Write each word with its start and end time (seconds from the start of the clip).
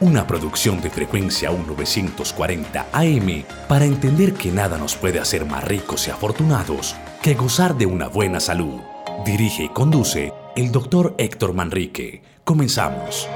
una 0.00 0.26
producción 0.26 0.80
de 0.80 0.88
frecuencia 0.88 1.50
1940 1.50 2.88
AM 2.90 3.44
para 3.68 3.84
entender 3.84 4.32
que 4.32 4.50
nada 4.50 4.78
nos 4.78 4.96
puede 4.96 5.20
hacer 5.20 5.44
más 5.44 5.62
ricos 5.62 6.08
y 6.08 6.10
afortunados 6.10 6.96
que 7.22 7.34
gozar 7.34 7.76
de 7.76 7.84
una 7.84 8.08
buena 8.08 8.40
salud. 8.40 8.80
Dirige 9.26 9.64
y 9.64 9.68
conduce 9.68 10.32
el 10.56 10.72
doctor 10.72 11.14
Héctor 11.18 11.52
Manrique. 11.52 12.22
Comenzamos. 12.44 13.28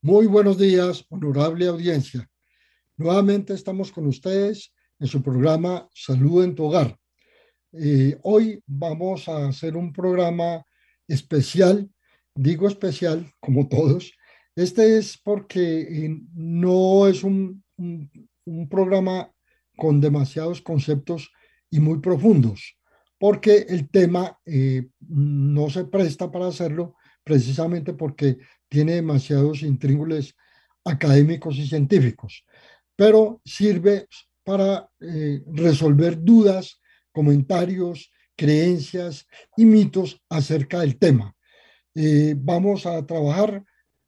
Muy 0.00 0.26
buenos 0.26 0.56
días, 0.56 1.04
honorable 1.10 1.66
audiencia. 1.66 2.26
Nuevamente 2.96 3.52
estamos 3.52 3.92
con 3.92 4.06
ustedes 4.06 4.72
en 4.98 5.06
su 5.06 5.22
programa 5.22 5.86
Salud 5.92 6.42
en 6.44 6.54
tu 6.54 6.64
Hogar. 6.64 6.98
Eh, 7.72 8.18
hoy 8.22 8.62
vamos 8.66 9.28
a 9.28 9.48
hacer 9.48 9.76
un 9.76 9.92
programa 9.92 10.64
especial, 11.08 11.90
digo 12.34 12.68
especial 12.68 13.32
como 13.40 13.68
todos. 13.68 14.12
Este 14.54 14.98
es 14.98 15.16
porque 15.16 15.80
eh, 15.80 16.20
no 16.34 17.06
es 17.06 17.24
un, 17.24 17.62
programa 18.68 19.30
con 19.76 20.00
demasiados 20.00 20.60
conceptos 20.60 21.30
y 21.70 21.78
muy 21.78 22.00
profundos, 22.00 22.76
porque 23.18 23.66
el 23.68 23.88
tema 23.88 24.38
eh, 24.44 24.88
no 25.08 25.70
se 25.70 25.84
presta 25.84 26.30
para 26.30 26.48
hacerlo 26.48 26.96
precisamente 27.24 27.94
porque 27.94 28.38
tiene 28.68 28.96
demasiados 28.96 29.62
intríngules 29.62 30.34
académicos 30.84 31.56
y 31.56 31.66
científicos, 31.66 32.44
pero 32.96 33.40
sirve 33.44 34.08
para 34.44 34.90
eh, 35.00 35.42
resolver 35.46 36.22
dudas, 36.22 36.80
comentarios, 37.12 38.10
creencias 38.36 39.26
y 39.56 39.64
mitos 39.64 40.20
acerca 40.28 40.80
del 40.80 40.98
tema. 40.98 41.34
Eh, 41.94 42.34
vamos 42.36 42.86
a 42.86 43.04
trabajar 43.06 43.64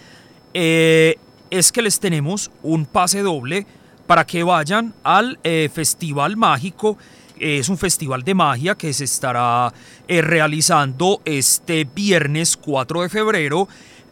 Eh, 0.54 1.18
es 1.50 1.72
que 1.72 1.82
les 1.82 2.00
tenemos 2.00 2.50
un 2.62 2.86
pase 2.86 3.22
doble 3.22 3.66
para 4.06 4.26
que 4.26 4.42
vayan 4.42 4.94
al 5.04 5.38
eh, 5.44 5.68
Festival 5.72 6.36
Mágico. 6.36 6.98
Es 7.38 7.68
un 7.68 7.78
festival 7.78 8.24
de 8.24 8.34
magia 8.34 8.74
que 8.74 8.92
se 8.92 9.04
estará 9.04 9.72
eh, 10.08 10.22
realizando 10.22 11.20
este 11.24 11.84
viernes 11.84 12.56
4 12.56 13.02
de 13.02 13.08
febrero 13.08 13.68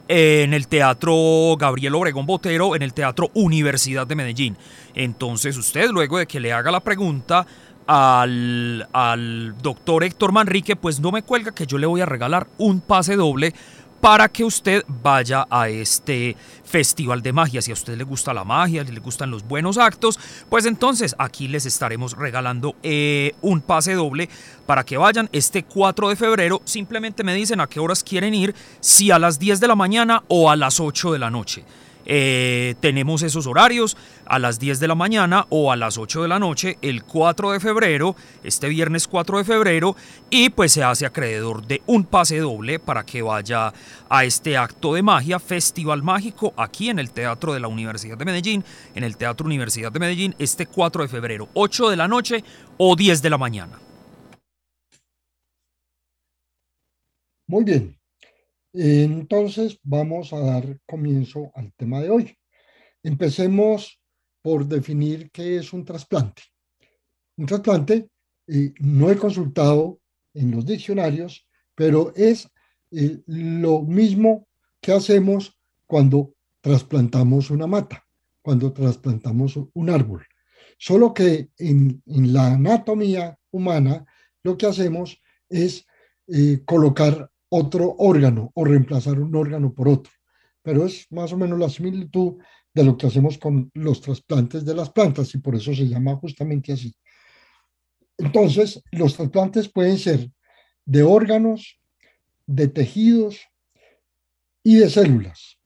en 0.07 0.53
el 0.53 0.67
Teatro 0.67 1.57
Gabriel 1.59 1.95
Obregón 1.95 2.25
Botero, 2.25 2.75
en 2.75 2.83
el 2.83 2.93
Teatro 2.93 3.29
Universidad 3.33 4.07
de 4.07 4.15
Medellín. 4.15 4.57
Entonces 4.95 5.57
usted, 5.57 5.89
luego 5.89 6.17
de 6.17 6.27
que 6.27 6.39
le 6.39 6.53
haga 6.53 6.71
la 6.71 6.79
pregunta 6.79 7.45
al, 7.85 8.87
al 8.93 9.55
doctor 9.61 10.03
Héctor 10.03 10.31
Manrique, 10.31 10.75
pues 10.75 10.99
no 11.01 11.11
me 11.11 11.23
cuelga 11.23 11.53
que 11.53 11.67
yo 11.67 11.77
le 11.77 11.87
voy 11.87 11.99
a 12.01 12.05
regalar 12.05 12.47
un 12.57 12.79
pase 12.79 13.15
doble 13.15 13.53
para 14.01 14.29
que 14.29 14.43
usted 14.43 14.83
vaya 14.87 15.47
a 15.49 15.69
este 15.69 16.35
festival 16.63 17.21
de 17.21 17.33
magia. 17.33 17.61
Si 17.61 17.71
a 17.71 17.73
usted 17.73 17.97
le 17.97 18.03
gusta 18.03 18.33
la 18.33 18.43
magia, 18.43 18.83
le 18.83 18.99
gustan 18.99 19.31
los 19.31 19.43
buenos 19.43 19.77
actos, 19.77 20.19
pues 20.49 20.65
entonces 20.65 21.15
aquí 21.17 21.47
les 21.47 21.65
estaremos 21.65 22.15
regalando 22.17 22.75
eh, 22.83 23.33
un 23.41 23.61
pase 23.61 23.93
doble 23.93 24.29
para 24.65 24.83
que 24.83 24.97
vayan 24.97 25.29
este 25.31 25.63
4 25.63 26.09
de 26.09 26.15
febrero. 26.15 26.61
Simplemente 26.65 27.23
me 27.23 27.33
dicen 27.33 27.59
a 27.59 27.67
qué 27.67 27.79
horas 27.79 28.03
quieren 28.03 28.33
ir, 28.33 28.53
si 28.79 29.11
a 29.11 29.19
las 29.19 29.39
10 29.39 29.59
de 29.59 29.67
la 29.67 29.75
mañana 29.75 30.23
o 30.27 30.49
a 30.49 30.55
las 30.55 30.79
8 30.79 31.13
de 31.13 31.19
la 31.19 31.29
noche. 31.29 31.63
Eh, 32.09 32.75
tenemos 32.79 33.21
esos 33.21 33.47
horarios 33.47 33.97
a 34.25 34.39
las 34.39 34.59
10 34.59 34.79
de 34.79 34.87
la 34.87 34.95
mañana 34.95 35.45
o 35.49 35.73
a 35.73 35.75
las 35.75 35.97
8 35.97 36.21
de 36.21 36.29
la 36.29 36.39
noche 36.39 36.77
el 36.81 37.03
4 37.03 37.51
de 37.51 37.59
febrero, 37.59 38.15
este 38.43 38.69
viernes 38.69 39.09
4 39.09 39.39
de 39.39 39.43
febrero, 39.43 39.93
y 40.29 40.49
pues 40.49 40.71
se 40.71 40.83
hace 40.83 41.05
acreedor 41.05 41.67
de 41.67 41.81
un 41.85 42.05
pase 42.05 42.39
doble 42.39 42.79
para 42.79 43.05
que 43.05 43.21
vaya 43.21 43.73
a 44.09 44.23
este 44.23 44.55
acto 44.55 44.93
de 44.93 45.01
magia, 45.01 45.37
Festival 45.37 46.01
Mágico, 46.01 46.53
aquí 46.55 46.89
en 46.89 46.99
el 46.99 47.11
Teatro 47.11 47.53
de 47.53 47.59
la 47.59 47.67
Universidad 47.67 48.17
de 48.17 48.23
Medellín, 48.23 48.63
en 48.95 49.03
el 49.03 49.17
Teatro 49.17 49.45
Universidad 49.45 49.91
de 49.91 49.99
Medellín, 49.99 50.33
este 50.39 50.65
4 50.65 51.03
de 51.03 51.09
febrero, 51.09 51.49
8 51.55 51.89
de 51.89 51.97
la 51.97 52.07
noche 52.07 52.41
o 52.77 52.95
10 52.95 53.21
de 53.21 53.29
la 53.29 53.37
mañana. 53.37 53.79
Muy 57.49 57.63
bien, 57.65 57.96
entonces, 58.73 59.79
vamos 59.83 60.33
a 60.33 60.39
dar 60.39 60.79
comienzo 60.85 61.51
al 61.55 61.73
tema 61.73 62.01
de 62.01 62.09
hoy. 62.09 62.37
Empecemos 63.03 63.99
por 64.41 64.65
definir 64.65 65.31
qué 65.31 65.57
es 65.57 65.73
un 65.73 65.83
trasplante. 65.83 66.43
Un 67.37 67.45
trasplante, 67.45 68.09
eh, 68.47 68.73
no 68.79 69.09
he 69.11 69.17
consultado 69.17 69.99
en 70.33 70.51
los 70.51 70.65
diccionarios, 70.65 71.47
pero 71.75 72.13
es 72.15 72.49
eh, 72.91 73.19
lo 73.25 73.81
mismo 73.81 74.47
que 74.81 74.93
hacemos 74.93 75.57
cuando 75.85 76.35
trasplantamos 76.61 77.49
una 77.51 77.67
mata, 77.67 78.05
cuando 78.41 78.71
trasplantamos 78.71 79.59
un 79.73 79.89
árbol. 79.89 80.25
Solo 80.77 81.13
que 81.13 81.49
en, 81.57 82.01
la 82.05 82.53
anatomía 82.53 83.37
humana 83.51 84.05
lo 84.43 84.57
que 84.57 84.67
hacemos 84.67 85.21
es 85.49 85.85
eh, 86.27 86.61
colocar 86.65 87.31
otro 87.49 87.95
órgano 87.97 88.51
o 88.53 88.65
reemplazar 88.65 89.19
un 89.19 89.35
órgano 89.35 89.73
por 89.73 89.87
otro. 89.87 90.11
Pero 90.61 90.85
es 90.85 91.07
más 91.11 91.31
o 91.33 91.37
menos 91.37 91.57
la 91.59 91.69
similitud 91.69 92.37
de 92.73 92.83
lo 92.83 92.97
que 92.97 93.07
hacemos 93.07 93.37
con 93.37 93.71
los 93.73 94.01
trasplantes 94.01 94.65
de 94.65 94.75
las 94.75 94.89
plantas 94.89 95.33
y 95.33 95.39
por 95.39 95.55
eso 95.55 95.73
se 95.73 95.87
llama 95.87 96.15
justamente 96.15 96.73
así. 96.73 96.93
entonces, 98.17 98.81
los 98.91 99.15
trasplantes 99.15 99.69
pueden 99.69 99.97
ser 99.97 100.29
de 100.85 101.03
órganos, 101.03 101.79
de 102.45 102.67
tejidos 102.67 103.41
y 104.63 104.75
de 104.77 104.89
células. 104.89 105.59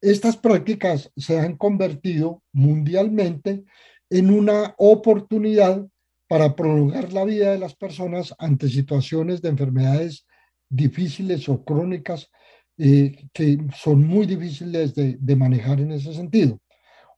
Estas 0.00 0.36
prácticas 0.36 1.10
se 1.16 1.38
han 1.38 1.56
convertido 1.56 2.42
mundialmente 2.52 3.64
en 4.08 4.30
una 4.30 4.74
oportunidad 4.78 5.86
para 6.26 6.54
prolongar 6.54 7.12
la 7.12 7.24
vida 7.24 7.52
de 7.52 7.58
las 7.58 7.74
personas 7.74 8.34
ante 8.38 8.68
situaciones 8.68 9.42
de 9.42 9.50
enfermedades 9.50 10.26
difíciles 10.70 11.46
o 11.48 11.62
crónicas 11.62 12.30
eh, 12.78 13.28
que 13.34 13.58
son 13.76 14.06
muy 14.06 14.24
difíciles 14.24 14.94
de, 14.94 15.18
de 15.20 15.36
manejar 15.36 15.80
en 15.80 15.92
ese 15.92 16.14
sentido, 16.14 16.58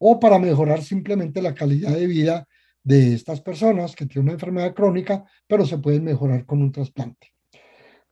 o 0.00 0.19
para 0.19 0.38
mejorar 0.38 0.82
simplemente 0.82 1.40
la 1.40 1.54
calidad 1.54 1.93
de 1.93 2.06
vida 2.08 2.49
de 2.82 3.14
estas 3.14 3.40
personas 3.40 3.94
que 3.94 4.06
tienen 4.06 4.25
una 4.25 4.32
enfermedad 4.32 4.75
crónica, 4.75 5.25
pero 5.46 5.64
se 5.64 5.78
pueden 5.78 6.02
mejorar 6.02 6.44
con 6.46 6.62
un 6.62 6.72
trasplante. 6.72 7.28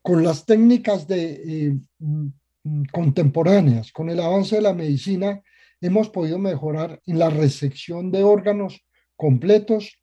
Con 0.00 0.22
las 0.22 0.46
técnicas 0.46 1.08
de, 1.08 1.32
eh, 1.44 1.78
mm, 1.98 2.82
contemporáneas, 2.92 3.90
con 3.90 4.10
el 4.10 4.20
avance 4.20 4.56
de 4.56 4.62
la 4.62 4.74
medicina, 4.74 5.42
hemos 5.80 6.10
podido 6.10 6.38
mejorar 6.38 7.00
en 7.06 7.18
la 7.18 7.30
resección 7.30 8.12
de 8.12 8.22
órganos 8.22 8.84
completos 9.16 10.00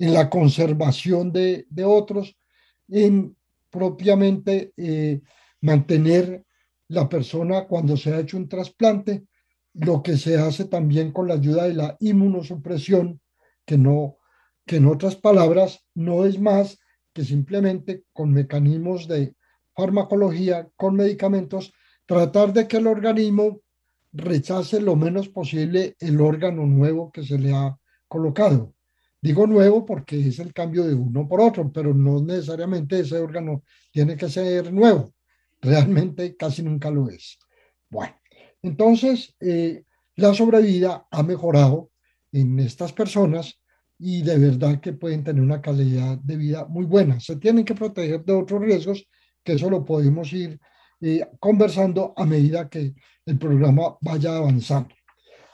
en 0.00 0.14
la 0.14 0.30
conservación 0.30 1.30
de, 1.30 1.66
otros, 1.84 2.36
en 2.88 3.36
propiamente 3.70 4.72
eh, 4.76 5.20
mantener 5.60 6.44
la 6.88 7.08
persona 7.08 7.66
cuando 7.66 7.96
se 7.96 8.12
ha 8.12 8.20
hecho 8.20 8.36
un 8.36 8.48
trasplante, 8.48 9.24
lo 9.74 10.02
que 10.02 10.16
se 10.16 10.36
hace 10.36 10.64
también 10.64 11.12
con 11.12 11.28
la 11.28 11.34
ayuda 11.34 11.64
de 11.64 11.74
la 11.74 11.96
inmunosupresión, 12.00 13.20
que 13.64 13.78
no, 13.78 14.18
que 14.66 14.76
en 14.76 14.86
otras 14.86 15.16
palabras 15.16 15.86
no 15.94 16.24
es 16.24 16.40
más 16.40 16.78
que 17.12 17.24
simplemente 17.24 18.04
con 18.12 18.32
mecanismos 18.32 19.06
de 19.06 19.34
farmacología, 19.74 20.68
con 20.76 20.96
medicamentos, 20.96 21.72
tratar 22.06 22.52
de 22.52 22.66
que 22.66 22.78
el 22.78 22.86
organismo 22.86 23.60
rechace 24.12 24.80
lo 24.80 24.96
menos 24.96 25.28
posible 25.28 25.94
el 26.00 26.20
órgano 26.20 26.66
nuevo 26.66 27.12
que 27.12 27.24
se 27.24 27.38
le 27.38 27.54
ha 27.54 27.78
colocado. 28.08 28.74
Digo 29.22 29.46
nuevo 29.46 29.84
porque 29.84 30.28
es 30.28 30.38
el 30.38 30.52
cambio 30.54 30.84
de 30.84 30.94
uno 30.94 31.28
por 31.28 31.40
otro, 31.40 31.70
pero 31.70 31.92
no 31.92 32.22
necesariamente 32.22 33.00
ese 33.00 33.18
órgano 33.18 33.64
tiene 33.90 34.16
que 34.16 34.28
ser 34.28 34.72
nuevo. 34.72 35.12
Realmente 35.60 36.36
casi 36.36 36.62
nunca 36.62 36.90
lo 36.90 37.08
es. 37.10 37.38
Bueno, 37.90 38.14
entonces 38.62 39.34
eh, 39.40 39.84
la 40.16 40.32
sobrevida 40.32 41.06
ha 41.10 41.22
mejorado 41.22 41.90
en 42.32 42.58
estas 42.60 42.92
personas 42.92 43.60
y 43.98 44.22
de 44.22 44.38
verdad 44.38 44.80
que 44.80 44.94
pueden 44.94 45.22
tener 45.22 45.42
una 45.42 45.60
calidad 45.60 46.16
de 46.18 46.36
vida 46.36 46.64
muy 46.64 46.86
buena. 46.86 47.20
Se 47.20 47.36
tienen 47.36 47.66
que 47.66 47.74
proteger 47.74 48.24
de 48.24 48.32
otros 48.32 48.62
riesgos, 48.62 49.06
que 49.44 49.52
eso 49.52 49.68
lo 49.68 49.84
podemos 49.84 50.32
ir 50.32 50.58
eh, 51.02 51.26
conversando 51.38 52.14
a 52.16 52.24
medida 52.24 52.70
que 52.70 52.94
el 53.26 53.38
programa 53.38 53.96
vaya 54.00 54.36
avanzando. 54.36 54.94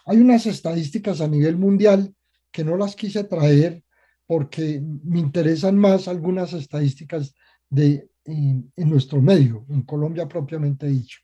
Hay 0.06 0.18
unas 0.18 0.46
estadísticas 0.46 1.20
a 1.20 1.26
nivel 1.26 1.56
mundial 1.56 2.14
que 2.56 2.64
no 2.64 2.74
las 2.78 2.96
quise 2.96 3.22
traer 3.24 3.84
porque 4.26 4.80
me 4.80 5.20
interesan 5.20 5.76
más 5.76 6.08
algunas 6.08 6.54
estadísticas 6.54 7.34
de, 7.68 8.08
en, 8.24 8.72
nuestro 8.76 9.20
medio, 9.20 9.66
en 9.68 9.82
Colombia 9.82 10.26
propiamente 10.26 10.86
dicho. 10.86 11.18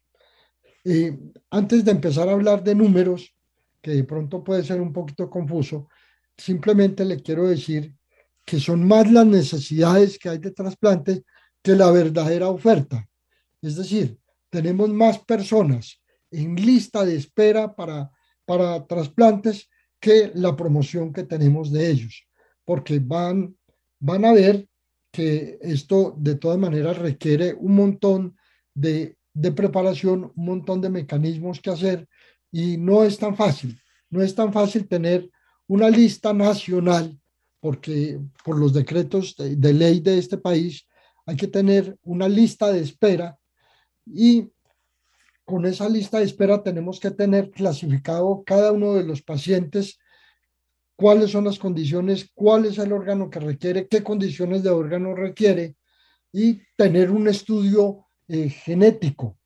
Eh, 0.84 1.18
antes 1.48 1.86
de 1.86 1.90
empezar 1.90 2.28
a 2.28 2.32
hablar 2.32 2.62
de 2.62 2.74
números, 2.74 3.34
que 3.80 3.92
de 3.92 4.04
pronto 4.04 4.44
puede 4.44 4.62
ser 4.62 4.78
un 4.82 4.92
poquito 4.92 5.30
confuso, 5.30 5.88
simplemente 6.36 7.02
le 7.06 7.22
quiero 7.22 7.48
decir 7.48 7.94
que 8.44 8.60
son 8.60 8.86
más 8.86 9.10
las 9.10 9.24
necesidades 9.24 10.18
que 10.18 10.28
hay 10.28 10.38
de 10.38 10.50
trasplantes 10.50 11.22
que 11.62 11.72
la 11.72 11.90
verdadera 11.90 12.50
oferta. 12.50 13.08
Es 13.62 13.76
decir, 13.76 14.18
tenemos 14.50 14.90
más 14.90 15.18
personas 15.20 15.98
en 16.30 16.56
lista 16.56 17.06
de 17.06 17.16
espera 17.16 17.74
para, 17.74 18.10
para 18.44 18.86
trasplantes 18.86 19.70
que 20.02 20.32
la 20.34 20.56
promoción 20.56 21.12
que 21.12 21.22
tenemos 21.22 21.70
de 21.70 21.88
ellos, 21.88 22.26
porque 22.64 22.98
van, 22.98 23.56
van 24.00 24.24
a 24.24 24.32
ver 24.32 24.66
que 25.12 25.58
esto 25.62 26.16
de 26.18 26.34
todas 26.34 26.58
maneras 26.58 26.98
requiere 26.98 27.54
un 27.54 27.76
montón 27.76 28.36
de, 28.74 29.16
de 29.32 29.52
preparación, 29.52 30.32
un 30.34 30.44
montón 30.44 30.80
de 30.80 30.90
mecanismos 30.90 31.60
que 31.60 31.70
hacer 31.70 32.08
y 32.50 32.78
no 32.78 33.04
es 33.04 33.16
tan 33.16 33.36
fácil, 33.36 33.80
no 34.10 34.20
es 34.20 34.34
tan 34.34 34.52
fácil 34.52 34.88
tener 34.88 35.30
una 35.68 35.88
lista 35.88 36.32
nacional, 36.32 37.16
porque 37.60 38.18
por 38.44 38.58
los 38.58 38.72
decretos 38.72 39.36
de, 39.36 39.54
de 39.54 39.72
ley 39.72 40.00
de 40.00 40.18
este 40.18 40.36
país 40.36 40.84
hay 41.26 41.36
que 41.36 41.46
tener 41.46 41.96
una 42.02 42.28
lista 42.28 42.72
de 42.72 42.80
espera 42.80 43.38
y 44.04 44.50
con 45.44 45.66
esa 45.66 45.88
lista 45.88 46.18
de 46.18 46.24
espera 46.24 46.62
tenemos 46.62 47.00
que 47.00 47.10
tener 47.10 47.50
clasificado 47.50 48.42
cada 48.44 48.72
uno 48.72 48.94
de 48.94 49.04
los 49.04 49.22
pacientes, 49.22 49.98
cuáles 50.96 51.30
son 51.30 51.44
las 51.44 51.58
condiciones, 51.58 52.30
cuál 52.34 52.66
es 52.66 52.78
el 52.78 52.92
órgano 52.92 53.28
que 53.28 53.40
requiere, 53.40 53.88
qué 53.88 54.02
condiciones 54.02 54.62
de 54.62 54.70
órgano 54.70 55.14
requiere 55.14 55.76
y 56.32 56.60
tener 56.76 57.10
un 57.10 57.28
estudio 57.28 58.06
eh, 58.28 58.48
genético 58.48 59.36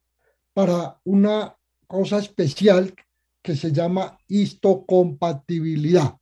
para 0.53 1.01
una 1.05 1.57
cosa 1.87 2.19
especial 2.19 2.95
que 3.43 3.57
se 3.57 3.73
llama 3.73 4.19
histocompatibilidad, 4.29 6.17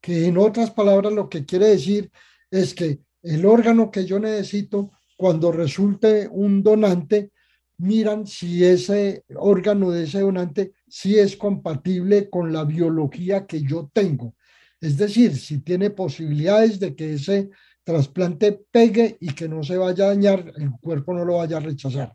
que 0.00 0.26
en 0.26 0.36
otras 0.38 0.70
palabras 0.70 1.12
lo 1.12 1.28
que 1.28 1.44
quiere 1.44 1.68
decir 1.68 2.10
es 2.50 2.74
que 2.74 3.00
el 3.22 3.46
órgano 3.46 3.90
que 3.90 4.04
yo 4.04 4.18
necesito, 4.18 4.92
cuando 5.16 5.52
resulte 5.52 6.28
un 6.30 6.62
donante, 6.62 7.32
miran 7.78 8.26
si 8.26 8.64
ese 8.64 9.24
órgano 9.34 9.90
de 9.90 10.04
ese 10.04 10.20
donante 10.20 10.72
si 10.88 11.18
es 11.18 11.36
compatible 11.36 12.30
con 12.30 12.52
la 12.52 12.64
biología 12.64 13.46
que 13.46 13.62
yo 13.62 13.90
tengo. 13.92 14.34
Es 14.80 14.96
decir, 14.96 15.36
si 15.36 15.60
tiene 15.60 15.90
posibilidades 15.90 16.78
de 16.78 16.94
que 16.94 17.14
ese 17.14 17.50
trasplante 17.84 18.52
pegue 18.70 19.16
y 19.20 19.34
que 19.34 19.48
no 19.48 19.62
se 19.62 19.76
vaya 19.76 20.04
a 20.04 20.08
dañar, 20.08 20.52
el 20.56 20.70
cuerpo 20.80 21.14
no 21.14 21.24
lo 21.24 21.36
vaya 21.36 21.58
a 21.58 21.60
rechazar. 21.60 22.12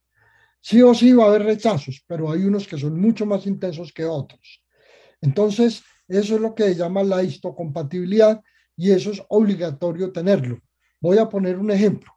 Sí 0.60 0.82
o 0.82 0.94
sí 0.94 1.14
va 1.14 1.26
a 1.26 1.28
haber 1.28 1.44
rechazos, 1.44 2.04
pero 2.06 2.32
hay 2.32 2.44
unos 2.44 2.68
que 2.68 2.78
son 2.78 3.00
mucho 3.00 3.26
más 3.26 3.48
intensos 3.48 3.92
que 3.92 4.06
otros. 4.06 4.64
Entonces, 5.22 5.82
eso 6.08 6.36
es 6.36 6.42
lo 6.42 6.54
que 6.54 6.64
se 6.64 6.76
llama 6.76 7.04
la 7.04 7.24
histocompatibilidad 7.24 8.42
y 8.76 8.92
eso 8.92 9.12
es 9.12 9.24
obligatorio 9.30 10.12
tenerlo. 10.12 10.60
Voy 11.00 11.18
a 11.18 11.30
poner 11.30 11.58
un 11.58 11.72
ejemplo. 11.72 12.12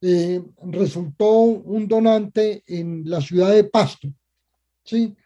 Eh, 0.00 0.40
resultó 0.64 1.32
un 1.40 1.88
donante 1.88 2.62
en 2.66 3.02
la 3.04 3.20
ciudad 3.20 3.50
de 3.52 3.64
Pasto, 3.64 4.08
¿sí? 4.84 5.16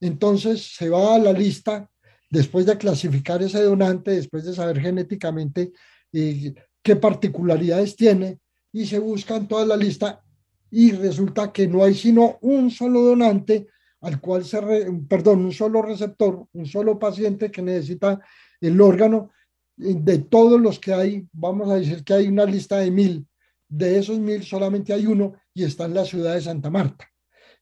Entonces 0.00 0.74
se 0.74 0.88
va 0.88 1.14
a 1.14 1.18
la 1.18 1.32
lista 1.32 1.88
después 2.28 2.66
de 2.66 2.76
clasificar 2.76 3.42
ese 3.42 3.62
donante, 3.62 4.10
después 4.10 4.44
de 4.44 4.54
saber 4.54 4.80
genéticamente 4.80 5.72
eh, 6.12 6.52
qué 6.82 6.96
particularidades 6.96 7.94
tiene, 7.94 8.38
y 8.72 8.86
se 8.86 8.98
busca 8.98 9.36
en 9.36 9.48
toda 9.48 9.64
la 9.64 9.76
lista 9.76 10.22
y 10.70 10.92
resulta 10.92 11.52
que 11.52 11.66
no 11.66 11.82
hay 11.82 11.94
sino 11.94 12.38
un 12.42 12.70
solo 12.70 13.02
donante 13.02 13.68
al 14.00 14.20
cual 14.20 14.44
se, 14.44 14.60
perdón, 15.08 15.46
un 15.46 15.52
solo 15.52 15.82
receptor, 15.82 16.46
un 16.52 16.66
solo 16.66 16.98
paciente 16.98 17.50
que 17.50 17.62
necesita 17.62 18.20
el 18.60 18.80
órgano. 18.80 19.30
De 19.76 20.18
todos 20.18 20.60
los 20.60 20.78
que 20.78 20.92
hay, 20.92 21.26
vamos 21.32 21.70
a 21.70 21.76
decir 21.76 22.04
que 22.04 22.14
hay 22.14 22.28
una 22.28 22.44
lista 22.44 22.78
de 22.78 22.90
mil, 22.90 23.26
de 23.68 23.98
esos 23.98 24.18
mil 24.18 24.42
solamente 24.42 24.92
hay 24.92 25.06
uno 25.06 25.34
y 25.54 25.64
está 25.64 25.84
en 25.84 25.94
la 25.94 26.04
ciudad 26.04 26.34
de 26.34 26.40
Santa 26.40 26.70
Marta. 26.70 27.08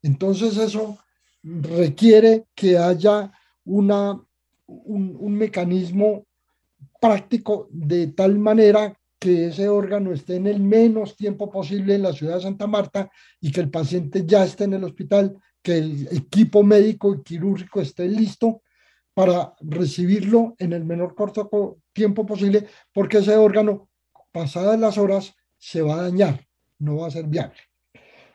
Entonces 0.03 0.57
eso 0.57 0.99
requiere 1.43 2.47
que 2.55 2.79
haya 2.79 3.33
una, 3.65 4.21
un, 4.67 5.17
un 5.19 5.35
mecanismo 5.35 6.27
práctico 7.01 7.69
de 7.71 8.09
tal 8.09 8.39
manera 8.39 8.99
que 9.19 9.47
ese 9.49 9.69
órgano 9.69 10.13
esté 10.13 10.37
en 10.37 10.47
el 10.47 10.61
menos 10.61 11.17
tiempo 11.17 11.51
posible 11.51 11.95
en 11.95 12.03
la 12.03 12.13
ciudad 12.13 12.37
de 12.37 12.43
Santa 12.43 12.67
Marta 12.67 13.11
y 13.41 13.51
que 13.51 13.61
el 13.61 13.71
paciente 13.71 14.25
ya 14.27 14.45
esté 14.45 14.65
en 14.65 14.75
el 14.75 14.85
hospital, 14.85 15.37
que 15.63 15.79
el 15.79 16.09
equipo 16.13 16.63
médico 16.63 17.15
y 17.15 17.23
quirúrgico 17.23 17.81
esté 17.81 18.07
listo 18.09 18.63
para 19.15 19.55
recibirlo 19.61 20.55
en 20.59 20.75
el 20.75 20.85
menor 20.85 21.15
corto 21.15 21.79
tiempo 21.95 22.27
posible, 22.27 22.67
porque 22.93 23.19
ese 23.19 23.35
órgano, 23.37 23.89
pasadas 24.31 24.79
las 24.79 24.99
horas, 24.99 25.35
se 25.59 25.83
va 25.83 25.95
a 25.95 26.03
dañar, 26.03 26.47
no 26.79 26.97
va 26.97 27.09
a 27.09 27.11
ser 27.11 27.27
viable. 27.27 27.59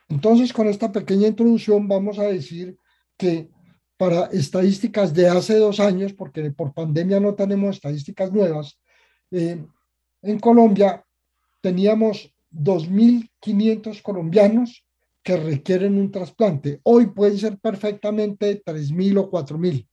Entonces, 0.10 0.52
con 0.52 0.68
esta 0.68 0.92
pequeña 0.92 1.28
introducción 1.28 1.88
vamos 1.88 2.20
a 2.20 2.24
decir 2.24 2.78
que 3.18 3.50
para 3.98 4.26
estadísticas 4.26 5.14
de 5.14 5.28
hace 5.30 5.58
dos 5.58 5.80
años, 5.80 6.14
porque 6.14 6.52
por 6.52 6.74
pandemia 6.74 7.20
no 7.20 7.36
tenemos 7.36 7.76
estadísticas 7.76 8.32
nuevas, 8.32 8.80
eh, 9.30 9.64
en 10.24 10.40
Colombia 10.40 11.06
teníamos 11.62 12.34
2.500 12.52 14.02
colombianos 14.02 14.86
que 15.24 15.38
requieren 15.38 15.98
un 15.98 16.12
trasplante. 16.12 16.80
Hoy 16.84 17.08
pueden 17.08 17.38
ser 17.38 17.60
perfectamente 17.60 18.62
3.000 18.64 19.20
o 19.20 19.32
4.000. 19.32 19.88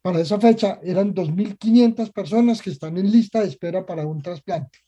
Para 0.00 0.20
esa 0.20 0.40
fecha 0.40 0.80
eran 0.82 1.14
2.500 1.14 2.12
personas 2.12 2.62
que 2.62 2.70
están 2.70 2.96
en 2.96 3.10
lista 3.10 3.40
de 3.40 3.48
espera 3.48 3.84
para 3.84 4.06
un 4.06 4.22
trasplante. 4.22 4.78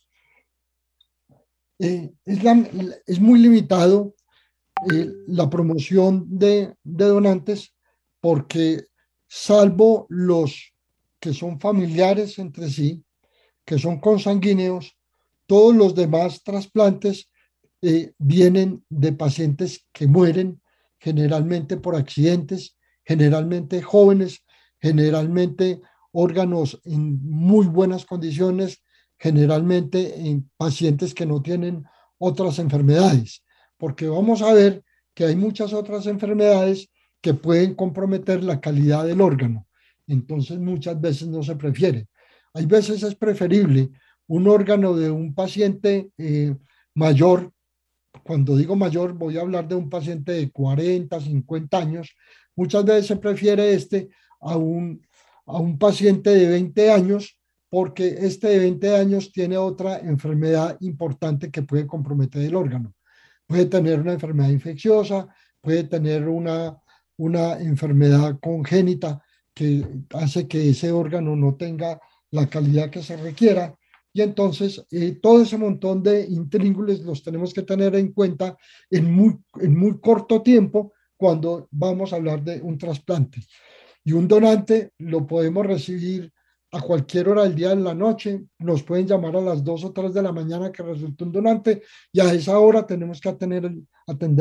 Es, 1.79 2.11
es, 3.07 3.21
muy 3.21 3.41
limitado 3.41 4.15
la 5.27 5.49
promoción 5.49 6.27
de, 6.29 6.75
de 6.83 7.05
donantes 7.05 7.75
porque 8.21 8.85
salvo 9.27 10.07
los 10.09 10.73
que 11.21 11.33
son 11.33 11.59
familiares 11.59 12.39
entre 12.39 12.69
sí, 12.69 13.03
que 13.65 13.79
son 13.79 13.99
consanguíneos, 13.99 14.97
todos 15.47 15.75
los 15.75 15.95
demás 15.95 16.43
trasplantes 16.43 17.31
eh, 17.83 18.13
vienen 18.19 18.85
de 18.89 19.13
pacientes 19.13 19.87
que 19.93 20.07
mueren 20.07 20.63
generalmente 20.99 21.77
por 21.77 21.97
accidentes, 21.97 22.79
generalmente 23.05 23.83
jóvenes, 23.83 24.45
generalmente 24.81 25.81
órganos 26.13 26.81
en 26.85 27.23
muy 27.23 27.67
buenas 27.67 28.07
condiciones, 28.07 28.83
generalmente 29.19 30.29
en 30.29 30.51
pacientes 30.57 31.15
que 31.15 31.27
no 31.27 31.43
tienen 31.43 31.85
otras 32.19 32.59
enfermedades, 32.59 33.43
porque 33.77 34.09
vamos 34.09 34.43
a 34.43 34.53
ver 34.53 34.85
que 35.15 35.25
hay 35.25 35.37
muchas 35.37 35.73
otras 35.73 36.07
enfermedades 36.07 36.91
que 37.21 37.35
pueden 37.35 37.75
comprometer 37.75 38.43
la 38.43 38.61
calidad 38.61 39.05
del 39.05 39.21
órgano 39.21 39.67
entonces 40.07 40.59
muchas 40.59 41.01
veces 41.01 41.29
no 41.29 41.43
se 41.43 41.57
prefiere. 41.57 42.09
Hay 42.53 42.67
veces 42.67 43.03
es 43.03 43.15
preferible 43.15 43.91
un 44.27 44.49
órgano 44.49 44.95
de 44.95 45.11
un 45.11 45.35
paciente 45.35 46.11
eh, 46.17 46.55
mayor, 46.95 47.53
cuando 48.23 48.57
digo 48.57 48.77
mayor 48.77 49.13
voy 49.13 49.37
a 49.37 49.43
hablar 49.43 49.69
de 49.69 49.75
un 49.75 49.91
paciente 49.91 50.33
de 50.33 50.51
40, 50.51 51.21
50 51.21 51.79
años, 51.79 52.15
muchas 52.57 52.85
veces 52.85 53.07
se 53.07 53.17
prefiere 53.17 53.75
este 53.75 54.09
a 54.41 54.57
un, 54.57 55.05
a 55.47 55.59
un 55.59 55.79
paciente 55.79 56.31
de 56.31 56.49
20 56.49 56.91
años 56.91 57.39
porque 57.75 58.07
este 58.21 58.51
de 58.51 58.59
20 58.61 58.95
años 58.95 59.33
tiene 59.33 59.57
otra 59.57 59.99
enfermedad 59.99 60.77
importante 60.83 61.51
que 61.51 61.63
puede 61.63 61.89
comprometer 61.89 62.43
el 62.43 62.55
órgano. 62.55 62.95
Puede 63.49 63.67
tener 63.67 64.01
una 64.01 64.13
enfermedad 64.13 64.49
infecciosa, 64.51 65.27
puede 65.61 65.83
tener 65.83 66.29
una, 66.29 66.81
una 67.17 67.55
enfermedad 67.55 68.39
congénita 68.41 69.21
que 69.53 69.85
hace 70.13 70.47
que 70.47 70.71
ese 70.71 70.93
órgano 70.93 71.35
no 71.35 71.57
tenga 71.57 72.01
la 72.31 72.47
calidad 72.49 72.91
que 72.91 73.03
se 73.03 73.17
requiera. 73.17 73.77
Y 74.13 74.23
entonces 74.23 74.87
eh, 74.93 75.19
todo 75.21 75.43
ese 75.43 75.59
montón 75.59 76.01
de 76.01 76.27
intríngules 76.29 77.01
los 77.01 77.25
tenemos 77.25 77.53
que 77.53 77.63
tener 77.63 77.97
en 77.97 78.13
cuenta 78.13 78.57
en 78.89 79.13
muy, 79.13 79.37
en 79.61 79.77
muy 79.77 79.99
corto 79.99 80.43
tiempo 80.43 80.93
cuando 81.17 81.67
vamos 81.73 82.13
a 82.13 82.17
hablar 82.17 82.41
de 82.45 82.63
un 82.63 82.79
trasplante. 82.79 83.41
Y 84.05 84.13
un 84.13 84.29
donante 84.29 84.93
lo 84.99 85.27
podemos 85.27 85.67
recibir 85.67 86.33
a 86.75 86.81
cualquier 86.81 87.29
hora 87.29 87.45
del 87.45 87.55
día 87.55 87.71
en 87.71 87.85
la 87.85 87.95
noche, 87.95 88.47
nos 88.59 88.83
pueden 88.83 89.07
llamar 89.07 89.37
a 89.37 89.41
las 89.41 89.63
2 89.63 89.85
o 89.85 89.93
3 89.93 90.13
de 90.13 90.23
la 90.23 90.33
mañana 90.33 90.73
que 90.73 90.83
resulte 90.83 91.23
un 91.23 91.31
donante 91.31 91.83
y 92.13 92.19
a 92.19 92.33
esa 92.35 92.59
hora 92.59 92.85
tenemos 92.85 93.21
que 93.21 93.29
atender 93.29 93.65
el, 93.65 93.87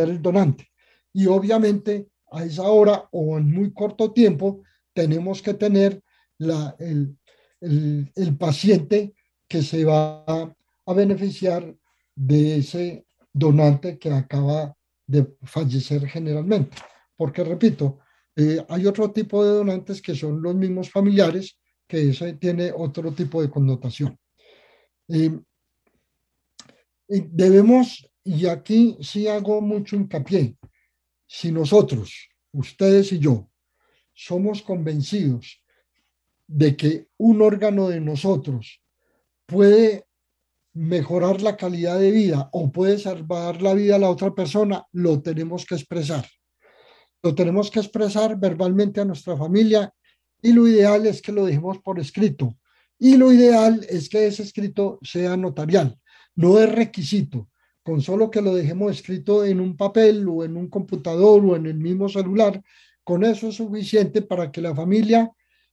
el 0.10 0.22
donante. 0.22 0.68
Y 1.14 1.28
obviamente 1.28 2.08
a 2.32 2.44
esa 2.44 2.64
hora 2.64 3.08
o 3.12 3.38
en 3.38 3.52
muy 3.52 3.72
corto 3.72 4.12
tiempo 4.12 4.64
tenemos 4.94 5.44
que 5.44 5.54
tener 5.54 6.02
la, 6.40 6.76
el, 6.80 7.16
el, 7.62 8.38
paciente 8.38 9.14
que 9.48 9.62
se 9.62 9.86
va 9.86 10.24
a 10.26 10.94
beneficiar 10.94 11.76
de 12.16 12.58
ese 12.58 13.06
donante 13.32 14.00
que 14.00 14.12
acaba 14.12 14.76
de 15.06 15.36
fallecer 15.44 16.08
generalmente. 16.08 16.78
Porque, 17.16 17.44
repito, 17.44 18.00
eh, 18.36 18.66
hay 18.70 18.88
otro 18.88 19.12
tipo 19.12 19.46
de 19.46 19.52
donantes 19.52 20.02
que 20.02 20.16
son 20.16 20.42
los 20.42 20.56
mismos 20.56 20.90
familiares, 20.90 21.60
que 21.94 22.10
ese 22.10 22.34
tiene 22.34 22.72
otro 22.76 23.12
tipo 23.12 23.40
de 23.40 23.52
connotación. 23.52 24.18
Debemos, 27.08 28.10
y 28.24 28.48
aquí 28.48 28.98
sí 29.00 29.28
hago 29.28 29.62
mucho 29.62 29.96
hincapié, 29.96 30.58
si 31.28 31.52
nosotros, 31.52 32.30
ustedes 32.52 33.12
y 33.12 33.20
yo, 33.20 33.48
somos 34.12 34.64
convencidos 34.64 35.64
de 36.48 36.76
que 36.76 37.10
un 37.18 37.44
órgano 37.44 37.90
de 37.90 38.02
nosotros 38.02 38.82
puede 39.46 40.08
mejorar 40.74 41.44
la 41.44 41.56
calidad 41.58 42.00
de 42.00 42.10
vida 42.10 42.50
o 42.54 42.72
puede 42.72 42.98
salvar 42.98 43.62
la 43.62 43.76
vida 43.76 43.98
a 43.98 44.00
la 44.00 44.10
otra 44.10 44.34
persona, 44.34 44.88
lo 44.94 45.22
tenemos 45.22 45.64
que 45.68 45.76
expresar. 45.76 46.28
Lo 47.22 47.36
tenemos 47.36 47.70
que 47.70 47.82
expresar 47.82 48.40
verbalmente 48.40 49.00
a 49.00 49.06
nuestra 49.06 49.38
familia 49.38 49.94
y 50.44 50.52
lo 50.52 50.68
ideal 50.68 51.08
es 51.08 51.22
que 51.22 51.32
lo 51.32 51.46
dejemos 51.46 51.80
por 51.80 52.00
escrito. 52.00 52.56
Y 53.00 53.18
lo 53.18 53.32
ideal 53.32 53.86
es 53.90 54.10
que 54.10 54.28
ese 54.28 54.44
escrito 54.44 55.00
sea 55.02 55.36
notarial, 55.38 55.98
no 56.36 56.60
es 56.60 56.70
requisito. 56.72 57.50
Con 57.82 58.02
solo 58.02 58.30
que 58.30 58.42
lo 58.42 58.54
dejemos 58.54 58.92
escrito 58.92 59.44
en 59.46 59.60
un 59.60 59.76
papel 59.76 60.28
o 60.28 60.44
en 60.44 60.56
un 60.58 60.70
computador 60.70 61.44
o 61.46 61.56
en 61.56 61.66
el 61.66 61.76
mismo 61.76 62.10
celular, 62.10 62.62
con 63.04 63.24
eso 63.24 63.48
es 63.48 63.56
suficiente 63.56 64.22
para 64.22 64.52
que 64.52 64.62
la 64.62 64.76
familia 64.76 65.32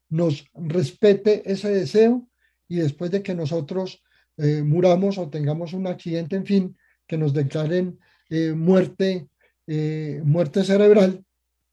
nos 0.08 0.44
respete 0.54 1.42
ese 1.50 1.70
deseo 1.70 2.28
y 2.68 2.76
después 2.76 3.10
de 3.10 3.22
que 3.22 3.34
nosotros 3.34 4.02
eh, 4.36 4.62
muramos 4.62 5.18
o 5.18 5.28
tengamos 5.28 5.72
un 5.72 5.86
accidente, 5.88 6.36
en 6.36 6.46
fin, 6.46 6.76
que 7.06 7.18
nos 7.18 7.32
declaren 7.32 7.98
eh, 8.28 8.52
muerte, 8.52 9.28
eh, 9.66 10.20
muerte 10.24 10.62
cerebral, 10.62 11.24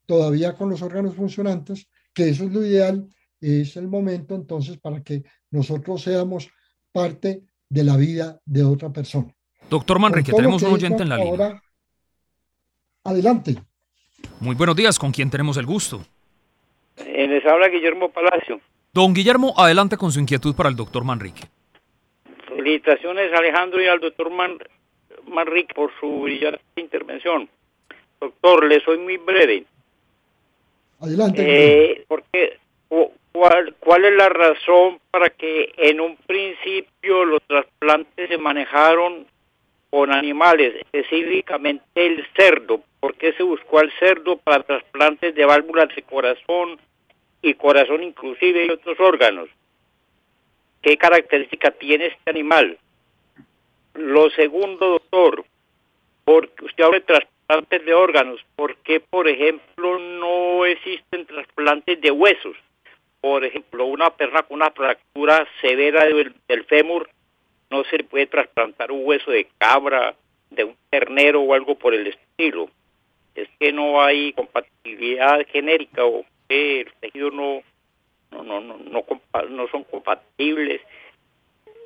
todavía 0.08 0.56
con 0.56 0.70
los 0.70 0.82
órganos 0.82 1.16
funcionantes, 1.16 1.88
que 2.18 2.30
eso 2.30 2.46
es 2.46 2.52
lo 2.52 2.66
ideal, 2.66 3.08
es 3.40 3.78
el 3.78 3.88
momento 3.88 4.34
entonces 4.34 4.80
para 4.80 5.04
que 5.04 5.22
nosotros 5.52 6.02
seamos 6.02 6.50
parte 6.92 7.44
de 7.70 7.84
la 7.84 7.96
vida 7.96 8.40
de 8.44 8.64
otra 8.64 8.90
persona. 8.90 9.28
Doctor 9.70 10.00
Manrique, 10.00 10.32
tenemos 10.32 10.64
un 10.64 10.74
oyente 10.74 11.04
en 11.04 11.10
la 11.10 11.18
línea. 11.18 11.62
Adelante. 13.04 13.58
Muy 14.40 14.56
buenos 14.56 14.76
días, 14.76 14.98
¿con 14.98 15.12
quién 15.12 15.30
tenemos 15.30 15.58
el 15.58 15.68
gusto? 15.68 16.02
Eh, 16.96 17.28
les 17.28 17.46
habla 17.46 17.68
Guillermo 17.68 18.10
Palacio. 18.10 18.60
Don 18.92 19.14
Guillermo, 19.14 19.54
adelante 19.56 19.96
con 19.96 20.12
su 20.12 20.20
inquietud 20.20 20.56
para 20.56 20.70
el 20.70 20.76
doctor 20.76 21.04
Manrique. 21.04 21.44
Felicitaciones 22.48 23.32
Alejandro 23.32 23.80
y 23.80 23.86
al 23.86 24.00
doctor 24.00 24.32
Manrique 25.28 25.76
por 25.76 25.92
su 26.00 26.22
brillante 26.22 26.62
intervención. 26.78 27.48
Doctor, 28.20 28.66
le 28.66 28.80
soy 28.80 28.98
muy 28.98 29.18
breve. 29.18 29.68
Adelante. 31.00 31.44
Eh, 31.46 32.06
porque, 32.08 32.58
cuál, 33.32 33.76
¿Cuál 33.80 34.06
es 34.06 34.14
la 34.14 34.30
razón 34.30 35.00
para 35.12 35.30
que 35.30 35.72
en 35.78 36.02
un 36.02 36.16
principio 36.18 37.26
los 37.26 37.42
trasplantes 37.44 38.30
se 38.30 38.38
manejaron 38.38 39.28
con 39.90 40.12
animales, 40.12 40.76
específicamente 40.76 41.84
el 41.96 42.26
cerdo. 42.36 42.82
¿Por 43.00 43.16
qué 43.16 43.34
se 43.34 43.44
buscó 43.44 43.80
al 43.80 43.92
cerdo 44.00 44.38
para 44.38 44.64
trasplantes 44.64 45.34
de 45.36 45.46
válvulas 45.46 45.94
de 45.96 46.02
corazón 46.04 46.80
y 47.42 47.54
corazón 47.54 48.04
inclusive 48.04 48.66
y 48.66 48.70
otros 48.70 49.00
órganos? 49.00 49.50
¿Qué 50.82 50.98
característica 50.98 51.72
tiene 51.72 52.08
este 52.08 52.30
animal? 52.30 52.78
Lo 53.94 54.30
segundo, 54.32 54.90
doctor, 54.90 55.46
porque 56.24 56.66
usted 56.66 56.84
habla 56.84 57.00
de 57.00 57.06
trasplantes 57.06 57.86
de 57.86 57.94
órganos, 57.94 58.40
¿por 58.56 58.76
qué, 58.78 59.00
por 59.00 59.28
ejemplo, 59.28 59.98
trasplantes 61.68 62.02
de 62.02 62.12
huesos? 62.12 62.56
Por 63.20 63.44
ejemplo, 63.44 63.86
una 63.86 64.10
persona 64.12 64.44
con 64.44 64.56
una 64.56 64.72
fractura 64.72 65.46
severa 65.62 66.06
del, 66.06 66.34
del 66.48 66.64
fémur 66.66 67.10
no 67.70 67.84
se 67.86 68.04
puede 68.04 68.28
trasplantar 68.28 68.92
un 68.92 69.02
hueso 69.04 69.32
de 69.32 69.48
cabra, 69.58 70.16
de 70.50 70.64
un 70.64 70.76
ternero 70.90 71.42
o 71.42 71.54
algo 71.54 71.76
por 71.76 71.94
el 71.94 72.08
estilo. 72.08 72.70
Es 73.36 73.50
que 73.60 73.74
no 73.74 74.02
hay 74.02 74.32
compatibilidad 74.34 75.46
genérica 75.48 76.06
o 76.06 76.26
que 76.48 76.82
el 76.82 76.94
tejido 77.02 77.32
no 77.32 77.62
no 78.32 78.44
no 78.44 78.62
no 78.62 79.04
no, 79.50 79.68
son 79.68 79.84
compatibles 79.84 80.82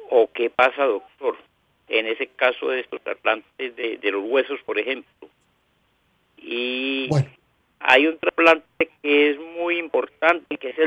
o 0.09 0.29
qué 0.31 0.49
pasa, 0.49 0.85
doctor, 0.85 1.37
en 1.87 2.05
ese 2.07 2.27
caso 2.27 2.69
de 2.69 2.81
estos 2.81 3.01
trasplantes 3.01 3.75
de, 3.75 3.97
de 3.97 4.11
los 4.11 4.23
huesos, 4.25 4.59
por 4.63 4.77
ejemplo. 4.77 5.29
Y 6.37 7.09
hay 7.79 8.07
un 8.07 8.17
trasplante 8.19 8.65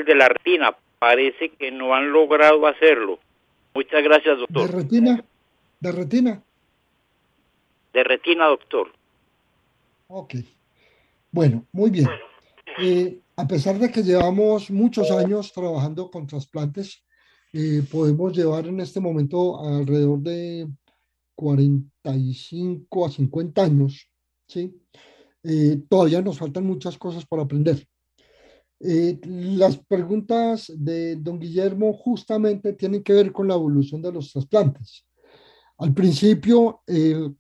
de 0.05 0.15
la 0.15 0.29
retina. 0.29 0.77
Parece 0.99 1.51
que 1.51 1.71
no 1.71 1.95
han 1.95 2.11
logrado 2.13 2.67
hacerlo 2.67 3.19
Muchas 3.75 4.05
gracias, 4.05 4.39
doctor. 4.39 4.71
¿De 4.71 4.77
retina? 4.77 5.25
¿De 5.81 5.93
retina? 5.93 6.43
De 7.93 8.05
retina, 8.05 8.47
doctor. 8.47 8.93
Ok. 10.07 10.35
Bueno, 11.33 11.67
muy 11.73 11.91
bien. 11.91 12.09
Eh, 12.81 13.19
a 13.35 13.49
pesar 13.49 13.77
de 13.81 13.91
que 13.91 14.05
llevamos 14.05 14.71
muchos 14.71 15.11
años 15.11 15.53
trabajando 15.53 16.09
con 16.09 16.29
trasplantes, 16.29 17.03
eh, 17.53 17.83
podemos 17.91 18.33
llevar 18.37 18.69
en 18.69 18.79
este 18.79 19.01
momento 19.01 19.61
alrededor 19.61 20.21
de 20.21 20.69
45 21.35 23.07
a 23.07 23.11
50 23.11 23.63
años, 23.63 24.09
¿sí? 24.47 24.73
Eh, 25.43 25.83
todavía 25.89 26.23
nos 26.23 26.39
faltan 26.39 26.65
muchas 26.65 26.97
cosas 26.97 27.27
por 27.27 27.41
aprender. 27.41 27.89
Eh, 28.81 29.19
las 29.25 29.79
preguntas 29.79 30.73
de 30.77 31.17
don 31.17 31.39
Guillermo 31.39 31.93
justamente 31.93 32.73
tienen 32.75 33.03
que 33.03 33.13
ver 33.13 33.33
con 33.33 33.49
la 33.49 33.55
evolución 33.55 34.03
de 34.03 34.13
los 34.13 34.33
trasplantes. 34.33 35.07
Al 35.79 35.93
principio, 35.93 36.83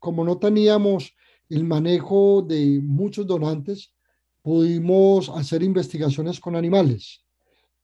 como 0.00 0.24
no 0.24 0.38
teníamos 0.38 1.14
el 1.48 1.64
manejo 1.64 2.42
de 2.42 2.80
muchos 2.82 3.26
donantes, 3.26 3.92
pudimos 4.42 5.30
hacer 5.30 5.62
investigaciones 5.62 6.40
con 6.40 6.56
animales. 6.56 7.24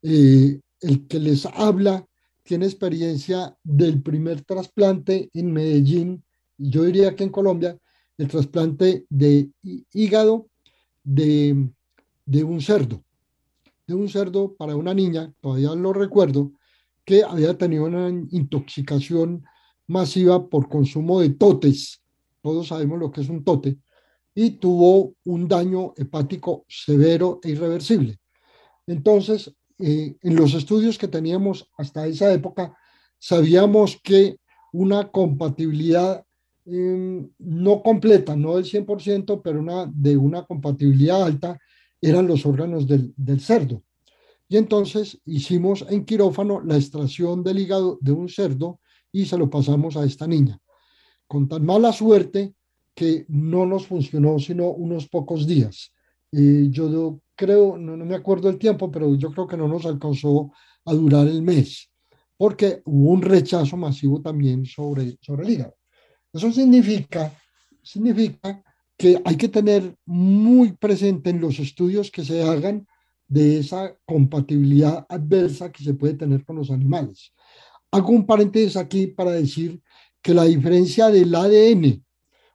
Eh, 0.03 0.61
el 0.81 1.07
que 1.07 1.19
les 1.19 1.47
habla 1.47 2.07
tiene 2.43 2.67
experiencia 2.67 3.57
del 3.63 4.03
primer 4.03 4.43
trasplante 4.43 5.31
en 5.33 5.53
Medellín, 5.53 6.25
yo 6.59 6.85
diría 6.85 7.15
que 7.15 7.25
en 7.25 7.31
Colombia, 7.31 7.79
el 8.19 8.29
trasplante 8.29 9.07
de 9.09 9.51
hígado 9.93 10.49
de 11.03 11.55
un 12.45 12.61
cerdo, 12.61 13.03
de 13.91 13.97
un 13.97 14.09
cerdo 14.09 14.55
para 14.55 14.77
una 14.77 14.95
niña, 14.95 15.35
todavía 15.41 15.75
lo 15.75 15.93
recuerdo, 15.93 16.53
que 17.05 17.25
había 17.25 17.59
tenido 17.59 17.87
una 17.87 18.09
intoxicación 18.09 19.45
masiva 19.89 20.49
por 20.49 20.69
consumo 20.69 21.21
de 21.21 21.31
totes. 21.31 22.01
Todos 22.41 22.69
sabemos 22.69 23.01
lo 23.01 23.11
que 23.11 23.21
es 23.23 23.29
un 23.29 23.43
tote. 23.43 23.79
Y 24.33 24.53
tuvo 24.53 25.15
un 25.25 25.49
daño 25.49 25.93
hepático 25.97 26.65
severo 26.69 27.41
e 27.43 27.51
irreversible. 27.51 28.21
Entonces, 28.87 29.53
eh, 29.81 30.15
en 30.23 30.37
los 30.37 30.55
estudios 30.55 30.97
que 30.97 31.09
teníamos 31.09 31.69
hasta 31.77 32.07
esa 32.07 32.33
época, 32.33 32.77
sabíamos 33.19 33.99
que 34.05 34.37
una 34.73 35.11
compatibilidad 35.11 36.25
em, 36.65 37.29
no 37.39 37.83
completa, 37.83 38.37
no 38.37 38.55
del 38.55 38.65
100%, 38.65 39.43
pero 39.43 39.59
una, 39.59 39.91
de 39.93 40.17
una 40.17 40.45
compatibilidad 40.45 41.25
alta, 41.25 41.59
eran 42.01 42.27
los 42.27 42.47
órganos 42.47 42.87
del, 42.87 43.13
del 43.17 43.41
cerdo. 43.41 43.83
Y 44.49 44.57
entonces 44.57 45.21
hicimos 45.25 45.85
en 45.89 46.05
quirófano 46.05 46.61
la 46.61 46.77
extracción 46.77 47.45
del 47.45 47.59
hígado 47.59 47.99
de 48.01 48.13
un 48.13 48.29
cerdo 48.29 48.81
y 49.13 49.27
se 49.27 49.39
lo 49.39 49.49
pasamos 49.49 49.97
a 49.97 50.05
esta 50.05 50.27
niña. 50.27 50.59
Con 51.27 51.49
tan 51.49 51.65
mala 51.65 51.93
suerte 51.93 52.55
que 52.95 53.25
no 53.29 53.67
nos 53.67 53.87
funcionó 53.87 54.39
sino 54.39 54.71
unos 54.71 55.09
pocos 55.09 55.47
días. 55.47 55.93
y 56.33 56.71
yo 56.71 57.21
creo, 57.35 57.79
no, 57.79 57.97
no, 57.97 58.05
me 58.05 58.15
acuerdo 58.15 58.51
el 58.51 58.59
tiempo, 58.59 58.91
pero 58.91 59.15
yo 59.15 59.31
creo 59.33 59.47
que 59.47 59.57
no 59.57 59.67
nos 59.67 59.87
alcanzó 59.87 60.53
a 60.85 60.93
durar 60.93 61.27
el 61.27 61.43
mes, 61.43 61.91
porque 62.37 62.83
hubo 62.85 63.13
un 63.13 63.23
rechazo 63.23 63.77
masivo 63.79 64.21
también 64.21 64.67
sobre, 64.67 65.17
sobre 65.23 65.47
el 65.47 65.53
hígado. 65.55 65.75
Eso 66.33 66.53
significa, 66.53 67.33
significa 67.83 68.63
que 69.01 69.19
hay 69.25 69.37
que 69.37 69.49
tener 69.49 69.97
muy 70.05 70.73
presente 70.73 71.31
en 71.31 71.41
los 71.41 71.59
estudios 71.59 72.11
que 72.11 72.23
se 72.23 72.43
hagan 72.43 72.87
de 73.27 73.59
esa 73.59 73.97
compatibilidad 74.05 75.07
adversa 75.09 75.73
que 75.73 75.83
se 75.83 75.95
puede 75.95 76.13
tener 76.13 76.45
con 76.45 76.57
los 76.57 76.71
animales. 76.71 77.33
Hago 77.91 78.11
un 78.11 78.27
paréntesis 78.27 78.77
aquí 78.77 79.07
para 79.07 79.31
decir 79.31 79.81
que 80.21 80.35
la 80.35 80.45
diferencia 80.45 81.09
del 81.09 81.35
ADN 81.35 82.05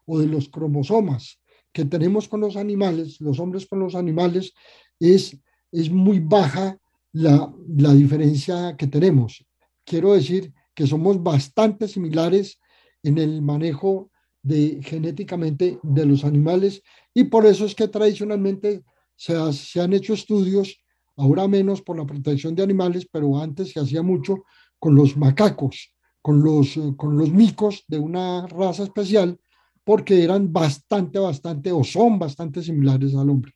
o 0.06 0.20
de 0.20 0.28
los 0.28 0.48
cromosomas 0.48 1.42
que 1.74 1.84
tenemos 1.84 2.28
con 2.28 2.42
los 2.42 2.58
animales, 2.58 3.20
los 3.22 3.40
hombres 3.40 3.66
con 3.66 3.80
los 3.80 3.96
animales, 3.96 4.54
es, 5.00 5.36
es 5.72 5.90
muy 5.90 6.20
baja 6.20 6.78
la, 7.12 7.52
la 7.76 7.92
diferencia 7.92 8.76
que 8.78 8.86
tenemos. 8.86 9.44
Quiero 9.84 10.14
decir 10.14 10.54
que 10.76 10.86
somos 10.86 11.24
bastante 11.24 11.88
similares 11.88 12.60
en 13.02 13.18
el 13.18 13.42
manejo 13.42 14.12
de 14.46 14.80
genéticamente 14.84 15.80
de 15.82 16.06
los 16.06 16.24
animales 16.24 16.84
y 17.16 17.24
por 17.24 17.48
eso 17.48 17.66
es 17.66 17.74
que 17.74 17.88
tradicionalmente 17.88 18.84
se, 19.16 19.36
han 19.80 19.94
hecho 19.94 20.14
estudios, 20.14 20.78
ahora 21.18 21.48
menos 21.48 21.82
por 21.82 21.98
la 21.98 22.06
protección 22.06 22.54
de 22.54 22.62
animales, 22.62 23.08
pero 23.12 23.40
antes 23.40 23.72
se 23.72 23.80
hacía 23.80 24.04
mucho 24.04 24.46
con 24.78 24.94
los 24.94 25.18
macacos, 25.18 25.92
con 26.22 26.44
los, 26.44 26.78
eh, 26.78 26.94
con 26.96 27.18
los 27.18 27.32
micos 27.32 27.86
de 27.88 27.98
una 27.98 28.46
raza 28.46 28.84
especial, 28.84 29.40
porque 29.84 30.24
eran 30.24 30.54
bastante, 30.54 31.18
bastante, 31.18 31.72
o 31.72 31.84
son 31.84 32.20
bastante 32.20 32.62
similares 32.62 33.16
al 33.16 33.32
hombre. 33.32 33.52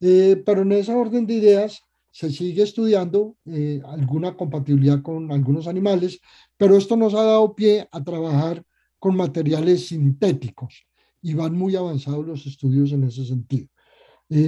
Eh, 0.00 0.42
pero 0.46 0.62
en 0.62 0.72
esa 0.72 0.96
orden 0.96 1.26
de 1.26 1.34
ideas 1.34 1.82
se 2.10 2.30
sigue 2.30 2.62
estudiando 2.62 3.36
eh, 3.44 3.82
alguna 3.84 4.36
compatibilidad 4.36 5.02
con 5.02 5.30
algunos 5.30 5.66
animales, 5.66 6.18
pero 6.56 6.78
esto 6.78 6.96
nos 6.96 7.12
ha 7.12 7.24
dado 7.24 7.54
pie 7.54 7.86
a 7.92 8.02
trabajar 8.02 8.64
con 9.04 9.16
materiales 9.16 9.88
sintéticos 9.88 10.86
y 11.20 11.34
van 11.34 11.54
muy 11.54 11.76
avanzados 11.76 12.26
los 12.26 12.46
estudios 12.46 12.90
en 12.90 13.04
ese 13.04 13.26
sentido. 13.26 13.68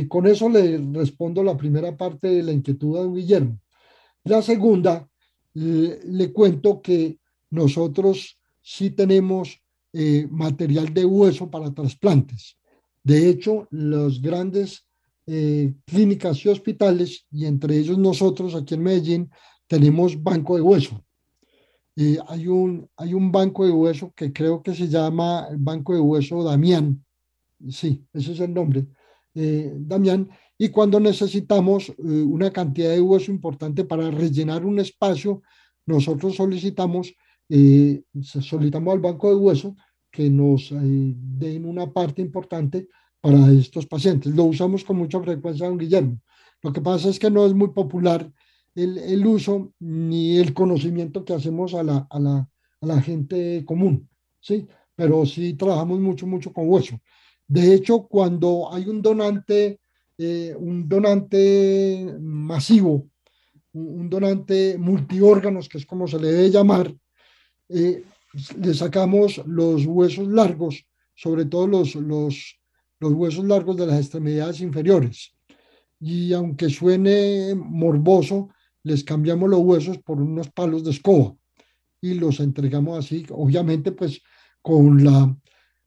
con 0.08 0.26
eso 0.26 0.48
le 0.48 0.78
respondo 0.94 1.42
la 1.42 1.58
primera 1.58 1.94
parte 1.94 2.28
de 2.28 2.42
la 2.42 2.52
inquietud 2.52 2.96
a 2.96 3.02
don 3.02 3.14
Guillermo. 3.14 3.60
La 4.24 4.40
segunda, 4.40 5.06
le 5.52 6.32
cuento 6.32 6.80
que 6.80 7.18
nosotros 7.50 8.40
sí 8.62 8.92
tenemos 8.92 9.60
eh, 9.92 10.26
material 10.30 10.94
de 10.94 11.04
hueso 11.04 11.50
para 11.50 11.74
trasplantes. 11.74 12.56
De 13.04 13.28
hecho, 13.28 13.68
las 13.70 14.22
grandes 14.22 14.86
eh, 15.26 15.74
clínicas 15.84 16.42
y 16.46 16.48
hospitales, 16.48 17.26
y 17.30 17.44
entre 17.44 17.76
ellos 17.76 17.98
nosotros 17.98 18.54
aquí 18.54 18.72
en 18.72 18.82
Medellín, 18.84 19.30
tenemos 19.66 20.22
banco 20.22 20.56
de 20.56 20.62
hueso. 20.62 21.05
Eh, 21.96 22.18
hay, 22.28 22.46
un, 22.46 22.88
hay 22.96 23.14
un 23.14 23.32
banco 23.32 23.64
de 23.64 23.72
hueso 23.72 24.12
que 24.14 24.32
creo 24.32 24.62
que 24.62 24.74
se 24.74 24.88
llama 24.88 25.46
el 25.50 25.56
Banco 25.56 25.94
de 25.94 26.00
Hueso 26.00 26.42
Damián. 26.44 27.04
Sí, 27.68 28.04
ese 28.12 28.32
es 28.32 28.40
el 28.40 28.52
nombre. 28.52 28.86
Damián, 29.34 30.30
y 30.56 30.70
cuando 30.70 30.98
necesitamos 30.98 31.92
una 31.98 32.50
cantidad 32.50 32.90
de 32.90 33.02
hueso 33.02 33.30
importante 33.30 33.84
para 33.84 34.10
rellenar 34.10 34.64
un 34.64 34.78
espacio, 34.78 35.42
nosotros 35.84 36.36
solicitamos 36.36 37.12
eh, 37.48 38.02
solicitamos 38.22 38.92
al 38.92 39.00
banco 39.00 39.28
de 39.28 39.36
hueso 39.36 39.76
que 40.10 40.28
nos 40.28 40.72
eh, 40.72 40.76
den 40.80 41.64
una 41.64 41.92
parte 41.92 42.22
importante 42.22 42.88
para 43.20 43.50
estos 43.52 43.86
pacientes. 43.86 44.34
Lo 44.34 44.44
usamos 44.44 44.84
con 44.84 44.96
mucha 44.96 45.20
frecuencia, 45.20 45.66
don 45.66 45.78
Guillermo. 45.78 46.20
Lo 46.62 46.72
que 46.72 46.80
pasa 46.80 47.08
es 47.08 47.18
que 47.18 47.30
no 47.30 47.46
es 47.46 47.54
muy 47.54 47.68
popular 47.68 48.30
el, 48.76 48.98
el 48.98 49.26
uso 49.26 49.72
ni 49.80 50.38
el 50.38 50.54
conocimiento 50.54 51.24
que 51.24 51.34
hacemos 51.34 51.74
a 51.74 51.82
la, 51.82 52.06
a 52.08 52.20
la, 52.20 52.48
a 52.80 52.86
la 52.86 53.00
gente 53.00 53.64
común, 53.64 54.08
¿sí? 54.40 54.66
Pero 54.94 55.26
sí 55.26 55.54
trabajamos 55.54 55.98
mucho, 55.98 56.26
mucho 56.26 56.52
con 56.52 56.68
hueso. 56.68 57.00
De 57.48 57.74
hecho, 57.74 58.06
cuando 58.06 58.72
hay 58.72 58.86
un 58.88 59.02
donante, 59.02 59.80
eh, 60.18 60.54
un 60.58 60.88
donante 60.88 62.16
masivo, 62.20 63.08
un 63.72 64.08
donante 64.08 64.76
multiórganos, 64.78 65.68
que 65.68 65.78
es 65.78 65.86
como 65.86 66.06
se 66.06 66.18
le 66.18 66.28
debe 66.28 66.50
llamar, 66.50 66.94
eh, 67.68 68.04
le 68.62 68.74
sacamos 68.74 69.42
los 69.46 69.86
huesos 69.86 70.28
largos, 70.28 70.86
sobre 71.14 71.44
todo 71.44 71.66
los, 71.66 71.94
los, 71.94 72.58
los 73.00 73.12
huesos 73.12 73.44
largos 73.44 73.76
de 73.76 73.86
las 73.86 74.00
extremidades 74.00 74.60
inferiores. 74.60 75.32
Y 76.00 76.32
aunque 76.32 76.68
suene 76.68 77.54
morboso, 77.54 78.50
les 78.86 79.02
cambiamos 79.04 79.50
los 79.50 79.60
huesos 79.60 79.98
por 79.98 80.20
unos 80.20 80.48
palos 80.50 80.84
de 80.84 80.92
escoba 80.92 81.34
y 82.00 82.14
los 82.14 82.40
entregamos 82.40 82.98
así, 82.98 83.26
obviamente 83.30 83.92
pues 83.92 84.22
con 84.62 85.02
la, 85.04 85.36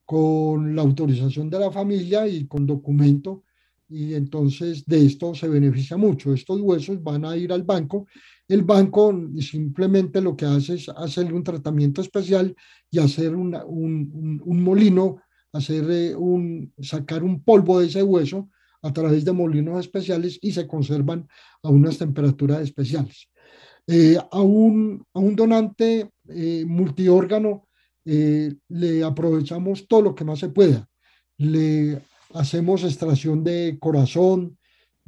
con 0.06 0.76
la 0.76 0.82
autorización 0.82 1.50
de 1.50 1.60
la 1.60 1.72
familia 1.72 2.28
y 2.28 2.46
con 2.46 2.66
documento 2.66 3.44
y 3.88 4.14
entonces 4.14 4.86
de 4.86 5.06
esto 5.06 5.34
se 5.34 5.48
beneficia 5.48 5.98
mucho. 5.98 6.34
Estos 6.34 6.62
huesos 6.62 7.02
van 7.02 7.26
a 7.26 7.36
ir 7.38 7.52
al 7.52 7.64
banco 7.64 8.06
el 8.50 8.64
banco 8.64 9.16
simplemente 9.40 10.20
lo 10.20 10.36
que 10.36 10.46
hace 10.46 10.74
es 10.74 10.90
hacerle 10.90 11.34
un 11.34 11.44
tratamiento 11.44 12.02
especial 12.02 12.56
y 12.90 12.98
hacer 12.98 13.36
un, 13.36 13.56
un, 13.56 14.64
molino, 14.64 15.22
hacer 15.54 15.86
eh, 15.90 16.16
un, 16.16 16.74
sacar 16.82 17.24
un 17.24 17.44
polvo 17.44 17.80
de 17.80 17.86
ese 17.86 18.02
hueso 18.02 18.50
a 18.82 18.94
través 18.94 19.26
de 19.26 19.32
molinos 19.32 19.80
especiales 19.80 20.40
y 20.42 20.52
se 20.52 20.68
conservan 20.68 21.28
a 21.64 21.70
unas 21.70 21.98
temperaturas 21.98 22.62
especiales. 22.62 23.30
Eh, 23.88 24.18
a, 24.32 24.42
un, 24.42 25.06
a, 25.14 25.20
un, 25.20 25.36
donante 25.36 26.10
eh, 26.30 26.64
multiórgano 26.66 27.66
le 28.06 29.04
aprovechamos 29.04 29.88
todo 29.88 30.02
lo 30.02 30.16
que 30.16 30.26
más 30.26 30.40
se 30.40 30.50
pueda. 30.50 30.90
Le 31.38 32.02
hacemos 32.34 32.84
extracción 32.84 33.44
de 33.44 33.78
corazón, 33.80 34.58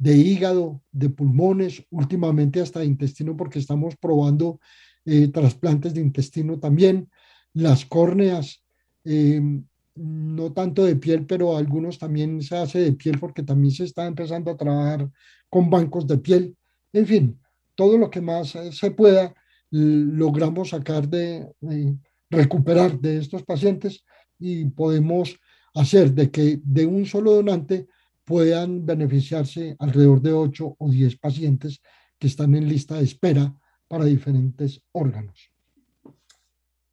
de 0.02 0.16
hígado, 0.16 0.82
de 0.90 1.10
pulmones, 1.10 1.84
últimamente 1.90 2.60
hasta 2.60 2.80
de 2.80 2.86
intestino 2.86 3.36
porque 3.36 3.60
estamos 3.60 3.96
probando 3.96 4.58
eh, 5.04 5.28
trasplantes 5.28 5.94
de 5.94 6.00
intestino 6.00 6.58
también, 6.58 7.08
las 7.54 7.84
córneas, 7.84 8.64
em, 9.04 9.64
no 9.94 10.52
tanto 10.52 10.84
de 10.84 10.96
piel, 10.96 11.26
pero 11.26 11.56
algunos 11.56 11.98
también 11.98 12.42
se 12.42 12.56
hace 12.56 12.80
de 12.80 12.92
piel 12.92 13.18
porque 13.18 13.42
también 13.42 13.72
se 13.72 13.84
está 13.84 14.06
empezando 14.06 14.50
a 14.50 14.56
trabajar 14.56 15.10
con 15.48 15.68
bancos 15.70 16.06
de 16.06 16.18
piel. 16.18 16.56
En 16.92 17.06
fin, 17.06 17.40
todo 17.74 17.98
lo 17.98 18.10
que 18.10 18.20
más 18.20 18.54
eh, 18.54 18.72
se 18.72 18.90
pueda 18.90 19.34
logramos 19.72 20.68
sacar 20.68 21.08
de, 21.08 21.48
recuperar 22.28 23.00
de 23.00 23.18
estos 23.18 23.42
pacientes 23.42 24.04
y 24.38 24.66
podemos 24.66 25.34
hacer 25.74 26.12
de 26.12 26.30
que 26.30 26.60
de 26.62 26.84
un 26.84 27.06
solo 27.06 27.32
donante 27.32 27.86
puedan 28.24 28.84
beneficiarse 28.84 29.74
alrededor 29.78 30.20
de 30.20 30.32
8 30.32 30.76
o 30.78 30.90
10 30.90 31.16
pacientes 31.18 31.80
que 32.18 32.26
están 32.26 32.54
en 32.54 32.68
lista 32.68 32.96
de 32.96 33.04
espera 33.04 33.54
para 33.88 34.04
diferentes 34.04 34.82
órganos. 34.92 35.50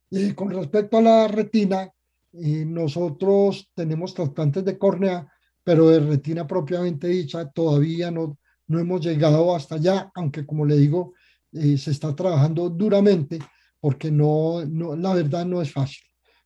Y 0.09 0.31
con 0.31 0.49
respecto 0.49 0.97
a 0.97 1.01
la 1.01 1.27
retina, 1.27 1.91
nosotros 2.31 3.69
tenemos 3.73 4.13
trasplantes 4.13 4.63
de 4.65 4.77
córnea, 4.77 5.31
pero 5.63 5.89
de 5.89 5.99
retina 5.99 6.47
propiamente 6.47 7.07
dicha 7.07 7.49
todavía 7.49 8.11
no, 8.11 8.37
no 8.67 8.79
hemos 8.79 9.01
llegado 9.01 9.55
hasta 9.55 9.75
allá, 9.75 10.11
aunque 10.15 10.45
como 10.45 10.65
le 10.65 10.77
digo, 10.77 11.13
eh, 11.51 11.77
se 11.77 11.91
está 11.91 12.15
trabajando 12.15 12.69
duramente 12.69 13.39
porque 13.79 14.11
no, 14.11 14.65
no, 14.65 14.95
la 14.95 15.13
verdad 15.13 15.45
no 15.45 15.61
es 15.61 15.71
fácil. 15.71 16.03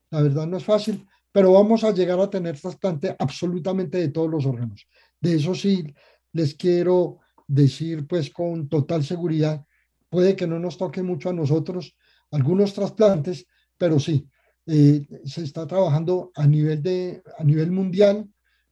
La 0.09 0.21
verdad 0.21 0.47
no 0.47 0.57
es 0.57 0.63
fácil, 0.63 1.05
pero 1.31 1.53
vamos 1.53 1.83
a 1.83 1.91
llegar 1.91 2.19
a 2.19 2.29
tener 2.29 2.59
trasplante 2.59 3.15
absolutamente 3.17 3.97
de 3.97 4.09
todos 4.09 4.29
los 4.29 4.45
órganos. 4.45 4.87
De 5.19 5.35
eso 5.35 5.55
sí, 5.55 5.83
les 6.31 6.53
quiero 6.55 7.19
decir 7.47 8.07
pues 8.07 8.29
con 8.29 8.69
total 8.69 9.03
seguridad, 9.03 9.65
puede 10.09 10.35
que 10.35 10.47
no 10.47 10.59
nos 10.59 10.77
toque 10.77 11.03
mucho 11.03 11.29
a 11.29 11.33
nosotros 11.33 11.97
algunos 12.31 12.73
trasplantes, 12.73 13.45
pero 13.77 13.99
sí, 13.99 14.27
eh, 14.65 15.05
se 15.25 15.43
está 15.43 15.67
trabajando 15.67 16.31
a 16.35 16.47
nivel, 16.47 16.81
de, 16.81 17.21
a 17.37 17.43
nivel 17.43 17.71
mundial 17.71 18.29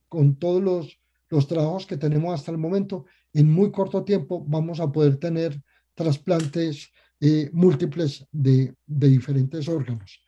con 0.08 0.38
todos 0.38 0.62
los, 0.62 1.00
los 1.30 1.48
trabajos 1.48 1.86
que 1.86 1.98
tenemos 1.98 2.34
hasta 2.34 2.52
el 2.52 2.58
momento. 2.58 3.06
En 3.34 3.52
muy 3.52 3.72
corto 3.72 4.04
tiempo 4.04 4.44
vamos 4.48 4.80
a 4.80 4.92
poder 4.92 5.18
tener 5.18 5.62
trasplantes 5.94 6.92
eh, 7.20 7.50
múltiples 7.54 8.26
de, 8.32 8.74
de, 8.86 9.10
diferentes 9.10 9.68
órganos. 9.68 10.24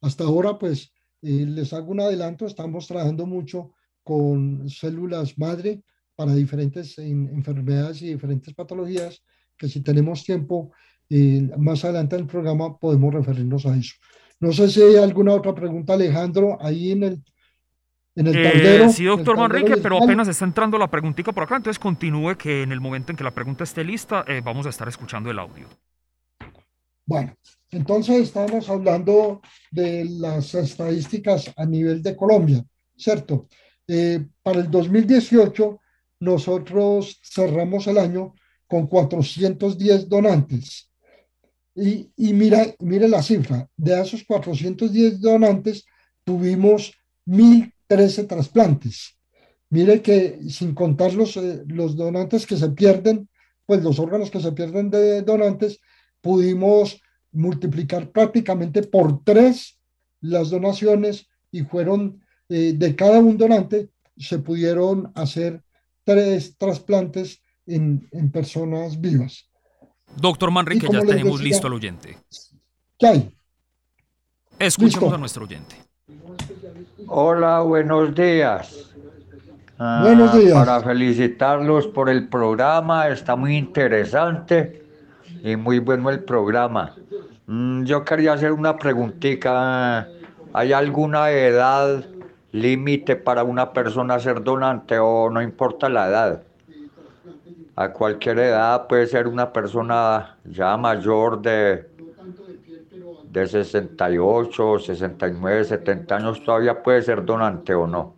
Hasta 0.00 0.24
ahora, 0.24 0.58
pues, 0.58 0.92
eh, 1.22 1.44
les 1.46 1.72
hago 1.72 1.90
un 1.90 2.00
adelanto, 2.00 2.46
estamos 2.46 2.86
trabajando 2.86 3.26
mucho 3.26 3.72
con 4.04 4.68
células 4.68 5.36
madre 5.36 5.82
para 6.14 6.34
diferentes 6.34 6.96
enfermedades 6.98 8.02
y 8.02 8.08
diferentes 8.08 8.54
patologías, 8.54 9.22
que 9.56 9.68
si 9.68 9.80
tenemos 9.82 10.24
tiempo, 10.24 10.72
más 11.58 11.84
adelante 11.84 12.16
en 12.16 12.22
el 12.22 12.26
programa 12.26 12.78
podemos 12.78 13.14
referirnos 13.14 13.66
a 13.66 13.76
eso. 13.76 13.94
No 14.40 14.52
sé 14.52 14.68
si 14.68 14.80
hay 14.82 14.96
alguna 14.96 15.34
otra 15.34 15.54
pregunta, 15.54 15.94
Alejandro, 15.94 16.58
ahí 16.60 16.92
en 16.92 17.02
el, 17.02 17.24
en 18.14 18.26
el 18.28 18.36
eh, 18.36 18.88
sí, 18.90 19.04
doctor 19.04 19.36
Manrique, 19.36 19.76
pero 19.78 20.02
apenas 20.02 20.28
está 20.28 20.44
entrando 20.44 20.78
la 20.78 20.90
preguntita 20.90 21.32
por 21.32 21.42
acá, 21.44 21.56
entonces 21.56 21.78
continúe 21.78 22.36
que 22.36 22.62
en 22.62 22.72
el 22.72 22.80
momento 22.80 23.12
en 23.12 23.16
que 23.16 23.24
la 23.24 23.34
pregunta 23.34 23.64
esté 23.64 23.84
lista, 23.84 24.24
eh, 24.28 24.40
vamos 24.44 24.66
a 24.66 24.70
estar 24.70 24.88
escuchando 24.88 25.30
el 25.30 25.38
audio. 25.38 25.66
Bueno, 27.04 27.34
entonces 27.70 28.22
estamos 28.22 28.68
hablando 28.68 29.40
de 29.70 30.04
las 30.04 30.54
estadísticas 30.54 31.52
a 31.56 31.64
nivel 31.64 32.02
de 32.02 32.16
Colombia, 32.16 32.64
¿cierto? 32.96 33.48
Eh, 33.86 34.24
para 34.42 34.60
el 34.60 34.70
2018, 34.70 35.80
nosotros 36.20 37.20
cerramos 37.22 37.86
el 37.86 37.98
año 37.98 38.34
con 38.66 38.86
410 38.86 40.08
donantes. 40.08 40.87
Y, 41.80 42.32
mira, 42.32 42.74
mire 42.80 43.08
la 43.08 43.22
cifra, 43.22 43.68
de 43.76 44.00
esos 44.00 44.24
410 44.24 45.20
donantes 45.20 45.84
tuvimos 46.24 46.92
1.013 47.26 48.26
trasplantes. 48.26 49.16
Mire 49.70 50.02
que 50.02 50.40
sin 50.48 50.74
contar 50.74 51.14
los, 51.14 51.36
eh, 51.36 51.62
los 51.66 51.94
donantes 51.94 52.46
que 52.46 52.56
se 52.56 52.70
pierden, 52.70 53.28
pues 53.64 53.84
los 53.84 54.00
órganos 54.00 54.30
que 54.30 54.40
se 54.40 54.50
pierden 54.52 54.90
de 54.90 55.22
donantes, 55.22 55.78
pudimos 56.20 57.00
multiplicar 57.30 58.10
prácticamente 58.10 58.82
por 58.82 59.22
tres 59.22 59.78
las 60.20 60.50
donaciones 60.50 61.28
y 61.52 61.62
fueron 61.62 62.20
eh, 62.48 62.72
de 62.76 62.96
cada 62.96 63.20
un 63.20 63.38
donante, 63.38 63.90
se 64.16 64.40
pudieron 64.40 65.12
hacer 65.14 65.62
tres 66.02 66.56
trasplantes 66.56 67.40
en, 67.66 68.08
en 68.10 68.32
personas 68.32 69.00
vivas. 69.00 69.47
Doctor 70.16 70.50
Manrique, 70.50 70.88
ya 70.90 71.00
tenemos 71.00 71.40
listo 71.40 71.66
al 71.66 71.74
oyente. 71.74 72.18
¿Qué 72.98 73.06
hay? 73.06 73.30
Escuchemos 74.58 75.12
a 75.12 75.18
nuestro 75.18 75.44
oyente. 75.44 75.76
Hola, 77.06 77.60
buenos 77.60 78.14
días. 78.14 78.92
Ah, 79.78 80.00
buenos 80.02 80.36
días. 80.36 80.52
Para 80.52 80.80
felicitarlos 80.80 81.86
por 81.86 82.10
el 82.10 82.28
programa, 82.28 83.08
está 83.08 83.36
muy 83.36 83.56
interesante 83.56 84.82
y 85.44 85.54
muy 85.54 85.78
bueno 85.78 86.10
el 86.10 86.24
programa. 86.24 86.96
Mm, 87.46 87.84
yo 87.84 88.04
quería 88.04 88.32
hacer 88.32 88.52
una 88.52 88.76
preguntita. 88.76 90.08
¿Hay 90.52 90.72
alguna 90.72 91.30
edad 91.30 92.04
límite 92.52 93.14
para 93.14 93.44
una 93.44 93.72
persona 93.72 94.18
ser 94.18 94.42
donante 94.42 94.98
o 94.98 95.30
no 95.30 95.40
importa 95.40 95.88
la 95.88 96.08
edad? 96.08 96.42
A 97.80 97.92
cualquier 97.92 98.40
edad, 98.40 98.88
puede 98.88 99.06
ser 99.06 99.28
una 99.28 99.52
persona 99.52 100.36
ya 100.44 100.76
mayor 100.76 101.40
de, 101.40 101.86
de 103.30 103.46
68, 103.46 104.78
69, 104.80 105.64
70 105.64 106.16
años, 106.16 106.42
todavía 106.44 106.82
puede 106.82 107.02
ser 107.02 107.24
donante 107.24 107.72
o 107.74 107.86
no. 107.86 108.16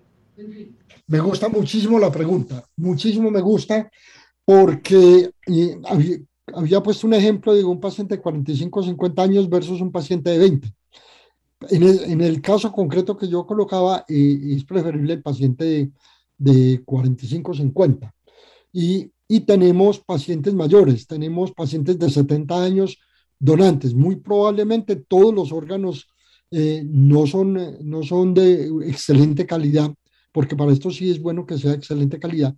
Me 1.07 1.21
gusta 1.21 1.51
muchísimo 1.51 1.99
la 1.99 2.11
pregunta, 2.11 2.65
muchísimo 2.77 3.31
me 3.31 3.43
gusta, 3.43 3.91
porque 4.47 5.31
había, 6.55 6.83
puesto 6.83 7.07
un 7.07 7.13
ejemplo 7.13 7.55
de 7.55 7.63
un 7.63 7.79
paciente 7.79 8.17
de 8.17 8.23
45 8.23 8.83
50 8.83 9.23
años 9.23 9.51
versus 9.51 9.83
un 9.83 9.93
paciente 9.93 10.31
de 10.31 10.39
20. 10.39 10.75
En 11.69 11.83
el, 11.83 12.05
en 12.05 12.21
el 12.23 12.41
caso 12.41 12.73
concreto 12.73 13.15
que 13.15 13.29
yo 13.29 13.45
colocaba, 13.45 14.07
eh, 14.09 14.39
es 14.57 14.65
preferible 14.65 15.13
el 15.13 15.23
paciente 15.23 15.65
de, 15.65 15.91
de 16.39 16.83
45 16.83 17.53
50. 17.53 18.15
Y 18.73 19.13
y 19.33 19.43
tenemos 19.43 20.01
pacientes 20.01 20.55
mayores, 20.55 21.07
tenemos 21.07 21.53
pacientes 21.53 21.97
de 22.01 22.11
70 22.11 22.65
años 22.65 22.99
donantes. 23.39 23.95
Muy 23.95 24.17
probablemente 24.17 24.97
todos 24.97 25.33
los 25.33 25.53
órganos 25.53 26.09
eh, 26.51 26.83
no, 26.85 27.29
son, 27.29 27.77
no 27.89 28.03
son 28.03 28.35
de 28.35 28.65
excelente 28.89 29.47
calidad, 29.47 29.95
porque 30.33 30.57
para 30.57 30.73
esto 30.73 30.91
sí 30.91 31.11
es 31.11 31.23
bueno 31.23 31.47
que 31.47 31.59
sea 31.59 31.75
excelente 31.75 32.19
calidad, 32.19 32.57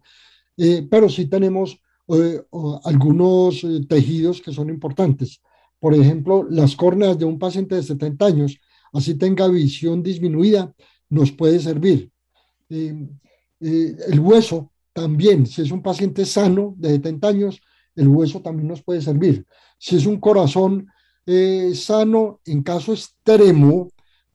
eh, 0.57 0.89
pero 0.91 1.11
sí 1.11 1.27
tenemos 1.27 1.79
eh, 2.09 2.41
algunos 2.85 3.67
tejidos 3.87 4.41
que 4.41 4.55
son 4.55 4.71
importantes. 4.71 5.43
Por 5.79 5.95
ejemplo, 5.95 6.43
las 6.49 6.75
córneas 6.75 7.19
de 7.19 7.27
un 7.27 7.39
paciente 7.39 7.75
de 7.75 7.83
70 7.83 8.25
años, 8.25 8.59
así 8.95 9.17
tenga 9.17 9.47
visión 9.47 10.03
disminuida, 10.03 10.75
nos 11.11 11.33
puede 11.33 11.61
servir. 11.61 12.11
el 12.71 14.21
hueso 14.21 14.72
también, 14.93 15.47
si 15.47 15.63
es 15.63 15.71
un 15.71 15.83
paciente 15.83 16.25
sano 16.25 16.75
de 16.77 16.91
70 16.91 17.29
años, 17.29 17.61
el 17.95 18.09
hueso 18.09 18.41
también 18.41 18.69
nos 18.69 18.83
puede 18.83 19.01
servir. 19.01 19.47
Si 19.79 19.97
es 19.97 20.07
un 20.07 20.19
corazón 20.21 20.89
eh, 21.27 21.73
sano, 21.75 22.41
en 22.45 22.63
caso 22.63 22.93
extremo, 22.93 23.89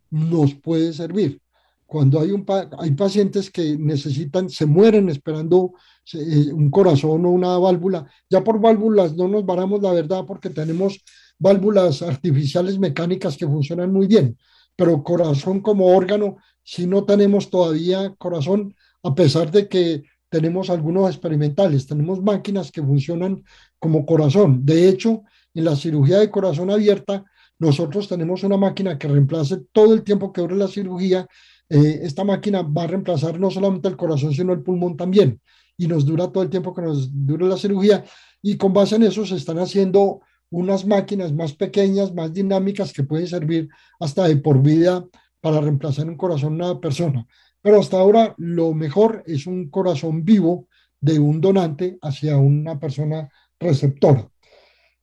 nos 0.09 0.55
puede 0.55 0.93
servir. 0.93 1.41
Cuando 1.85 2.19
hay, 2.19 2.31
un, 2.31 2.45
hay 2.79 2.91
pacientes 2.91 3.49
que 3.49 3.77
necesitan, 3.77 4.49
se 4.49 4.65
mueren 4.65 5.09
esperando 5.09 5.73
eh, 6.13 6.51
un 6.51 6.69
corazón 6.69 7.25
o 7.25 7.29
una 7.29 7.57
válvula, 7.57 8.05
ya 8.29 8.43
por 8.43 8.59
válvulas 8.59 9.15
no 9.15 9.27
nos 9.27 9.45
varamos 9.45 9.81
la 9.81 9.93
verdad 9.93 10.25
porque 10.25 10.49
tenemos 10.49 11.01
válvulas 11.39 12.01
artificiales 12.01 12.77
mecánicas 12.77 13.37
que 13.37 13.47
funcionan 13.47 13.93
muy 13.93 14.07
bien, 14.07 14.37
pero 14.75 15.03
corazón 15.03 15.61
como 15.61 15.95
órgano, 15.95 16.37
si 16.63 16.87
no 16.87 17.05
tenemos 17.05 17.49
todavía 17.49 18.13
corazón, 18.17 18.75
a 19.03 19.15
pesar 19.15 19.51
de 19.51 19.69
que 19.69 20.03
tenemos 20.29 20.69
algunos 20.69 21.09
experimentales, 21.09 21.87
tenemos 21.87 22.21
máquinas 22.21 22.71
que 22.71 22.81
funcionan 22.81 23.43
como 23.79 24.05
corazón. 24.05 24.65
De 24.65 24.89
hecho, 24.89 25.23
en 25.53 25.65
la 25.65 25.75
cirugía 25.75 26.19
de 26.19 26.29
corazón 26.29 26.69
abierta, 26.69 27.23
nosotros 27.59 28.07
tenemos 28.07 28.43
una 28.43 28.57
máquina 28.57 28.97
que 28.97 29.07
reemplace 29.07 29.57
todo 29.71 29.93
el 29.93 30.03
tiempo 30.03 30.31
que 30.31 30.41
dure 30.41 30.55
la 30.55 30.67
cirugía. 30.67 31.27
Eh, 31.69 31.99
esta 32.03 32.23
máquina 32.23 32.61
va 32.61 32.83
a 32.83 32.87
reemplazar 32.87 33.39
no 33.39 33.49
solamente 33.49 33.87
el 33.87 33.97
corazón, 33.97 34.33
sino 34.33 34.53
el 34.53 34.61
pulmón 34.61 34.95
también. 34.95 35.41
Y 35.77 35.87
nos 35.87 36.05
dura 36.05 36.31
todo 36.31 36.43
el 36.43 36.49
tiempo 36.49 36.73
que 36.73 36.81
nos 36.81 37.09
dure 37.11 37.47
la 37.47 37.57
cirugía. 37.57 38.03
Y 38.41 38.57
con 38.57 38.73
base 38.73 38.95
en 38.95 39.03
eso 39.03 39.25
se 39.25 39.35
están 39.35 39.59
haciendo 39.59 40.21
unas 40.49 40.85
máquinas 40.85 41.33
más 41.33 41.53
pequeñas, 41.53 42.13
más 42.13 42.33
dinámicas, 42.33 42.93
que 42.93 43.03
pueden 43.03 43.27
servir 43.27 43.69
hasta 43.99 44.27
de 44.27 44.37
por 44.37 44.61
vida 44.61 45.05
para 45.41 45.61
reemplazar 45.61 46.07
un 46.07 46.17
corazón 46.17 46.61
a 46.61 46.71
una 46.71 46.79
persona. 46.79 47.27
Pero 47.67 47.81
hasta 47.81 47.99
ahora 47.99 48.33
lo 48.37 48.73
mejor 48.73 49.23
es 49.27 49.45
un 49.45 49.69
corazón 49.69 50.23
vivo 50.23 50.69
de 51.01 51.19
un 51.19 51.41
donante 51.41 51.97
hacia 52.01 52.37
una 52.37 52.79
persona 52.79 53.29
receptora. 53.59 54.31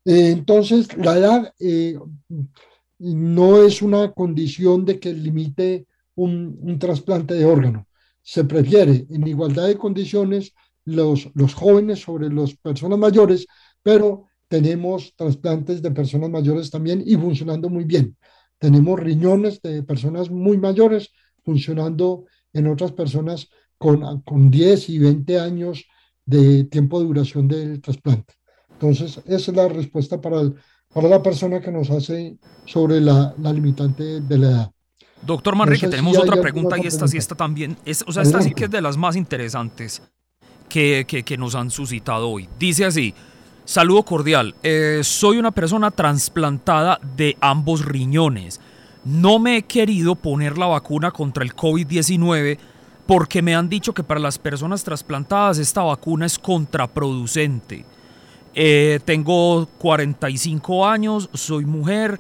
Eh, 0.03 0.31
entonces, 0.31 0.97
la 0.97 1.19
edad 1.19 1.53
eh, 1.61 1.99
no 3.01 3.63
es 3.63 3.83
una 3.83 4.13
condición 4.13 4.87
de 4.87 4.99
que 4.99 5.13
limite 5.13 5.87
un, 6.15 6.57
un, 6.59 6.79
trasplante 6.79 7.35
de 7.35 7.45
órgano. 7.45 7.87
Se 8.23 8.45
prefiere 8.45 9.07
en 9.11 9.27
igualdad 9.27 9.67
de 9.67 9.77
condiciones 9.77 10.55
los, 10.87 11.29
los 11.35 11.53
jóvenes 11.53 11.99
sobre 11.99 12.31
las 12.31 12.55
personas 12.55 12.99
mayores, 12.99 13.47
pero 13.83 14.29
tenemos 14.49 15.15
trasplantes 15.17 15.83
de 15.83 15.91
personas 15.91 16.31
mayores 16.31 16.71
también 16.71 17.03
y 17.05 17.15
funcionando 17.17 17.69
muy 17.69 17.85
bien. 17.85 18.17
Tenemos 18.59 18.99
riñones 18.99 19.61
de 19.61 19.83
personas 19.83 20.31
muy 20.31 20.57
mayores 20.57 21.13
funcionando 21.45 22.25
en 22.55 22.67
otras 22.69 22.93
personas 22.93 23.49
con, 23.77 24.23
con 24.23 24.51
10 24.51 24.89
y 24.89 24.99
20 24.99 25.39
años 25.39 25.85
de 26.25 26.65
tiempo 26.65 27.01
de 27.01 27.07
duración 27.07 27.49
del 27.49 27.83
trasplante. 27.83 28.35
Entonces, 28.73 29.21
esa 29.27 29.51
es 29.51 29.57
la 29.57 29.69
respuesta 29.69 30.21
para, 30.21 30.41
para 30.93 31.09
la 31.09 31.23
persona 31.23 31.61
que 31.61 31.71
nos 31.71 31.91
hace 31.91 32.39
sobre 32.65 33.01
la, 33.01 33.35
la 33.39 33.53
limitante 33.53 34.21
de 34.21 34.39
la 34.39 34.51
edad. 34.51 34.71
Doctor 35.23 35.57
Manrique, 35.57 35.89
tenemos 35.89 36.17
otra 36.19 36.41
pregunta 36.41 36.77
y 36.79 36.87
esta 36.87 37.09
sí 37.09 37.17
está 37.17 37.35
también, 37.35 37.77
es, 37.85 38.05
o 38.07 38.13
sea, 38.13 38.23
esta 38.23 38.43
sí 38.43 38.53
que 38.53 38.65
es 38.65 38.71
de 38.71 38.83
las 38.83 38.97
más 38.97 39.17
interesantes 39.17 40.03
que, 40.69 41.07
que, 41.09 41.23
que 41.23 41.39
nos 41.39 41.55
han 41.55 41.71
suscitado 41.71 42.29
hoy. 42.29 42.49
Dice 42.59 42.85
así, 42.85 43.15
saludo 43.65 44.03
cordial, 44.03 44.55
eh, 44.63 45.01
soy 45.03 45.39
una 45.39 45.51
persona 45.51 45.91
trasplantada 45.91 47.01
de 47.17 47.39
ambos 47.41 47.85
riñones. 47.85 48.61
No 49.05 49.39
me 49.39 49.59
he 49.59 49.63
querido 49.63 50.15
poner 50.15 50.57
la 50.57 50.67
vacuna 50.67 51.11
contra 51.11 51.45
el 51.45 51.55
COVID-19 51.55 52.59
porque 53.07 53.43
me 53.43 53.55
han 53.55 53.69
dicho 53.69 53.93
que 53.93 54.03
para 54.03 54.19
las 54.19 54.39
personas 54.39 54.83
trasplantadas 54.83 55.59
esta 55.59 55.83
vacuna 55.83 56.25
es 56.25 56.39
contraproducente. 56.39 57.85
Eh, 58.55 59.01
tengo 59.05 59.67
45 59.79 60.87
años, 60.87 61.29
soy 61.35 61.67
mujer, 61.67 62.19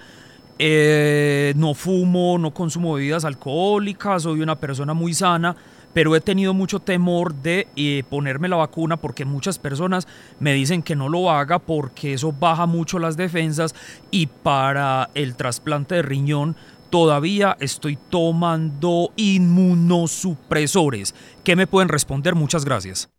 eh, 0.58 1.54
no 1.56 1.74
fumo, 1.74 2.36
no 2.38 2.52
consumo 2.52 2.94
bebidas 2.94 3.24
alcohólicas, 3.24 4.24
soy 4.24 4.40
una 4.40 4.58
persona 4.58 4.92
muy 4.92 5.14
sana, 5.14 5.56
pero 5.94 6.14
he 6.16 6.20
tenido 6.20 6.52
mucho 6.52 6.80
temor 6.80 7.34
de 7.34 7.68
eh, 7.76 8.02
ponerme 8.10 8.48
la 8.48 8.56
vacuna 8.56 8.96
porque 8.96 9.24
muchas 9.24 9.58
personas 9.58 10.06
me 10.40 10.52
dicen 10.52 10.82
que 10.82 10.96
no 10.96 11.08
lo 11.08 11.30
haga 11.30 11.60
porque 11.60 12.14
eso 12.14 12.32
baja 12.32 12.66
mucho 12.66 12.98
las 12.98 13.16
defensas 13.16 13.74
y 14.10 14.26
para 14.26 15.08
el 15.14 15.36
trasplante 15.36 15.94
de 15.94 16.02
riñón 16.02 16.56
todavía 16.94 17.56
estoy 17.58 17.98
tomando 18.08 19.10
inmunosupresores. 19.16 21.12
¿Qué 21.42 21.56
me 21.56 21.66
pueden 21.66 21.88
responder? 21.88 22.36
Muchas 22.36 22.64
gracias. 22.64 23.10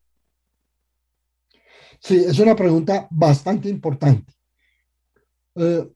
Sí, 2.00 2.16
es 2.26 2.40
una 2.40 2.56
pregunta 2.56 3.06
bastante 3.12 3.68
importante. 3.68 4.34
Eh, 5.56 5.90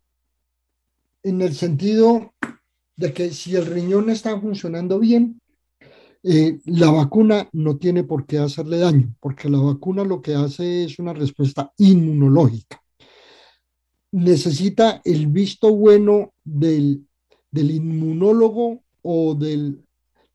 en 1.24 1.42
el 1.42 1.56
sentido 1.56 2.34
de 2.98 3.14
que 3.14 3.32
si 3.32 3.56
el 3.56 3.66
riñón 3.66 4.10
está 4.10 4.38
funcionando 4.42 5.00
bien, 5.00 5.40
eh, 6.24 6.60
la 6.66 6.92
vacuna 6.92 7.48
no 7.54 7.78
tiene 7.78 8.04
por 8.04 8.26
qué 8.26 8.40
hacerle 8.40 8.80
daño, 8.80 9.16
porque 9.22 9.48
la 9.48 9.60
vacuna 9.60 10.04
lo 10.04 10.22
que 10.22 10.36
hace 10.36 10.84
es 10.84 11.00
una 11.00 11.14
respuesta 11.14 11.72
inmunológica. 11.78 12.84
Necesita 14.12 15.00
el 15.06 15.28
visto 15.28 15.74
bueno 15.74 16.34
del, 16.44 17.06
del 17.52 17.72
inmunólogo 17.72 18.84
o 19.02 19.36
del 19.36 19.84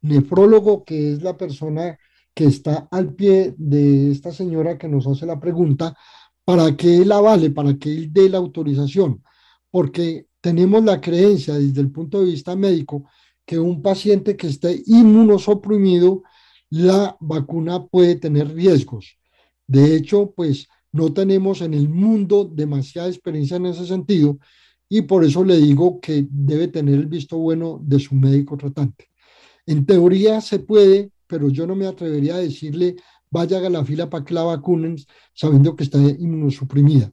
nefrólogo, 0.02 0.84
que 0.84 1.12
es 1.12 1.22
la 1.22 1.36
persona 1.36 1.98
que 2.34 2.46
está 2.46 2.88
al 2.90 3.14
pie 3.14 3.54
de 3.56 4.10
esta 4.10 4.32
señora 4.32 4.76
que 4.76 4.88
nos 4.88 5.06
hace 5.06 5.24
la 5.24 5.38
pregunta, 5.38 5.96
para 6.44 6.76
que 6.76 6.98
él 6.98 7.12
avale, 7.12 7.50
para 7.50 7.78
que 7.78 7.90
él 7.90 8.12
dé 8.12 8.28
la 8.28 8.38
autorización, 8.38 9.22
porque 9.70 10.26
tenemos 10.40 10.84
la 10.84 11.00
creencia 11.00 11.54
desde 11.54 11.80
el 11.80 11.90
punto 11.90 12.20
de 12.20 12.26
vista 12.26 12.54
médico 12.54 13.04
que 13.46 13.58
un 13.58 13.82
paciente 13.82 14.36
que 14.36 14.48
esté 14.48 14.82
inmunosuprimido, 14.86 16.22
la 16.70 17.16
vacuna 17.20 17.86
puede 17.86 18.16
tener 18.16 18.54
riesgos. 18.54 19.18
De 19.66 19.94
hecho, 19.94 20.32
pues 20.34 20.66
no 20.92 21.12
tenemos 21.12 21.60
en 21.60 21.74
el 21.74 21.88
mundo 21.88 22.44
demasiada 22.44 23.08
experiencia 23.08 23.56
en 23.56 23.66
ese 23.66 23.86
sentido 23.86 24.38
y 24.96 25.02
por 25.02 25.24
eso 25.24 25.42
le 25.42 25.56
digo 25.56 25.98
que 26.00 26.24
debe 26.30 26.68
tener 26.68 26.94
el 26.94 27.06
visto 27.06 27.36
bueno 27.36 27.80
de 27.82 27.98
su 27.98 28.14
médico 28.14 28.56
tratante. 28.56 29.08
En 29.66 29.84
teoría 29.84 30.40
se 30.40 30.60
puede, 30.60 31.10
pero 31.26 31.48
yo 31.48 31.66
no 31.66 31.74
me 31.74 31.88
atrevería 31.88 32.36
a 32.36 32.38
decirle 32.38 32.94
vaya 33.28 33.58
a 33.58 33.70
la 33.70 33.84
fila 33.84 34.08
para 34.08 34.24
que 34.24 34.34
la 34.34 34.44
vacunen 34.44 34.94
sabiendo 35.32 35.74
que 35.74 35.82
está 35.82 35.98
inmunosuprimida. 35.98 37.10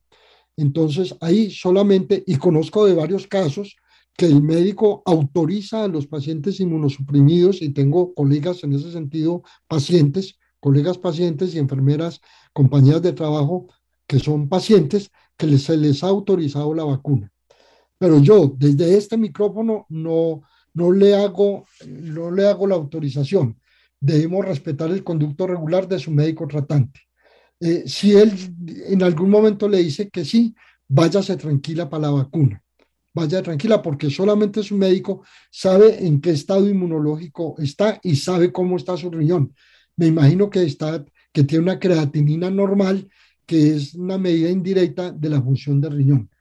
Entonces, 0.58 1.16
ahí 1.22 1.50
solamente, 1.50 2.24
y 2.28 2.36
conozco 2.36 2.86
de 2.86 2.94
varios 2.94 3.26
casos, 3.26 3.76
que 4.16 4.28
el 4.28 4.44
médico 4.44 5.02
autoriza 5.08 5.86
a 5.86 5.88
los 5.88 6.06
pacientes 6.06 6.60
inmunosuprimidos, 6.60 7.64
y 7.64 7.70
tengo 7.70 8.14
colegas 8.14 8.64
en 8.64 8.74
ese 8.74 8.92
sentido, 8.92 9.42
pacientes, 9.68 10.38
colegas 10.60 11.00
pacientes 11.00 11.56
y 11.56 11.58
enfermeras, 11.58 12.22
compañeras 12.54 13.02
de 13.02 13.14
trabajo 13.14 13.70
que 14.06 14.20
son 14.20 14.50
pacientes, 14.50 15.10
que 15.36 15.58
se 15.58 15.78
les 15.78 16.04
ha 16.04 16.10
autorizado 16.10 16.76
la 16.76 16.84
vacuna. 16.84 17.32
Pero 18.02 18.20
yo, 18.20 18.56
desde 18.58 18.98
este 18.98 19.16
micrófono, 19.16 19.86
no, 19.90 20.42
no, 20.74 20.92
le 20.92 21.14
hago, 21.14 21.68
no 21.88 22.32
le 22.32 22.48
hago 22.48 22.66
la 22.66 22.74
autorización. 22.74 23.60
Debemos 24.00 24.44
respetar 24.44 24.90
el 24.90 25.04
conducto 25.04 25.46
regular 25.46 25.88
de 25.88 26.00
su 26.00 26.10
médico 26.10 26.48
tratante. 26.48 27.00
Eh, 27.60 27.84
si 27.86 28.14
él 28.14 28.32
en 28.88 29.04
algún 29.04 29.30
momento 29.30 29.70
le 29.70 29.78
dice 29.78 30.10
que 30.10 30.26
sí, 30.26 30.56
váyase 30.88 31.38
tranquila 31.38 31.88
para 31.88 32.08
la 32.08 32.10
vacuna. 32.10 32.64
Vaya 33.14 33.44
tranquila 33.44 33.84
porque 33.84 34.10
solamente 34.10 34.64
su 34.64 34.76
médico 34.78 35.24
sabe 35.52 36.04
en 36.04 36.22
qué 36.22 36.32
estado 36.32 36.68
inmunológico 36.68 37.54
está 37.60 38.00
y 38.02 38.16
sabe 38.16 38.52
cómo 38.52 38.78
está 38.78 38.98
su 38.98 39.12
riñón. 39.12 39.54
Me 39.96 40.08
imagino 40.08 40.50
que, 40.50 40.64
está, 40.64 41.06
que 41.32 41.44
tiene 41.44 41.66
una 41.66 41.80
creatinina 41.80 42.50
normal, 42.50 43.08
que 43.46 43.76
es 43.76 43.94
una 43.94 44.18
medida 44.18 44.50
indirecta 44.50 45.12
de 45.12 45.30
la 45.30 45.40
función 45.40 45.80
del 45.80 45.98
riñón. 45.98 46.32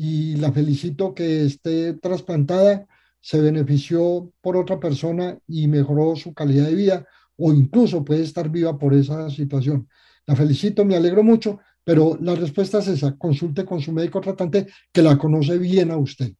Y 0.00 0.36
la 0.36 0.52
felicito 0.52 1.12
que 1.12 1.44
esté 1.44 1.92
trasplantada, 1.94 2.86
se 3.20 3.40
benefició 3.40 4.32
por 4.40 4.56
otra 4.56 4.78
persona 4.78 5.36
y 5.48 5.66
mejoró 5.66 6.14
su 6.14 6.32
calidad 6.32 6.66
de 6.66 6.76
vida 6.76 7.06
o 7.36 7.52
incluso 7.52 8.04
puede 8.04 8.22
estar 8.22 8.48
viva 8.48 8.78
por 8.78 8.94
esa 8.94 9.28
situación. 9.28 9.88
La 10.24 10.36
felicito, 10.36 10.84
me 10.84 10.94
alegro 10.94 11.24
mucho, 11.24 11.58
pero 11.82 12.16
la 12.20 12.36
respuesta 12.36 12.78
es 12.78 12.86
esa, 12.86 13.18
consulte 13.18 13.64
con 13.64 13.80
su 13.80 13.90
médico 13.90 14.20
tratante 14.20 14.68
que 14.92 15.02
la 15.02 15.18
conoce 15.18 15.58
bien 15.58 15.90
a 15.90 15.96
usted. 15.96 16.32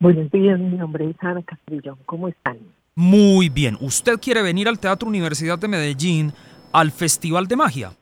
Buenos 0.01 0.31
días, 0.31 0.61
mi 0.61 0.77
nombre 0.77 1.11
es 1.11 1.17
Ana 1.21 1.43
Castrillón, 1.43 1.99
¿cómo 2.07 2.29
están? 2.29 2.59
Muy 2.95 3.49
bien, 3.49 3.77
¿usted 3.81 4.21
quiere 4.21 4.43
venir 4.43 4.69
al 4.69 4.79
Teatro 4.79 5.09
Universidad 5.09 5.59
de 5.59 5.67
Medellín 5.67 6.33
al 6.73 6.93
Festival 6.93 7.49
de 7.49 7.57
Magia? 7.57 7.93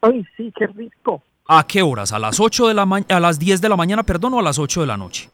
Ay, 0.00 0.24
sí, 0.36 0.52
qué 0.56 0.68
rico. 0.68 1.20
¿A 1.48 1.66
qué 1.66 1.82
horas? 1.82 2.12
¿A 2.12 2.20
las 2.20 2.38
8 2.38 2.68
de 2.68 2.74
la 2.74 2.82
a 2.82 3.20
las 3.20 3.38
10 3.40 3.60
de 3.60 3.68
la 3.68 3.76
mañana, 3.76 4.04
perdón, 4.04 4.34
o 4.34 4.38
a 4.38 4.42
las 4.42 4.60
8 4.60 4.82
de 4.82 4.86
la 4.86 4.96
noche? 4.96 5.28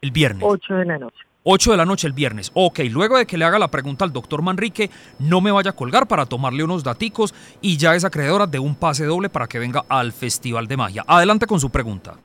El 0.00 0.10
viernes. 0.10 0.42
8 0.44 0.74
de 0.74 0.84
la 0.84 0.98
noche. 0.98 1.18
8 1.44 1.70
de 1.70 1.76
la 1.76 1.84
noche 1.84 2.06
el 2.08 2.12
viernes. 2.12 2.50
Ok, 2.54 2.80
luego 2.90 3.16
de 3.16 3.26
que 3.26 3.38
le 3.38 3.44
haga 3.44 3.58
la 3.58 3.68
pregunta 3.68 4.04
al 4.04 4.12
doctor 4.12 4.42
Manrique, 4.42 4.90
no 5.20 5.40
me 5.40 5.52
vaya 5.52 5.70
a 5.70 5.76
colgar 5.76 6.08
para 6.08 6.26
tomarle 6.26 6.64
unos 6.64 6.82
daticos 6.82 7.34
y 7.60 7.76
ya 7.76 7.94
es 7.94 8.04
acreedora 8.04 8.46
de 8.46 8.58
un 8.58 8.74
pase 8.74 9.04
doble 9.04 9.28
para 9.28 9.46
que 9.46 9.60
venga 9.60 9.84
al 9.88 10.12
Festival 10.12 10.66
de 10.66 10.76
Magia. 10.76 11.04
Adelante 11.06 11.46
con 11.46 11.60
su 11.60 11.70
pregunta. 11.70 12.16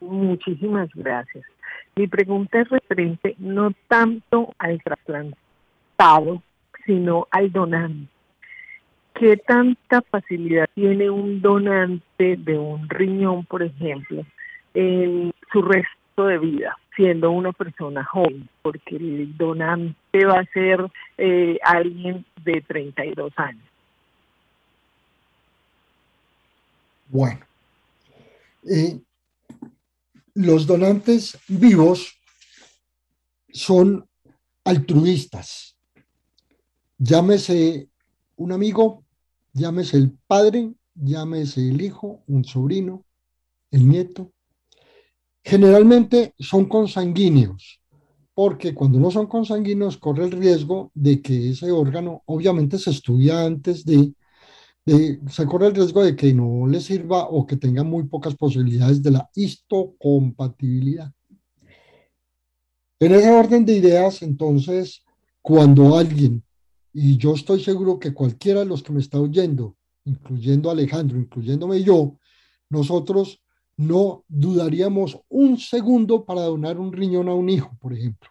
Muchísimas 0.00 0.88
gracias. 0.94 1.44
Mi 1.96 2.06
pregunta 2.06 2.60
es 2.60 2.68
referente 2.68 3.34
no 3.38 3.72
tanto 3.88 4.54
al 4.58 4.82
trasplantado, 4.82 6.42
sino 6.86 7.28
al 7.30 7.52
donante. 7.52 8.10
¿Qué 9.14 9.36
tanta 9.36 10.02
facilidad 10.02 10.68
tiene 10.74 11.08
un 11.08 11.40
donante 11.40 12.36
de 12.36 12.58
un 12.58 12.88
riñón, 12.88 13.44
por 13.44 13.62
ejemplo, 13.62 14.26
en 14.74 15.32
su 15.52 15.62
resto 15.62 16.26
de 16.26 16.38
vida? 16.38 16.76
siendo 16.96 17.30
una 17.30 17.52
persona 17.52 18.04
joven, 18.04 18.48
porque 18.62 18.96
el 18.96 19.36
donante 19.36 20.24
va 20.24 20.40
a 20.40 20.44
ser 20.46 20.86
eh, 21.18 21.58
alguien 21.62 22.24
de 22.44 22.60
32 22.60 23.32
años. 23.36 23.64
Bueno, 27.08 27.40
eh, 28.68 28.98
los 30.34 30.66
donantes 30.66 31.38
vivos 31.48 32.20
son 33.52 34.08
altruistas. 34.64 35.76
Llámese 36.98 37.88
un 38.36 38.52
amigo, 38.52 39.04
llámese 39.52 39.96
el 39.96 40.10
padre, 40.26 40.72
llámese 40.94 41.68
el 41.68 41.80
hijo, 41.80 42.22
un 42.26 42.44
sobrino, 42.44 43.04
el 43.70 43.88
nieto. 43.88 44.32
Generalmente 45.42 46.34
son 46.38 46.66
consanguíneos, 46.66 47.80
porque 48.34 48.74
cuando 48.74 48.98
no 48.98 49.10
son 49.10 49.26
consanguíneos 49.26 49.98
corre 49.98 50.24
el 50.24 50.32
riesgo 50.32 50.90
de 50.94 51.20
que 51.22 51.50
ese 51.50 51.70
órgano, 51.70 52.22
obviamente 52.26 52.78
se 52.78 52.90
estudia 52.90 53.44
antes 53.44 53.84
de, 53.84 54.14
de, 54.84 55.20
se 55.30 55.46
corre 55.46 55.68
el 55.68 55.74
riesgo 55.74 56.02
de 56.02 56.14
que 56.14 56.32
no 56.34 56.66
le 56.66 56.80
sirva 56.80 57.28
o 57.28 57.46
que 57.46 57.56
tenga 57.56 57.82
muy 57.82 58.04
pocas 58.04 58.34
posibilidades 58.34 59.02
de 59.02 59.10
la 59.10 59.30
histocompatibilidad. 59.34 61.12
En 63.00 63.12
ese 63.12 63.30
orden 63.30 63.64
de 63.64 63.76
ideas, 63.76 64.22
entonces, 64.22 65.02
cuando 65.42 65.96
alguien, 65.96 66.42
y 66.92 67.16
yo 67.16 67.34
estoy 67.34 67.62
seguro 67.62 67.98
que 67.98 68.14
cualquiera 68.14 68.60
de 68.60 68.66
los 68.66 68.82
que 68.82 68.92
me 68.92 69.00
está 69.00 69.20
oyendo, 69.20 69.76
incluyendo 70.04 70.70
Alejandro, 70.70 71.18
incluyéndome 71.18 71.82
yo, 71.82 72.18
nosotros 72.70 73.42
no 73.76 74.24
dudaríamos 74.28 75.18
un 75.28 75.58
segundo 75.58 76.24
para 76.24 76.42
donar 76.42 76.78
un 76.78 76.92
riñón 76.92 77.28
a 77.28 77.34
un 77.34 77.48
hijo, 77.48 77.76
por 77.80 77.92
ejemplo. 77.92 78.30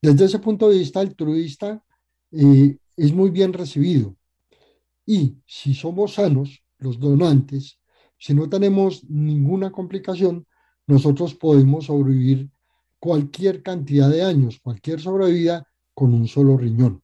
Desde 0.00 0.24
ese 0.24 0.38
punto 0.38 0.68
de 0.68 0.78
vista 0.78 1.00
altruista, 1.00 1.82
eh, 2.32 2.76
es 2.96 3.12
muy 3.12 3.30
bien 3.30 3.52
recibido. 3.52 4.16
Y 5.06 5.36
si 5.46 5.74
somos 5.74 6.14
sanos, 6.14 6.62
los 6.78 6.98
donantes, 6.98 7.78
si 8.18 8.34
no 8.34 8.48
tenemos 8.48 9.04
ninguna 9.08 9.72
complicación, 9.72 10.46
nosotros 10.86 11.34
podemos 11.34 11.86
sobrevivir 11.86 12.50
cualquier 12.98 13.62
cantidad 13.62 14.08
de 14.08 14.22
años, 14.22 14.60
cualquier 14.60 15.00
sobrevida 15.00 15.66
con 15.94 16.14
un 16.14 16.28
solo 16.28 16.56
riñón. 16.56 17.02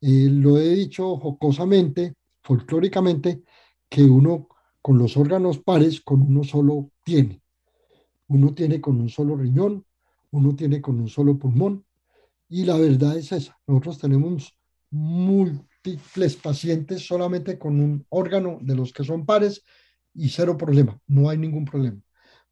Eh, 0.00 0.28
lo 0.30 0.58
he 0.58 0.70
dicho 0.70 1.16
jocosamente, 1.16 2.14
folclóricamente, 2.42 3.42
que 3.88 4.02
uno 4.02 4.48
con 4.80 4.98
los 4.98 5.16
órganos 5.16 5.58
pares, 5.58 6.00
con 6.00 6.22
uno 6.22 6.42
solo 6.42 6.90
tiene. 7.04 7.40
Uno 8.26 8.52
tiene 8.52 8.80
con 8.80 9.00
un 9.00 9.08
solo 9.08 9.36
riñón, 9.36 9.84
uno 10.32 10.56
tiene 10.56 10.80
con 10.80 10.98
un 10.98 11.08
solo 11.08 11.38
pulmón, 11.38 11.84
y 12.48 12.64
la 12.64 12.76
verdad 12.76 13.16
es 13.16 13.30
esa. 13.30 13.58
Nosotros 13.66 13.98
tenemos 13.98 14.56
múltiples 15.84 16.36
pacientes 16.36 17.06
solamente 17.06 17.58
con 17.58 17.80
un 17.80 18.06
órgano 18.10 18.58
de 18.60 18.74
los 18.74 18.92
que 18.92 19.04
son 19.04 19.26
pares 19.26 19.64
y 20.14 20.28
cero 20.28 20.56
problema, 20.56 20.98
no 21.06 21.28
hay 21.28 21.38
ningún 21.38 21.64
problema. 21.64 22.00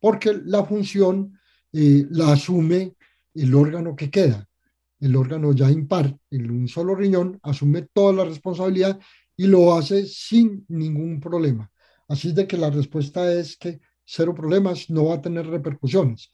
Porque 0.01 0.41
la 0.45 0.65
función 0.65 1.39
eh, 1.73 2.07
la 2.11 2.33
asume 2.33 2.97
el 3.35 3.55
órgano 3.55 3.95
que 3.95 4.11
queda. 4.11 4.47
El 4.99 5.17
órgano 5.17 5.53
ya 5.53 5.71
impar, 5.71 6.17
en 6.31 6.51
un 6.51 6.69
solo 6.69 6.95
riñón, 6.95 7.39
asume 7.43 7.89
toda 7.93 8.13
la 8.13 8.25
responsabilidad 8.25 8.99
y 9.37 9.47
lo 9.47 9.75
hace 9.75 10.07
sin 10.07 10.65
ningún 10.69 11.21
problema. 11.21 11.71
Así 12.09 12.33
de 12.33 12.47
que 12.47 12.57
la 12.57 12.71
respuesta 12.71 13.33
es 13.33 13.57
que 13.57 13.81
cero 14.05 14.35
problemas, 14.35 14.91
no 14.91 15.07
va 15.07 15.15
a 15.15 15.23
tener 15.23 15.47
repercusiones. 15.47 16.31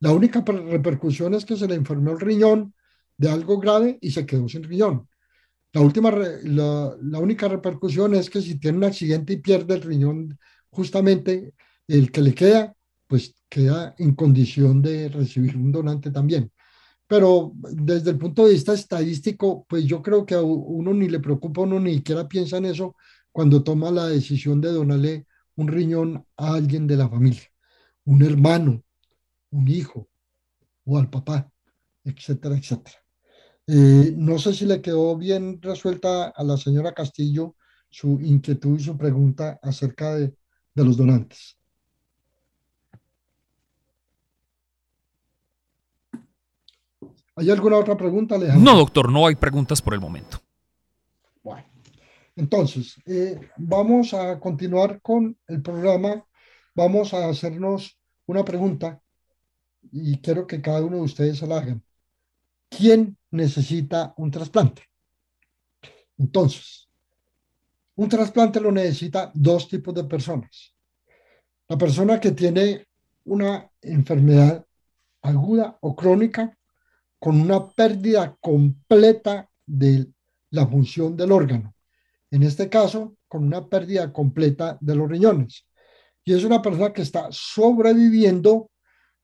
La 0.00 0.12
única 0.12 0.42
repercusión 0.42 1.34
es 1.34 1.44
que 1.44 1.56
se 1.56 1.68
le 1.68 1.76
enfermó 1.76 2.10
el 2.10 2.20
riñón 2.20 2.74
de 3.16 3.30
algo 3.30 3.58
grave 3.58 3.98
y 4.00 4.10
se 4.10 4.26
quedó 4.26 4.48
sin 4.48 4.64
riñón. 4.64 5.09
La, 5.72 5.80
última, 5.82 6.10
la, 6.10 7.18
única 7.18 7.46
repercusión 7.48 8.14
es 8.14 8.28
que 8.28 8.40
si 8.42 8.58
tiene 8.58 8.78
un 8.78 8.84
accidente 8.84 9.34
y 9.34 9.36
pierde 9.36 9.74
el 9.74 9.82
riñón, 9.82 10.38
justamente 10.70 11.54
el 11.86 12.10
que 12.10 12.22
le 12.22 12.34
queda, 12.34 12.74
pues 13.06 13.34
queda 13.48 13.94
en 13.98 14.14
condición 14.14 14.82
de 14.82 15.08
recibir 15.08 15.56
un 15.56 15.70
donante 15.72 16.10
también. 16.10 16.50
Pero 17.06 17.52
desde 17.54 18.10
el 18.10 18.18
punto 18.18 18.46
de 18.46 18.52
vista 18.52 18.72
estadístico, 18.72 19.66
pues 19.68 19.84
yo 19.84 20.02
creo 20.02 20.24
que 20.24 20.34
a 20.34 20.42
uno 20.42 20.94
ni 20.94 21.08
le 21.08 21.20
preocupa, 21.20 21.62
uno 21.62 21.80
ni 21.80 21.96
siquiera 21.96 22.28
piensa 22.28 22.58
en 22.58 22.66
eso 22.66 22.96
cuando 23.32 23.62
toma 23.62 23.90
la 23.90 24.06
decisión 24.06 24.60
de 24.60 24.72
donarle 24.72 25.26
un 25.56 25.68
riñón 25.68 26.24
a 26.36 26.54
alguien 26.54 26.86
de 26.86 26.96
la 26.96 27.08
familia, 27.08 27.42
un 28.04 28.22
hermano, 28.22 28.82
un 29.50 29.68
hijo 29.68 30.08
o 30.84 30.98
al 30.98 31.10
papá, 31.10 31.50
etcétera, 32.04 32.56
etcétera. 32.56 32.96
Eh, 33.72 34.14
no 34.16 34.36
sé 34.36 34.52
si 34.52 34.66
le 34.66 34.82
quedó 34.82 35.16
bien 35.16 35.62
resuelta 35.62 36.30
a 36.30 36.42
la 36.42 36.56
señora 36.56 36.92
Castillo 36.92 37.54
su 37.88 38.20
inquietud 38.20 38.76
y 38.76 38.82
su 38.82 38.98
pregunta 38.98 39.60
acerca 39.62 40.16
de, 40.16 40.34
de 40.74 40.84
los 40.84 40.96
donantes. 40.96 41.56
¿Hay 47.36 47.48
alguna 47.48 47.76
otra 47.76 47.96
pregunta, 47.96 48.34
Alejandro? 48.34 48.72
No, 48.72 48.76
doctor, 48.76 49.12
no 49.12 49.24
hay 49.24 49.36
preguntas 49.36 49.80
por 49.80 49.94
el 49.94 50.00
momento. 50.00 50.40
Bueno, 51.44 51.64
entonces, 52.34 52.96
eh, 53.06 53.38
vamos 53.56 54.12
a 54.14 54.40
continuar 54.40 55.00
con 55.00 55.38
el 55.46 55.62
programa. 55.62 56.26
Vamos 56.74 57.14
a 57.14 57.28
hacernos 57.28 57.96
una 58.26 58.44
pregunta 58.44 59.00
y 59.92 60.18
quiero 60.18 60.44
que 60.44 60.60
cada 60.60 60.82
uno 60.82 60.96
de 60.96 61.02
ustedes 61.02 61.38
se 61.38 61.46
la 61.46 61.58
hagan. 61.58 61.84
¿Quién 62.70 63.18
necesita 63.32 64.14
un 64.16 64.30
trasplante? 64.30 64.82
Entonces, 66.16 66.88
un 67.96 68.08
trasplante 68.08 68.60
lo 68.60 68.72
necesita 68.72 69.30
dos 69.34 69.68
tipos 69.68 69.94
de 69.94 70.04
personas. 70.04 70.74
La 71.68 71.76
persona 71.76 72.18
que 72.18 72.30
tiene 72.30 72.86
una 73.24 73.70
enfermedad 73.82 74.64
aguda 75.22 75.76
o 75.80 75.94
crónica 75.94 76.56
con 77.18 77.40
una 77.40 77.68
pérdida 77.68 78.36
completa 78.40 79.50
de 79.66 80.06
la 80.50 80.66
función 80.66 81.16
del 81.16 81.32
órgano. 81.32 81.74
En 82.30 82.42
este 82.44 82.68
caso, 82.68 83.16
con 83.28 83.44
una 83.44 83.68
pérdida 83.68 84.12
completa 84.12 84.78
de 84.80 84.94
los 84.94 85.08
riñones. 85.08 85.66
Y 86.24 86.32
es 86.32 86.44
una 86.44 86.62
persona 86.62 86.92
que 86.92 87.02
está 87.02 87.28
sobreviviendo 87.30 88.70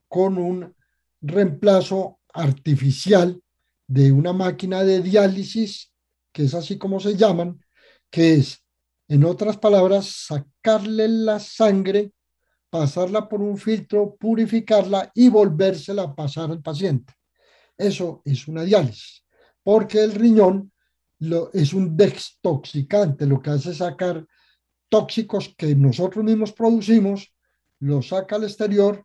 con 0.08 0.38
un 0.38 0.74
reemplazo 1.20 2.15
artificial 2.36 3.40
de 3.88 4.12
una 4.12 4.32
máquina 4.32 4.82
de 4.84 5.00
diálisis, 5.00 5.92
que 6.32 6.44
es 6.44 6.54
así 6.54 6.78
como 6.78 7.00
se 7.00 7.16
llaman, 7.16 7.60
que 8.10 8.34
es, 8.34 8.62
en 9.08 9.24
otras 9.24 9.56
palabras, 9.56 10.26
sacarle 10.26 11.08
la 11.08 11.38
sangre, 11.38 12.12
pasarla 12.70 13.28
por 13.28 13.40
un 13.40 13.56
filtro, 13.56 14.16
purificarla 14.16 15.10
y 15.14 15.28
volvérsela 15.28 16.02
a 16.02 16.14
pasar 16.14 16.50
al 16.50 16.60
paciente. 16.60 17.14
Eso 17.78 18.22
es 18.24 18.48
una 18.48 18.64
diálisis, 18.64 19.24
porque 19.62 20.02
el 20.02 20.12
riñón 20.12 20.72
lo, 21.20 21.52
es 21.52 21.72
un 21.72 21.96
dextoxicante, 21.96 23.26
lo 23.26 23.40
que 23.40 23.50
hace 23.50 23.70
es 23.70 23.78
sacar 23.78 24.26
tóxicos 24.88 25.54
que 25.56 25.74
nosotros 25.74 26.24
mismos 26.24 26.52
producimos, 26.52 27.32
los 27.80 28.08
saca 28.08 28.36
al 28.36 28.44
exterior, 28.44 29.04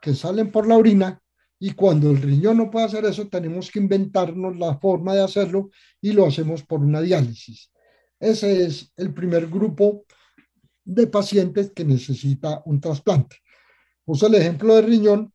que 0.00 0.14
salen 0.14 0.50
por 0.50 0.66
la 0.66 0.76
orina, 0.76 1.21
y 1.64 1.74
cuando 1.74 2.10
el 2.10 2.20
riñón 2.20 2.56
no 2.56 2.72
puede 2.72 2.86
hacer 2.86 3.04
eso, 3.04 3.28
tenemos 3.28 3.70
que 3.70 3.78
inventarnos 3.78 4.56
la 4.58 4.78
forma 4.78 5.14
de 5.14 5.22
hacerlo 5.22 5.70
y 6.00 6.10
lo 6.10 6.26
hacemos 6.26 6.64
por 6.64 6.80
una 6.80 7.00
diálisis. 7.00 7.70
Ese 8.18 8.64
es 8.64 8.92
el 8.96 9.14
primer 9.14 9.46
grupo 9.46 10.04
de 10.82 11.06
pacientes 11.06 11.70
que 11.70 11.84
necesita 11.84 12.62
un 12.64 12.80
trasplante. 12.80 13.36
Puse 14.04 14.26
el 14.26 14.34
ejemplo 14.34 14.74
de 14.74 14.82
riñón, 14.82 15.32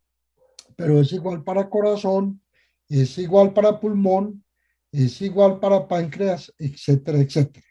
pero 0.75 0.99
es 0.99 1.13
igual 1.13 1.45
para 1.45 1.69
corazón, 1.69 2.41
es 2.89 3.17
igual 3.19 3.53
para 3.53 3.79
pulmón, 3.79 4.43
es 4.91 5.21
igual 5.21 5.61
para 5.61 5.87
páncreas, 5.87 6.53
etcétera, 6.59 7.19
etcétera. 7.19 7.67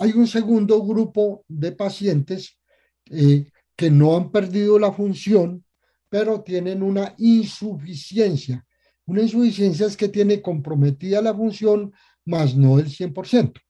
Hay 0.00 0.14
un 0.14 0.26
segundo 0.26 0.82
grupo 0.82 1.44
de 1.46 1.70
pacientes 1.70 2.58
eh, 3.08 3.48
que 3.76 3.88
no 3.88 4.16
han 4.16 4.32
perdido 4.32 4.80
la 4.80 4.90
función, 4.90 5.64
pero 6.08 6.42
tienen 6.42 6.82
una 6.82 7.14
insuficiencia. 7.18 8.64
Una 9.06 9.22
insuficiencia 9.22 9.86
es 9.86 9.96
que 9.96 10.08
tiene 10.08 10.42
comprometida 10.42 11.22
la 11.22 11.34
función, 11.34 11.92
más 12.24 12.54
no 12.54 12.78
el 12.78 12.86
100%. 12.86 13.60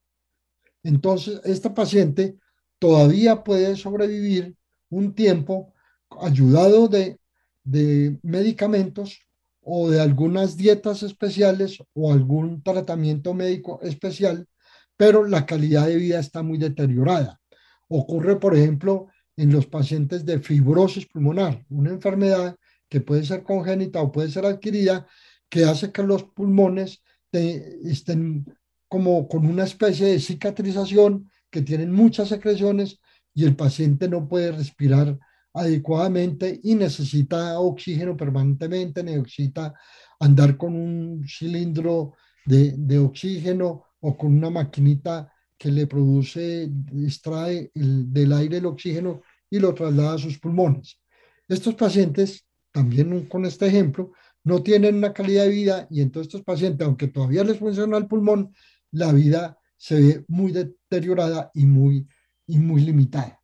Entonces, 0.83 1.41
esta 1.45 1.75
paciente 1.75 2.39
todavía 2.79 3.43
puede 3.45 3.77
sobrevivir 3.77 4.57
un 4.91 5.15
tiempo 5.15 5.73
ayudado 6.21 6.89
de, 6.89 7.19
de 7.65 8.19
medicamentos 8.23 9.21
o 9.61 9.91
de 9.91 10.01
algunas 10.01 10.57
dietas 10.57 11.03
especiales 11.03 11.79
o 11.93 12.13
algún 12.13 12.63
tratamiento 12.63 13.35
médico 13.35 13.81
especial, 13.83 14.49
pero 14.97 15.25
la 15.25 15.45
calidad 15.45 15.87
de 15.87 15.97
vida 15.97 16.19
está 16.19 16.43
muy 16.43 16.59
deteriorada. 16.59 17.41
Ocurre, 17.87 18.37
por 18.37 18.57
ejemplo, 18.57 19.09
en 19.39 19.53
los 19.53 19.67
pacientes 19.67 20.27
de 20.27 20.41
fibrosis 20.41 21.07
pulmonar, 21.07 21.65
una 21.71 21.91
enfermedad 21.91 22.57
que 22.89 23.01
puede 23.01 23.25
ser 23.25 23.45
congénita 23.45 24.03
o 24.03 24.11
puede 24.11 24.31
ser 24.31 24.45
adquirida, 24.45 25.07
que 25.49 25.65
hace 25.65 25.93
que 25.93 26.03
los 26.03 26.25
pulmones 26.25 27.03
estén 27.33 28.45
como 28.89 29.29
con 29.29 29.47
una 29.47 29.65
especie 29.65 30.09
de 30.09 30.19
cicatrización, 30.19 31.31
que 31.51 31.63
tienen 31.63 31.93
muchas 31.93 32.29
secreciones 32.29 32.99
y 33.33 33.45
el 33.45 33.55
paciente 33.55 34.09
no 34.09 34.27
puede 34.27 34.51
respirar 34.51 35.17
adecuadamente 35.55 36.61
y 36.65 36.75
necesita 36.75 37.61
oxígeno 37.61 38.17
permanentemente, 38.17 39.05
necesita 39.05 39.73
andar 40.19 40.57
con 40.57 40.75
un 40.75 41.25
cilindro 41.29 42.15
de, 42.45 42.75
de 42.77 42.99
oxígeno 42.99 43.85
o 44.01 44.17
con 44.17 44.37
una 44.37 44.51
maquinita 44.51 45.33
que 45.59 45.71
le 45.71 45.87
produce, 45.87 46.71
extrae 47.05 47.71
el, 47.75 48.13
del 48.13 48.33
aire 48.33 48.59
el 48.59 48.67
oxígeno 48.67 49.23
y 49.51 49.59
lo 49.59 49.75
traslada 49.75 50.15
a 50.15 50.19
sus 50.19 50.39
pulmones. 50.39 51.01
Estos 51.49 51.75
pacientes, 51.75 52.47
también 52.71 53.27
con 53.27 53.45
este 53.45 53.67
ejemplo, 53.67 54.13
no 54.45 54.63
tienen 54.63 54.97
una 54.97 55.13
calidad 55.13 55.45
de 55.45 55.51
vida 55.51 55.87
y 55.91 56.01
entonces 56.01 56.29
estos 56.29 56.45
pacientes, 56.45 56.87
aunque 56.87 57.09
todavía 57.09 57.43
les 57.43 57.59
funciona 57.59 57.97
el 57.97 58.07
pulmón, 58.07 58.55
la 58.93 59.13
vida 59.13 59.59
se 59.77 60.01
ve 60.01 60.25
muy 60.29 60.53
deteriorada 60.53 61.51
y 61.55 61.67
muy, 61.67 62.07
y 62.47 62.59
muy 62.59 62.83
limitada. 62.83 63.41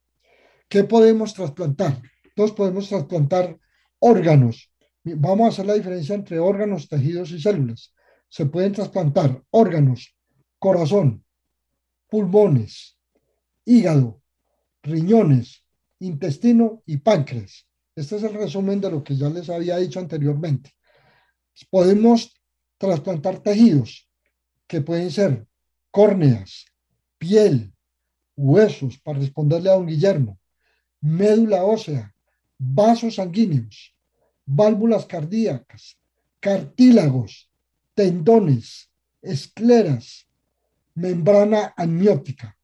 ¿Qué 0.69 0.85
podemos 0.85 1.35
trasplantar? 1.35 2.01
Entonces 2.25 2.57
podemos 2.57 2.89
trasplantar 2.89 3.59
órganos. 3.99 4.71
Vamos 5.05 5.47
a 5.47 5.49
hacer 5.49 5.67
la 5.67 5.75
diferencia 5.75 6.15
entre 6.15 6.39
órganos, 6.39 6.89
tejidos 6.89 7.31
y 7.33 7.41
células. 7.41 7.95
Se 8.29 8.47
pueden 8.47 8.73
trasplantar 8.73 9.43
órganos, 9.51 10.17
corazón, 10.59 11.24
pulmones, 12.15 12.97
hígado, 13.65 14.23
riñones, 14.85 15.65
intestino 15.99 16.81
y 16.87 16.99
páncreas. 16.99 17.67
Este 17.97 18.15
es 18.15 18.23
el 18.23 18.35
resumen 18.35 18.81
de 18.81 18.89
lo 18.89 19.03
que 19.03 19.17
ya 19.17 19.29
les 19.29 19.51
había 19.51 19.79
dicho 19.79 19.99
anteriormente. 19.99 20.71
Podemos 21.71 22.33
trasplantar 22.79 23.41
tejidos 23.41 24.09
que 24.69 24.81
pueden 24.81 25.11
ser 25.11 25.45
córneas, 25.91 26.67
piel, 27.19 27.75
huesos, 28.37 28.97
para 29.01 29.19
responderle 29.19 29.71
a 29.71 29.75
don 29.75 29.87
Guillermo, 29.87 30.39
médula 31.01 31.65
ósea, 31.65 32.15
vasos 32.57 33.17
sanguíneos, 33.17 33.93
válvulas 34.47 35.05
cardíacas, 35.05 35.99
cartílagos, 36.39 37.51
tendones, 37.93 38.89
escleras, 39.21 40.29
membrana 40.95 41.75
amniótica. 41.77 42.57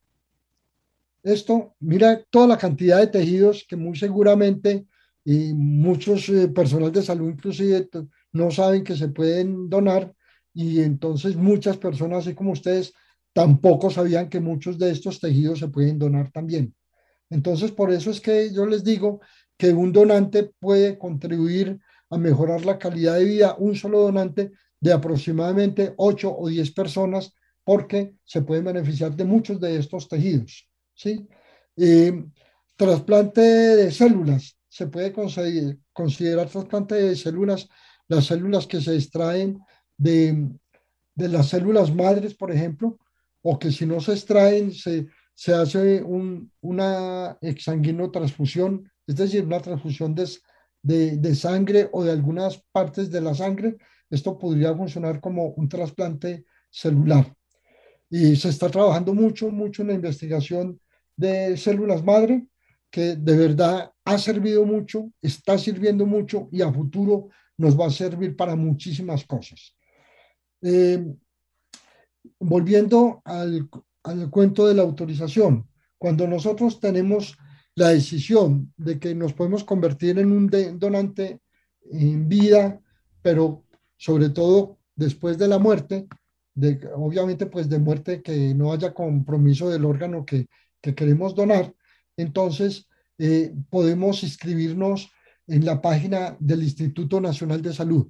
Esto, 1.23 1.75
mira 1.81 2.25
toda 2.31 2.47
la 2.47 2.59
cantidad 2.59 2.99
de 2.99 3.09
tejidos 3.09 3.67
que 3.69 3.77
muy 3.77 3.97
seguramente 3.97 4.87
y 5.25 5.53
muchos 5.53 6.29
eh, 6.31 6.49
personal 6.49 6.91
de 6.91 7.03
salud 7.03 7.29
inclusive 7.29 7.89
no 8.33 8.51
saben 8.51 8.85
que 8.85 8.97
se 8.97 9.09
pueden 9.09 9.69
donar 9.69 10.15
y 10.55 10.81
entonces 10.81 11.37
muchas 11.37 11.77
personas, 11.77 12.27
así 12.27 12.35
como 12.35 12.53
ustedes, 12.53 12.93
tampoco 13.33 13.91
sabían 13.91 14.29
que 14.29 14.41
muchos 14.41 14.79
de 14.79 14.91
estos 14.91 15.21
tejidos 15.21 15.59
se 15.61 15.69
pueden 15.69 15.99
donar 15.99 16.31
también. 16.31 16.75
Entonces, 17.29 17.71
por 17.71 17.93
eso 17.93 18.11
es 18.11 18.21
que 18.21 18.53
yo 18.53 18.67
les 18.67 18.83
digo 18.83 19.21
que 19.57 19.73
un 19.73 19.93
donante 19.93 20.51
puede 20.59 20.99
contribuir 20.99 21.79
a 22.09 22.19
mejorar 22.19 22.65
la 22.65 22.79
calidad 22.79 23.17
de 23.17 23.25
vida, 23.25 23.55
un 23.59 23.77
solo 23.77 24.01
donante 24.01 24.51
de 24.81 24.93
aproximadamente 24.93 25.95
8 25.97 26.35
o 26.37 26.49
10 26.49 26.73
personas 26.73 27.35
porque 27.65 28.15
se 28.25 28.43
pueden 28.43 28.65
beneficiar 28.65 29.15
de 29.15 29.25
muchos 29.25 29.61
de 29.61 29.77
estos 29.77 30.09
tejidos. 30.09 30.69
¿sí? 30.95 31.27
Eh, 31.77 32.25
trasplante 32.77 33.41
de 33.41 33.91
células. 33.91 34.57
Se 34.69 34.87
puede 34.87 35.13
considerar 35.13 36.49
trasplante 36.49 36.95
de 36.95 37.17
células, 37.17 37.69
las 38.09 38.27
células 38.27 38.67
que 38.67 38.81
se 38.81 38.95
extraen 38.95 39.59
de, 39.97 40.49
de 41.15 41.29
las 41.29 41.49
células 41.49 41.95
madres, 41.95 42.35
por 42.35 42.51
ejemplo, 42.51 42.99
o 43.43 43.59
que 43.59 43.73
si 43.73 43.87
no 43.87 44.01
se 44.01 44.13
extraen, 44.13 44.73
se, 44.73 45.09
se 45.35 45.55
hace 45.55 46.03
un, 46.03 46.53
una 46.61 47.37
exsanguinotransfusión, 47.41 48.91
es 49.07 49.17
decir, 49.17 49.45
una 49.45 49.61
transfusión 49.61 50.15
de, 50.15 50.29
de, 50.83 51.17
de, 51.17 51.35
sangre 51.35 51.89
o 51.93 52.05
de 52.05 52.13
algunas 52.13 52.63
partes 52.73 53.11
de 53.11 53.21
la 53.21 53.35
sangre. 53.35 53.77
Esto 54.09 54.39
podría 54.39 54.75
funcionar 54.75 55.21
como 55.21 55.49
un 55.49 55.69
trasplante 55.69 56.45
celular 56.71 57.35
y 58.11 58.35
se 58.35 58.49
está 58.49 58.69
trabajando 58.69 59.15
mucho, 59.15 59.51
mucho 59.51 59.83
en 59.83 59.89
la 59.89 59.95
investigación 59.95 60.81
de 61.17 61.57
células 61.57 62.05
madre, 62.05 62.45
que 62.91 63.15
de 63.15 63.37
verdad 63.37 63.93
ha 64.05 64.19
servido 64.19 64.67
mucho, 64.67 65.13
está 65.23 65.57
sirviendo 65.57 66.05
mucho 66.05 66.49
y 66.51 66.61
a 66.61 66.73
futuro 66.73 67.29
nos 67.57 67.79
va 67.79 67.87
a 67.87 67.91
servir 67.91 68.35
para 68.35 68.57
muchísimas 68.57 69.25
cosas. 69.25 69.77
Eh, 70.63 71.07
volviendo 72.41 73.23
al, 73.25 73.69
al 74.03 74.31
cuento 74.31 74.67
de 74.67 74.75
la 74.75 74.83
autorización, 74.83 75.69
cuando 75.97 76.27
nosotros 76.27 76.81
tenemos 76.81 77.39
la 77.77 77.91
decisión 77.91 78.73
de 78.77 78.99
que 78.99 79.15
nos 79.15 79.33
podemos 79.33 79.63
convertir 79.63 80.19
en 80.19 80.33
un 80.33 80.51
donante 80.79 81.41
en 81.93 82.29
vida, 82.29 82.81
pero 83.23 83.65
sobre 83.97 84.31
todo 84.31 84.79
después 84.97 85.39
de 85.39 85.49
la 85.49 85.59
muerte, 85.59 86.09
obviamente 86.95 87.47
pues 87.47 87.69
de 87.69 87.79
muerte 87.79 88.23
que 88.23 88.55
no 88.55 88.73
haya 88.73 88.93
compromiso 88.93 89.69
del 89.71 89.85
órgano 89.85 90.25
que, 90.25 90.49
que 90.81 90.95
queremos 90.95 91.35
donar, 91.35 91.75
entonces 92.17 92.89
eh, 93.19 93.53
podemos 93.69 94.23
inscribirnos 94.23 95.11
en 95.47 95.65
la 95.65 95.81
página 95.83 96.37
del 96.39 96.63
Instituto 96.63 97.21
Nacional 97.21 97.61
de 97.61 97.73
Salud. 97.73 98.07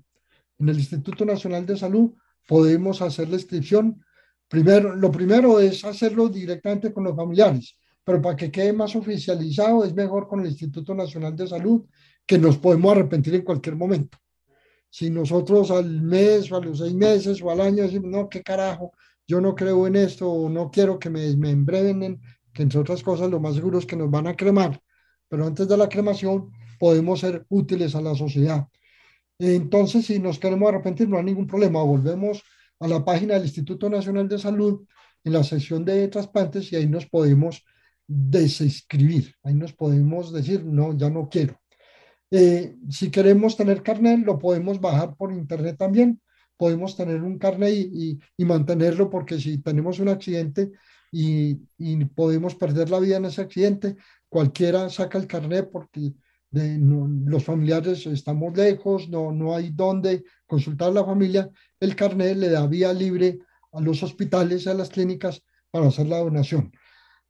En 0.59 0.69
el 0.69 0.79
Instituto 0.79 1.25
Nacional 1.25 1.65
de 1.67 1.77
Salud 1.77 2.13
podemos 2.47 3.01
hacer 3.03 3.29
la 3.29 3.37
inscripción. 3.37 4.05
Primero, 4.47 4.95
lo 4.95 5.11
primero 5.11 5.59
es 5.59 5.85
hacerlo 5.85 6.29
directamente 6.29 6.93
con 6.93 7.05
los 7.05 7.17
familiares, 7.17 7.77
pero 8.05 8.21
para 8.21 8.37
que 8.37 8.51
quede 8.51 8.73
más 8.73 8.95
oficializado 8.95 9.85
es 9.85 9.95
mejor 9.95 10.29
con 10.29 10.41
el 10.41 10.47
Instituto 10.47 10.95
Nacional 10.95 11.35
de 11.35 11.49
Salud, 11.49 11.85
que 12.27 12.39
nos 12.39 12.59
podemos 12.59 12.93
arrepentir 12.93 13.35
en 13.35 13.43
cualquier 13.43 13.77
momento. 13.77 14.19
Si 14.91 15.09
nosotros 15.11 15.71
al 15.71 16.03
mes 16.03 16.51
o 16.51 16.57
a 16.57 16.61
los 16.61 16.79
seis 16.79 16.95
meses 16.95 17.41
o 17.43 17.51
al 17.51 17.61
año 17.61 17.85
decimos, 17.85 18.11
no, 18.11 18.29
qué 18.29 18.43
carajo, 18.43 18.93
yo 19.27 19.41
no 19.41 19.55
creo 19.55 19.87
en 19.87 19.97
esto 19.97 20.29
o 20.29 20.49
no 20.49 20.71
quiero 20.71 20.99
que 20.99 21.09
me 21.09 21.21
desmembrenen, 21.21 22.21
que 22.53 22.63
entre 22.63 22.81
otras 22.81 23.03
cosas 23.03 23.31
lo 23.31 23.39
más 23.41 23.55
seguro 23.55 23.79
es 23.79 23.87
que 23.87 23.97
nos 23.97 24.11
van 24.11 24.27
a 24.27 24.35
cremar, 24.35 24.83
pero 25.29 25.47
antes 25.47 25.69
de 25.69 25.77
la 25.77 25.89
cremación 25.89 26.51
podemos 26.79 27.21
ser 27.21 27.47
útiles 27.49 27.95
a 27.95 28.01
la 28.01 28.15
sociedad. 28.15 28.67
Entonces, 29.39 30.07
si 30.07 30.19
nos 30.19 30.39
queremos 30.39 30.69
arrepentir, 30.69 31.09
no 31.09 31.17
hay 31.17 31.25
ningún 31.25 31.47
problema. 31.47 31.83
Volvemos 31.83 32.43
a 32.81 32.89
la 32.89 33.05
página 33.05 33.35
del 33.35 33.45
Instituto 33.45 33.89
Nacional 33.89 34.29
de 34.29 34.39
Salud 34.39 34.85
en 35.23 35.33
la 35.33 35.45
sección 35.45 35.85
de 35.85 36.09
trasplantes 36.09 36.73
y 36.73 36.77
ahí 36.77 36.87
nos 36.87 37.07
podemos 37.07 37.65
desescribir. 38.07 39.35
Ahí 39.45 39.55
nos 39.55 39.73
podemos 39.73 40.33
decir, 40.33 40.65
no, 40.65 40.97
ya 40.97 41.11
no 41.11 41.29
quiero. 41.29 41.60
Eh, 42.31 42.77
si 42.89 43.11
queremos 43.11 43.57
tener 43.57 43.83
carnet, 43.83 44.25
lo 44.25 44.39
podemos 44.39 44.81
bajar 44.81 45.17
por 45.17 45.33
internet 45.33 45.77
también. 45.77 46.21
Podemos 46.57 46.97
tener 46.97 47.23
un 47.23 47.39
carnet 47.39 47.73
y, 47.75 48.19
y, 48.37 48.45
mantenerlo 48.45 49.11
porque 49.11 49.41
si 49.41 49.59
tenemos 49.59 49.99
un 49.99 50.09
accidente 50.09 50.71
y, 51.11 51.59
y, 51.79 52.05
podemos 52.05 52.55
perder 52.55 52.91
la 52.91 53.01
vida 53.01 53.17
en 53.17 53.25
ese 53.25 53.41
accidente, 53.41 53.97
cualquiera 54.29 54.89
saca 54.91 55.19
el 55.19 55.27
carnet 55.27 55.71
porque 55.73 56.13
de, 56.51 56.79
los 56.79 57.45
familiares 57.45 58.07
estamos 58.07 58.57
lejos, 58.57 59.09
no, 59.09 59.33
no 59.33 59.55
hay 59.57 59.71
dónde 59.71 60.23
consultar 60.47 60.89
a 60.89 60.93
la 60.93 61.05
familia. 61.05 61.51
El 61.81 61.97
carnet 61.97 62.37
le 62.37 62.51
da 62.51 62.67
vía 62.67 62.93
libre 62.93 63.39
a 63.73 63.81
los 63.81 64.03
hospitales, 64.03 64.67
a 64.67 64.75
las 64.75 64.91
clínicas 64.91 65.43
para 65.71 65.89
hacer 65.89 66.07
la 66.07 66.19
donación. 66.19 66.71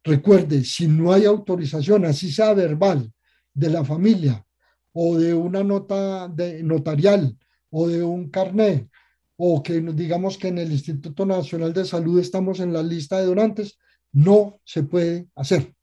Recuerde, 0.03 0.63
si 0.65 0.87
no 0.87 1.13
hay 1.13 1.25
autorización, 1.25 2.05
así 2.05 2.31
sea 2.31 2.53
verbal, 2.53 3.11
de 3.53 3.69
la 3.69 3.83
familia 3.83 4.45
o 4.93 5.17
de 5.17 5.33
una 5.33 5.63
nota 5.63 6.27
de 6.27 6.63
notarial 6.63 7.37
o 7.69 7.87
de 7.87 8.03
un 8.03 8.29
carnet 8.29 8.89
o 9.37 9.63
que 9.63 9.81
digamos 9.81 10.37
que 10.37 10.49
en 10.49 10.59
el 10.59 10.71
Instituto 10.71 11.25
Nacional 11.25 11.73
de 11.73 11.85
Salud 11.85 12.19
estamos 12.19 12.59
en 12.59 12.73
la 12.73 12.83
lista 12.83 13.19
de 13.19 13.25
donantes, 13.25 13.79
no 14.11 14.59
se 14.63 14.83
puede 14.83 15.29
hacer. 15.35 15.73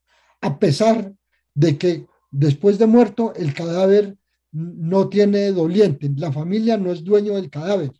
A 0.40 0.60
pesar 0.60 1.12
de 1.54 1.76
que 1.76 2.06
después 2.30 2.78
de 2.78 2.86
muerto 2.86 3.32
el 3.34 3.54
cadáver 3.54 4.16
no 4.52 5.08
tiene 5.08 5.50
doliente, 5.50 6.08
la 6.16 6.30
familia 6.30 6.76
no 6.76 6.92
es 6.92 7.02
dueño 7.02 7.34
del 7.34 7.50
cadáver. 7.50 7.90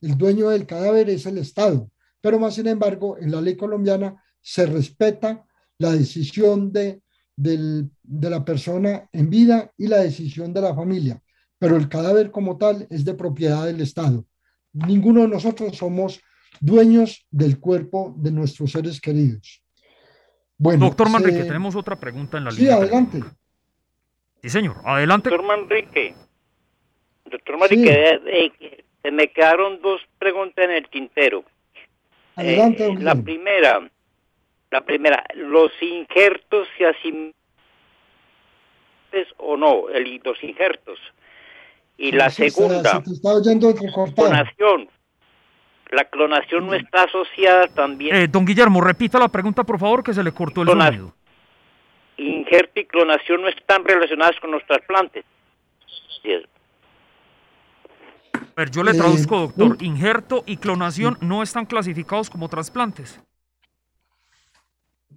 El 0.00 0.16
dueño 0.16 0.48
del 0.48 0.66
cadáver 0.66 1.10
es 1.10 1.26
el 1.26 1.36
Estado. 1.36 1.90
Pero 2.22 2.38
más 2.38 2.54
sin 2.54 2.66
embargo, 2.66 3.18
en 3.18 3.32
la 3.32 3.42
ley 3.42 3.56
colombiana 3.56 4.22
se 4.40 4.64
respeta 4.64 5.44
la 5.76 5.92
decisión 5.92 6.72
de 6.72 7.02
de 7.42 8.30
la 8.30 8.44
persona 8.44 9.08
en 9.12 9.30
vida 9.30 9.72
y 9.78 9.86
la 9.86 9.98
decisión 9.98 10.52
de 10.52 10.60
la 10.60 10.74
familia, 10.74 11.22
pero 11.58 11.76
el 11.76 11.88
cadáver 11.88 12.30
como 12.30 12.58
tal 12.58 12.86
es 12.90 13.04
de 13.04 13.14
propiedad 13.14 13.66
del 13.66 13.80
Estado. 13.80 14.24
Ninguno 14.72 15.22
de 15.22 15.28
nosotros 15.28 15.76
somos 15.76 16.20
dueños 16.60 17.26
del 17.30 17.58
cuerpo 17.58 18.14
de 18.18 18.30
nuestros 18.30 18.72
seres 18.72 19.00
queridos. 19.00 19.62
Bueno, 20.58 20.86
Doctor 20.86 21.08
Manrique, 21.08 21.44
tenemos 21.44 21.74
otra 21.74 21.96
pregunta 21.98 22.36
en 22.36 22.44
la 22.44 22.50
línea. 22.50 22.76
Sí, 22.76 22.82
adelante. 22.82 23.22
Sí, 24.42 24.50
señor, 24.50 24.76
adelante. 24.84 25.30
Doctor 25.30 25.46
Manrique, 25.46 26.14
doctor 27.24 27.58
Manrique, 27.58 27.90
eh, 27.90 28.52
eh, 29.02 29.10
me 29.10 29.32
quedaron 29.32 29.80
dos 29.80 30.00
preguntas 30.18 30.64
en 30.64 30.72
el 30.72 30.88
tintero. 30.88 31.44
Adelante, 32.36 32.86
eh, 32.86 32.96
La 32.98 33.14
primera, 33.14 33.90
la 34.70 34.80
primera, 34.82 35.24
¿los 35.34 35.72
injertos 35.82 36.68
se 36.78 36.86
asimilan 36.86 37.34
o 39.38 39.56
no? 39.56 39.88
El, 39.88 40.20
los 40.24 40.42
injertos. 40.44 40.98
Y 41.98 42.12
la 42.12 42.30
segunda, 42.30 43.02
clonación. 44.14 44.88
La 45.90 46.04
clonación 46.04 46.66
no 46.66 46.74
está 46.74 47.02
asociada 47.02 47.66
también. 47.66 48.14
Eh, 48.14 48.28
don 48.28 48.46
Guillermo, 48.46 48.80
repita 48.80 49.18
la 49.18 49.28
pregunta, 49.28 49.64
por 49.64 49.78
favor, 49.78 50.04
que 50.04 50.14
se 50.14 50.22
le 50.22 50.32
cortó 50.32 50.62
el 50.62 50.68
sonido. 50.68 51.12
Injerto 52.16 52.80
y 52.80 52.84
clonación 52.84 53.42
no 53.42 53.48
están 53.48 53.84
relacionadas 53.84 54.38
con 54.40 54.52
los 54.52 54.64
trasplantes. 54.66 55.24
A 58.34 58.38
ver, 58.56 58.70
yo 58.70 58.84
le 58.84 58.92
traduzco, 58.92 59.36
eh, 59.36 59.40
doctor. 59.40 59.82
Injerto 59.82 60.44
y 60.46 60.58
clonación 60.58 61.18
no 61.20 61.42
están 61.42 61.66
clasificados 61.66 62.30
como 62.30 62.48
trasplantes. 62.48 63.20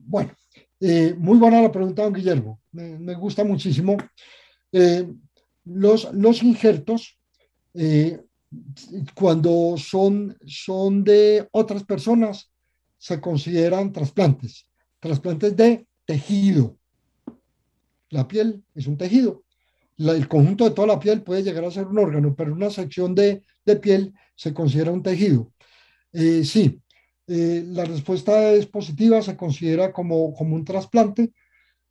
Bueno, 0.05 0.31
eh, 0.79 1.15
muy 1.17 1.37
buena 1.37 1.61
la 1.61 1.71
pregunta, 1.71 2.03
don 2.03 2.13
Guillermo. 2.13 2.59
Me, 2.71 3.15
gusta 3.15 3.43
muchísimo. 3.43 3.97
Eh, 4.71 5.07
los, 5.65 6.13
los 6.13 6.43
injertos, 6.43 7.19
cuando 9.15 9.75
son, 9.77 10.37
son 10.45 11.03
de 11.03 11.47
otras 11.51 11.83
personas, 11.83 12.51
se 12.97 13.19
consideran 13.19 13.91
trasplantes. 13.91 14.67
Trasplantes 14.99 15.55
de 15.55 15.87
tejido. 16.05 16.77
La 18.09 18.27
piel 18.27 18.63
es 18.75 18.87
un 18.87 18.97
tejido 18.97 19.43
el 19.97 20.27
conjunto 20.27 20.63
de 20.63 20.71
toda 20.71 20.87
la 20.87 20.99
piel 20.99 21.21
puede 21.21 21.43
llegar 21.43 21.63
a 21.65 21.71
ser 21.71 21.87
un 21.87 21.99
órgano, 21.99 22.35
pero 22.35 22.53
una 22.53 22.69
sección 22.69 23.13
de, 23.15 23.43
piel 23.81 24.13
se 24.35 24.53
considera 24.53 24.91
un 24.91 25.03
tejido. 25.03 25.51
Eh, 26.11 26.43
sí, 26.43 26.81
eh, 27.27 27.63
la 27.67 27.85
respuesta 27.85 28.51
es 28.51 28.65
positiva, 28.65 29.21
se 29.21 29.37
considera 29.37 29.91
como, 29.91 30.33
como 30.33 30.55
un 30.55 30.65
trasplante 30.65 31.31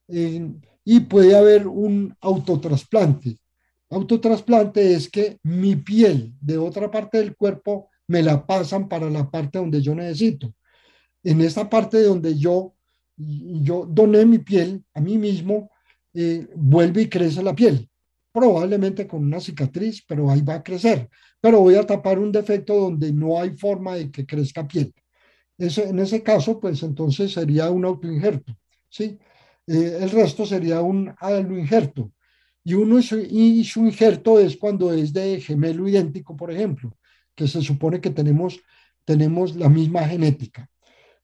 eh, 0.09 0.51
y 0.85 1.01
puede 1.01 1.37
haber 1.37 1.67
un 1.67 2.15
autotrasplante. 2.21 3.39
Autotrasplante 3.91 4.95
es 4.95 5.11
que 5.11 5.39
mi 5.43 5.77
piel 5.77 6.33
de 6.41 6.59
otra 6.59 6.91
parte 6.91 7.19
del 7.19 7.37
cuerpo 7.37 7.91
me 8.09 8.23
la 8.23 8.47
pasan 8.47 8.89
para 8.89 9.09
la 9.11 9.31
parte 9.31 9.59
donde 9.59 9.81
yo 9.81 9.95
necesito. 9.95 10.55
En 11.23 11.41
esta 11.41 11.69
parte 11.69 12.03
donde 12.03 12.37
yo, 12.37 12.75
yo 13.17 13.87
doné 13.89 14.25
mi 14.25 14.39
piel 14.39 14.85
a 14.95 15.01
mí 15.01 15.19
mismo, 15.19 15.71
vuelve 16.57 17.03
y 17.03 17.09
crece 17.09 17.43
la 17.43 17.55
piel 17.55 17.89
probablemente 18.33 19.07
con 19.07 19.25
una 19.25 19.41
cicatriz, 19.41 20.03
pero 20.07 20.31
ahí 20.31 20.41
va 20.41 20.55
a 20.55 20.63
crecer. 20.63 21.09
Pero 21.41 21.61
voy 21.61 21.75
a 21.75 21.87
tapar 21.87 22.19
un 22.19 22.33
defecto 22.33 22.75
donde 22.75 23.13
no 23.13 23.39
hay 23.39 23.57
forma 23.57 23.95
de 23.97 24.11
que 24.11 24.27
crezca 24.27 24.67
piel. 24.67 24.93
En 25.59 25.99
ese 25.99 26.23
caso, 26.23 26.59
pues 26.59 26.83
entonces 26.83 27.33
sería 27.33 27.71
un 27.71 27.85
autoinjerto, 27.85 28.57
¿sí? 28.89 29.19
Eh, 29.67 29.99
el 30.01 30.11
resto 30.11 30.45
sería 30.45 30.81
un 30.81 31.15
aloinjerto. 31.19 32.11
Y, 32.65 32.75
uno 32.75 32.99
y 32.99 33.65
su 33.65 33.81
injerto 33.81 34.39
es 34.39 34.57
cuando 34.57 34.93
es 34.93 35.13
de 35.13 35.41
gemelo 35.41 35.89
idéntico, 35.89 36.37
por 36.37 36.51
ejemplo, 36.51 36.97
que 37.35 37.49
se 37.49 37.61
supone 37.61 38.01
que 38.01 38.11
tenemos, 38.11 38.61
tenemos 39.05 39.57
la 39.57 39.69
misma 39.69 40.05
genética. 40.05 40.69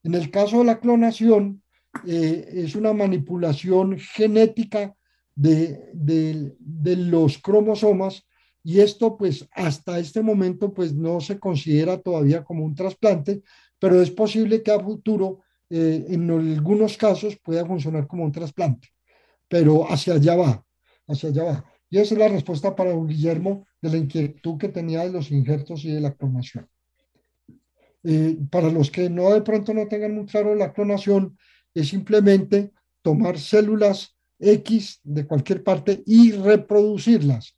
En 0.03 0.15
el 0.15 0.31
caso 0.31 0.59
de 0.59 0.65
la 0.65 0.79
clonación, 0.79 1.61
eh, 2.05 2.49
es 2.53 2.75
una 2.75 2.93
manipulación 2.93 3.97
genética 3.97 4.95
de, 5.35 6.55
los 6.97 7.37
cromosomas 7.37 8.25
y 8.63 8.81
esto 8.81 9.17
pues 9.17 9.47
hasta 9.53 9.99
este 9.99 10.21
momento 10.21 10.73
pues 10.73 10.93
no 10.93 11.21
se 11.21 11.39
considera 11.39 11.99
todavía 11.99 12.43
como 12.43 12.65
un 12.65 12.75
trasplante, 12.75 13.41
pero 13.79 14.01
es 14.01 14.11
posible 14.11 14.61
que 14.61 14.71
a 14.71 14.79
futuro 14.79 15.39
eh, 15.69 16.05
en 16.09 16.29
algunos 16.29 16.97
casos 16.97 17.37
pueda 17.43 17.65
funcionar 17.65 18.07
como 18.07 18.23
un 18.23 18.31
trasplante, 18.31 18.89
pero 19.47 19.89
hacia 19.89 20.15
allá 20.15 20.35
va, 20.35 20.65
hacia 21.07 21.29
allá 21.29 21.43
va. 21.43 21.65
Y 21.89 21.97
esa 21.97 22.13
es 22.13 22.19
la 22.19 22.27
respuesta 22.27 22.75
para 22.75 22.93
Guillermo 22.93 23.65
de 23.81 23.89
la 23.89 23.97
inquietud 23.97 24.57
que 24.57 24.69
tenía 24.69 25.01
de 25.01 25.11
los 25.11 25.31
injertos 25.31 25.83
y 25.85 25.91
de 25.91 26.01
la 26.01 26.13
clonación. 26.13 26.67
Eh, 28.03 28.37
para 28.49 28.69
los 28.69 28.91
que 28.91 29.09
no 29.09 29.33
de 29.33 29.41
pronto 29.41 29.73
no 29.73 29.87
tengan 29.87 30.15
muy 30.15 30.25
claro 30.25 30.55
la 30.55 30.71
clonación, 30.71 31.37
es 31.73 31.89
simplemente 31.89 32.71
tomar 33.01 33.39
células 33.39 34.15
X 34.39 35.01
de 35.03 35.25
cualquier 35.25 35.63
parte 35.63 36.03
y 36.05 36.31
reproducirlas, 36.31 37.57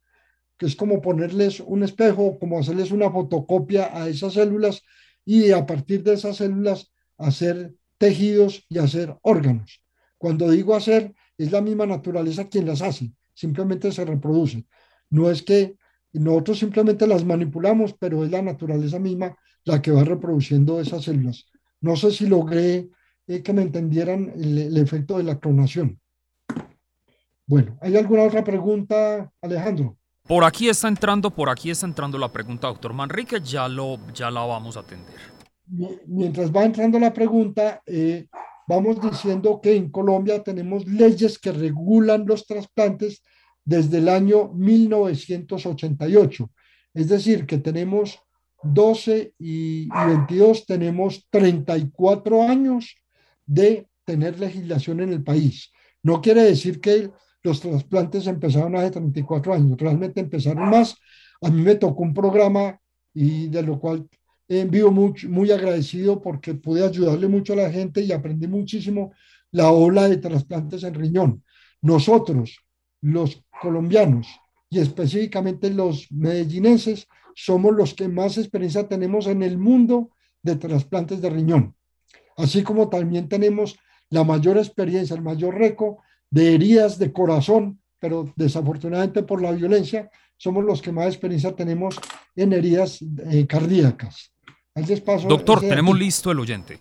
que 0.57 0.65
es 0.65 0.76
como 0.76 1.01
ponerles 1.01 1.59
un 1.59 1.84
espejo, 1.84 2.39
como 2.39 2.59
hacerles 2.59 2.91
una 2.91 3.11
fotocopia 3.11 3.95
a 3.95 4.07
esas 4.07 4.34
células 4.34 4.84
y 5.26 5.51
a 5.51 5.65
partir 5.65 6.03
de 6.03 6.13
esas 6.13 6.38
células 6.38 6.91
hacer 7.17 7.74
tejidos 7.97 8.65
y 8.69 8.80
hacer 8.80 9.15
órganos. 9.22 9.84
Cuando 10.17 10.49
digo 10.49 10.76
hacer, 10.76 11.13
es 11.38 11.51
la 11.51 11.61
misma 11.61 11.86
naturaleza 11.86 12.47
quien 12.47 12.65
las 12.65 12.82
hace, 12.82 13.11
simplemente 13.34 13.91
se 13.91 14.05
reproduce. 14.05 14.65
No 15.09 15.30
es 15.30 15.41
que 15.41 15.76
nosotros 16.13 16.59
simplemente 16.59 17.07
las 17.07 17.26
manipulamos, 17.26 17.93
pero 17.93 18.24
es 18.24 18.32
la 18.32 18.41
naturaleza 18.41 18.99
misma 18.99 19.38
la 19.63 19.82
que 19.82 19.91
va 19.91 20.03
reproduciendo 20.03 20.80
esas 20.80 21.03
células. 21.03 21.45
No 21.80 21.95
sé 21.95 22.11
si 22.11 22.28
logré 22.28 22.89
eh, 23.28 23.41
que 23.41 23.53
me 23.53 23.61
entendieran 23.61 24.32
el 24.36 24.78
efecto 24.78 25.17
de 25.17 25.24
la 25.24 25.39
clonación. 25.39 25.99
Bueno, 27.45 27.78
¿hay 27.82 27.95
alguna 27.97 28.24
otra 28.24 28.43
pregunta, 28.43 29.32
Alejandro? 29.41 29.97
Por 30.32 30.45
aquí 30.45 30.69
está 30.69 30.88
entrando, 30.88 31.29
por 31.29 31.49
aquí 31.49 31.71
está 31.71 31.86
entrando 31.86 32.17
la 32.17 32.32
pregunta, 32.32 32.67
doctor 32.67 32.93
Manrique, 32.93 33.41
ya, 33.41 33.67
lo, 33.67 33.99
ya 34.13 34.32
la 34.32 34.45
vamos 34.45 34.77
a 34.77 34.79
atender. 34.79 35.19
Mientras 36.07 36.49
va 36.49 36.63
entrando 36.63 36.97
la 36.97 37.11
pregunta, 37.11 37.82
eh, 37.86 38.27
vamos 38.65 39.01
diciendo 39.01 39.59
que 39.61 39.75
en 39.75 39.91
Colombia 39.91 40.41
tenemos 40.41 40.88
leyes 40.88 41.38
que 41.38 41.51
regulan 41.51 42.25
los 42.25 42.47
trasplantes 42.47 43.21
desde 43.65 43.97
el 43.97 44.07
año 44.07 44.53
1988. 44.53 46.49
Es 46.93 47.09
decir, 47.09 47.45
que 47.45 47.57
tenemos 47.57 48.17
12 48.63 49.34
y 49.38 49.89
22, 49.89 50.65
tenemos 50.65 51.27
34 51.29 52.43
años 52.43 52.95
de 53.45 53.86
tener 54.05 54.39
legislación 54.39 55.01
en 55.01 55.11
el 55.11 55.25
país. 55.25 55.73
No 56.01 56.21
quiere 56.21 56.43
decir 56.43 56.79
que 56.79 57.11
los 57.44 57.60
trasplantes 57.60 58.28
empezaron 58.28 58.76
hace 58.76 58.92
34 58.92 59.54
años, 59.54 59.78
realmente 59.78 60.20
empezaron 60.20 60.70
más. 60.70 60.98
A 61.42 61.50
mí 61.50 61.62
me 61.62 61.76
tocó 61.76 62.04
un 62.04 62.14
programa 62.14 62.80
y 63.14 63.48
de 63.48 63.64
lo 63.64 63.80
cual 63.80 64.08
vivo 64.48 64.92
muy, 64.92 65.14
muy 65.30 65.52
agradecido 65.52 66.22
porque 66.22 66.54
pude 66.54 66.86
ayudarle 66.86 67.28
mucho 67.28 67.54
a 67.54 67.58
la 67.58 67.72
gente 67.72 68.02
y 68.02 68.12
aprendí 68.12 68.48
muchísimo 68.48 69.14
la 69.52 69.72
ola 69.72 70.08
de 70.10 70.18
trasplantes 70.18 70.84
en 70.84 70.94
riñón. 70.94 71.44
Nosotros, 71.82 72.60
los 73.02 73.44
colombianos 73.62 74.28
y 74.70 74.80
específicamente 74.80 75.70
los 75.70 76.12
medellinenses, 76.12 77.08
somos 77.34 77.74
los 77.74 77.94
que 77.94 78.08
más 78.08 78.38
experiencia 78.38 78.88
tenemos 78.88 79.28
en 79.28 79.42
el 79.42 79.58
mundo 79.58 80.12
de 80.44 80.58
trasplantes 80.58 81.22
de 81.22 81.30
riñón. 81.30 81.76
Así 82.38 82.62
como 82.64 82.89
también 82.89 83.30
tenemos 83.30 83.78
la 84.10 84.24
mayor 84.24 84.58
experiencia, 84.58 85.16
el 85.16 85.22
mayor 85.22 85.56
récord 85.56 85.96
de 86.32 86.55
heridas 86.55 86.97
de 86.97 87.11
corazón, 87.11 87.79
pero 87.99 88.34
desafortunadamente 88.36 89.21
por 89.21 89.41
la 89.41 89.51
violencia 89.51 90.09
somos 90.38 90.63
los 90.63 90.82
que 90.82 90.91
más 90.91 91.05
experiencia 91.07 91.55
tenemos 91.55 91.99
en 92.36 92.53
heridas 92.53 92.99
eh, 93.29 93.45
cardíacas. 93.45 94.34
Doctor, 95.27 95.59
tenemos 95.59 95.99
listo 95.99 96.32
el 96.32 96.39
oyente. 96.39 96.79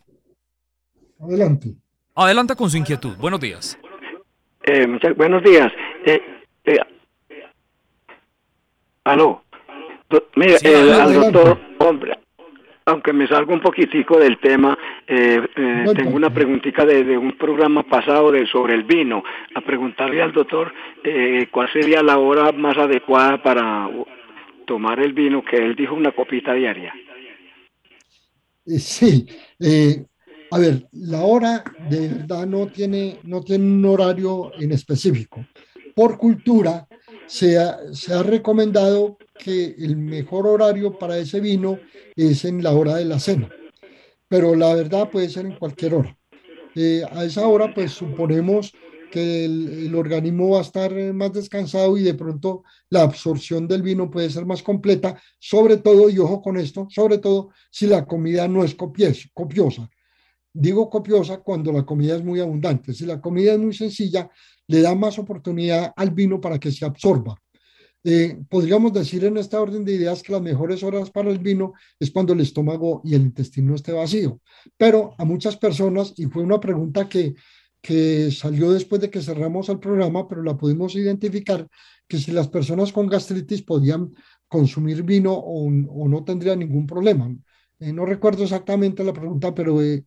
Adelante. 1.18 1.74
Adelante 2.14 2.54
con 2.54 2.70
su 2.70 2.78
inquietud. 2.78 3.16
Buenos 3.18 3.40
días. 3.40 3.78
Eh, 4.62 4.86
muchas, 4.86 5.16
buenos 5.16 5.42
días. 5.42 5.70
Eh, 6.06 6.20
eh 6.64 6.78
aló. 9.04 9.42
mira, 10.36 10.56
al 11.02 11.14
doctor, 11.14 11.60
hombre, 11.80 12.18
aunque 12.90 13.12
me 13.12 13.26
salgo 13.26 13.52
un 13.52 13.60
poquitico 13.60 14.18
del 14.18 14.38
tema, 14.38 14.76
eh, 15.06 15.40
eh, 15.56 15.84
tengo 15.96 16.16
una 16.16 16.32
preguntita 16.32 16.84
de, 16.84 17.16
un 17.16 17.36
programa 17.36 17.82
pasado 17.82 18.32
de, 18.32 18.46
sobre 18.46 18.74
el 18.74 18.84
vino, 18.84 19.22
a 19.54 19.60
preguntarle 19.60 20.20
al 20.22 20.32
doctor 20.32 20.72
eh, 21.04 21.48
cuál 21.50 21.72
sería 21.72 22.02
la 22.02 22.18
hora 22.18 22.52
más 22.52 22.76
adecuada 22.76 23.42
para 23.42 23.88
tomar 24.66 25.00
el 25.00 25.12
vino, 25.12 25.44
que 25.44 25.56
él 25.56 25.74
dijo 25.74 25.94
una 25.94 26.12
copita 26.12 26.52
diaria. 26.52 26.92
Sí, 28.66 29.26
a 30.52 30.58
ver, 30.58 30.86
la 30.92 31.22
hora 31.22 31.64
de 31.88 32.08
verdad 32.08 32.46
no 32.46 32.66
tiene, 32.66 33.18
no 33.24 33.42
tiene 33.42 33.64
un 33.64 33.84
horario 33.84 34.52
en 34.58 34.72
específico. 34.72 35.44
Por 35.94 36.18
cultura, 36.18 36.86
se 37.30 37.58
ha, 37.58 37.78
se 37.92 38.12
ha 38.12 38.24
recomendado 38.24 39.16
que 39.38 39.76
el 39.78 39.96
mejor 39.96 40.48
horario 40.48 40.98
para 40.98 41.16
ese 41.16 41.38
vino 41.38 41.78
es 42.16 42.44
en 42.44 42.60
la 42.60 42.72
hora 42.72 42.96
de 42.96 43.04
la 43.04 43.20
cena, 43.20 43.48
pero 44.26 44.56
la 44.56 44.74
verdad 44.74 45.08
puede 45.08 45.28
ser 45.28 45.46
en 45.46 45.56
cualquier 45.56 45.94
hora. 45.94 46.18
Eh, 46.74 47.04
a 47.08 47.24
esa 47.24 47.46
hora, 47.46 47.72
pues 47.72 47.92
suponemos 47.92 48.72
que 49.12 49.44
el, 49.44 49.94
organismo 49.94 50.50
va 50.50 50.58
a 50.58 50.62
estar 50.62 50.92
más 51.14 51.32
descansado 51.32 51.96
y 51.96 52.02
de 52.02 52.14
pronto 52.14 52.64
la 52.88 53.02
absorción 53.02 53.68
del 53.68 53.82
vino 53.82 54.10
puede 54.10 54.28
ser 54.28 54.44
más 54.44 54.64
completa, 54.64 55.20
sobre 55.38 55.76
todo, 55.76 56.10
y 56.10 56.18
ojo 56.18 56.42
con 56.42 56.56
esto, 56.56 56.88
sobre 56.90 57.18
todo 57.18 57.50
si 57.70 57.86
la 57.86 58.06
comida 58.06 58.48
no 58.48 58.64
es 58.64 58.74
copiosa. 58.74 59.88
Digo 60.52 60.90
copiosa 60.90 61.38
cuando 61.38 61.72
la 61.72 61.84
comida 61.84 62.16
es 62.16 62.24
muy 62.24 62.40
abundante. 62.40 62.92
Si 62.92 63.06
la 63.06 63.20
comida 63.20 63.52
es 63.52 63.58
muy 63.58 63.72
sencilla, 63.72 64.28
le 64.66 64.82
da 64.82 64.94
más 64.94 65.18
oportunidad 65.18 65.92
al 65.96 66.10
vino 66.10 66.40
para 66.40 66.58
que 66.58 66.72
se 66.72 66.84
absorba. 66.84 67.36
Eh, 68.02 68.38
podríamos 68.48 68.94
decir 68.94 69.24
en 69.26 69.36
esta 69.36 69.60
orden 69.60 69.84
de 69.84 69.92
ideas 69.92 70.22
que 70.22 70.32
las 70.32 70.40
mejores 70.40 70.82
horas 70.82 71.10
para 71.10 71.30
el 71.30 71.38
vino 71.38 71.74
es 71.98 72.10
cuando 72.10 72.32
el 72.32 72.40
estómago 72.40 73.02
y 73.04 73.14
el 73.14 73.22
intestino 73.22 73.74
esté 73.74 73.92
vacío. 73.92 74.40
Pero 74.76 75.14
a 75.18 75.24
muchas 75.24 75.56
personas, 75.56 76.14
y 76.16 76.24
fue 76.26 76.42
una 76.42 76.58
pregunta 76.58 77.08
que, 77.08 77.34
que 77.80 78.30
salió 78.30 78.72
después 78.72 79.00
de 79.02 79.10
que 79.10 79.20
cerramos 79.20 79.68
el 79.68 79.78
programa, 79.78 80.26
pero 80.26 80.42
la 80.42 80.56
pudimos 80.56 80.94
identificar, 80.94 81.68
que 82.08 82.18
si 82.18 82.32
las 82.32 82.48
personas 82.48 82.92
con 82.92 83.06
gastritis 83.06 83.62
podían 83.62 84.12
consumir 84.48 85.02
vino 85.02 85.32
o, 85.34 85.66
o 85.66 86.08
no 86.08 86.24
tendrían 86.24 86.58
ningún 86.58 86.86
problema. 86.86 87.30
Eh, 87.80 87.92
no 87.92 88.04
recuerdo 88.04 88.44
exactamente 88.44 89.02
la 89.02 89.12
pregunta, 89.14 89.54
pero, 89.54 89.82
eh, 89.82 90.04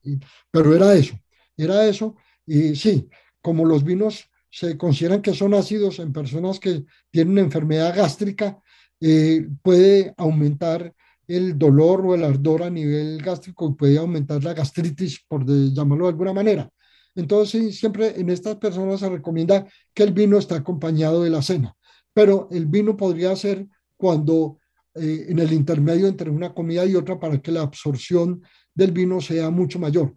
pero 0.52 0.76
era 0.76 0.94
eso, 0.94 1.16
era 1.58 1.86
eso. 1.88 2.16
Y 2.46 2.76
sí, 2.76 3.10
como 3.42 3.66
los 3.66 3.84
vinos 3.84 4.30
se 4.50 4.78
consideran 4.78 5.22
que 5.24 5.34
son 5.34 5.56
ácidos 5.56 5.98
en 6.00 6.14
personas 6.14 6.60
que 6.60 6.86
tienen 7.10 7.40
enfermedad 7.40 7.96
gástrica, 7.96 8.62
eh, 9.02 9.48
puede 9.64 10.14
aumentar 10.18 10.94
el 11.28 11.58
dolor 11.58 12.06
o 12.06 12.14
el 12.14 12.24
ardor 12.24 12.64
a 12.64 12.70
nivel 12.70 13.18
gástrico 13.22 13.70
y 13.70 13.74
puede 13.74 13.98
aumentar 13.98 14.44
la 14.44 14.54
gastritis, 14.54 15.22
por 15.28 15.46
llamarlo 15.46 16.06
de 16.06 16.12
alguna 16.12 16.34
manera. 16.34 16.70
Entonces, 17.16 17.80
siempre 17.80 18.20
en 18.20 18.30
estas 18.30 18.58
personas 18.58 19.00
se 19.00 19.10
recomienda 19.10 19.66
que 19.94 20.04
el 20.04 20.14
vino 20.14 20.38
esté 20.38 20.56
acompañado 20.56 21.24
de 21.24 21.30
la 21.32 21.42
cena, 21.42 21.76
pero 22.14 22.48
el 22.52 22.68
vino 22.68 22.96
podría 22.96 23.36
ser 23.36 23.68
cuando 23.98 24.60
eh, 24.96 25.26
en 25.30 25.40
el 25.40 25.52
intermedio 25.54 26.08
entre 26.08 26.30
una 26.30 26.54
comida 26.54 26.86
y 26.86 26.96
otra 26.96 27.20
para 27.20 27.42
que 27.42 27.52
la 27.52 27.62
absorción 27.62 28.42
del 28.74 28.92
vino 28.92 29.22
sea 29.22 29.50
mucho 29.50 29.80
mayor. 29.80 30.14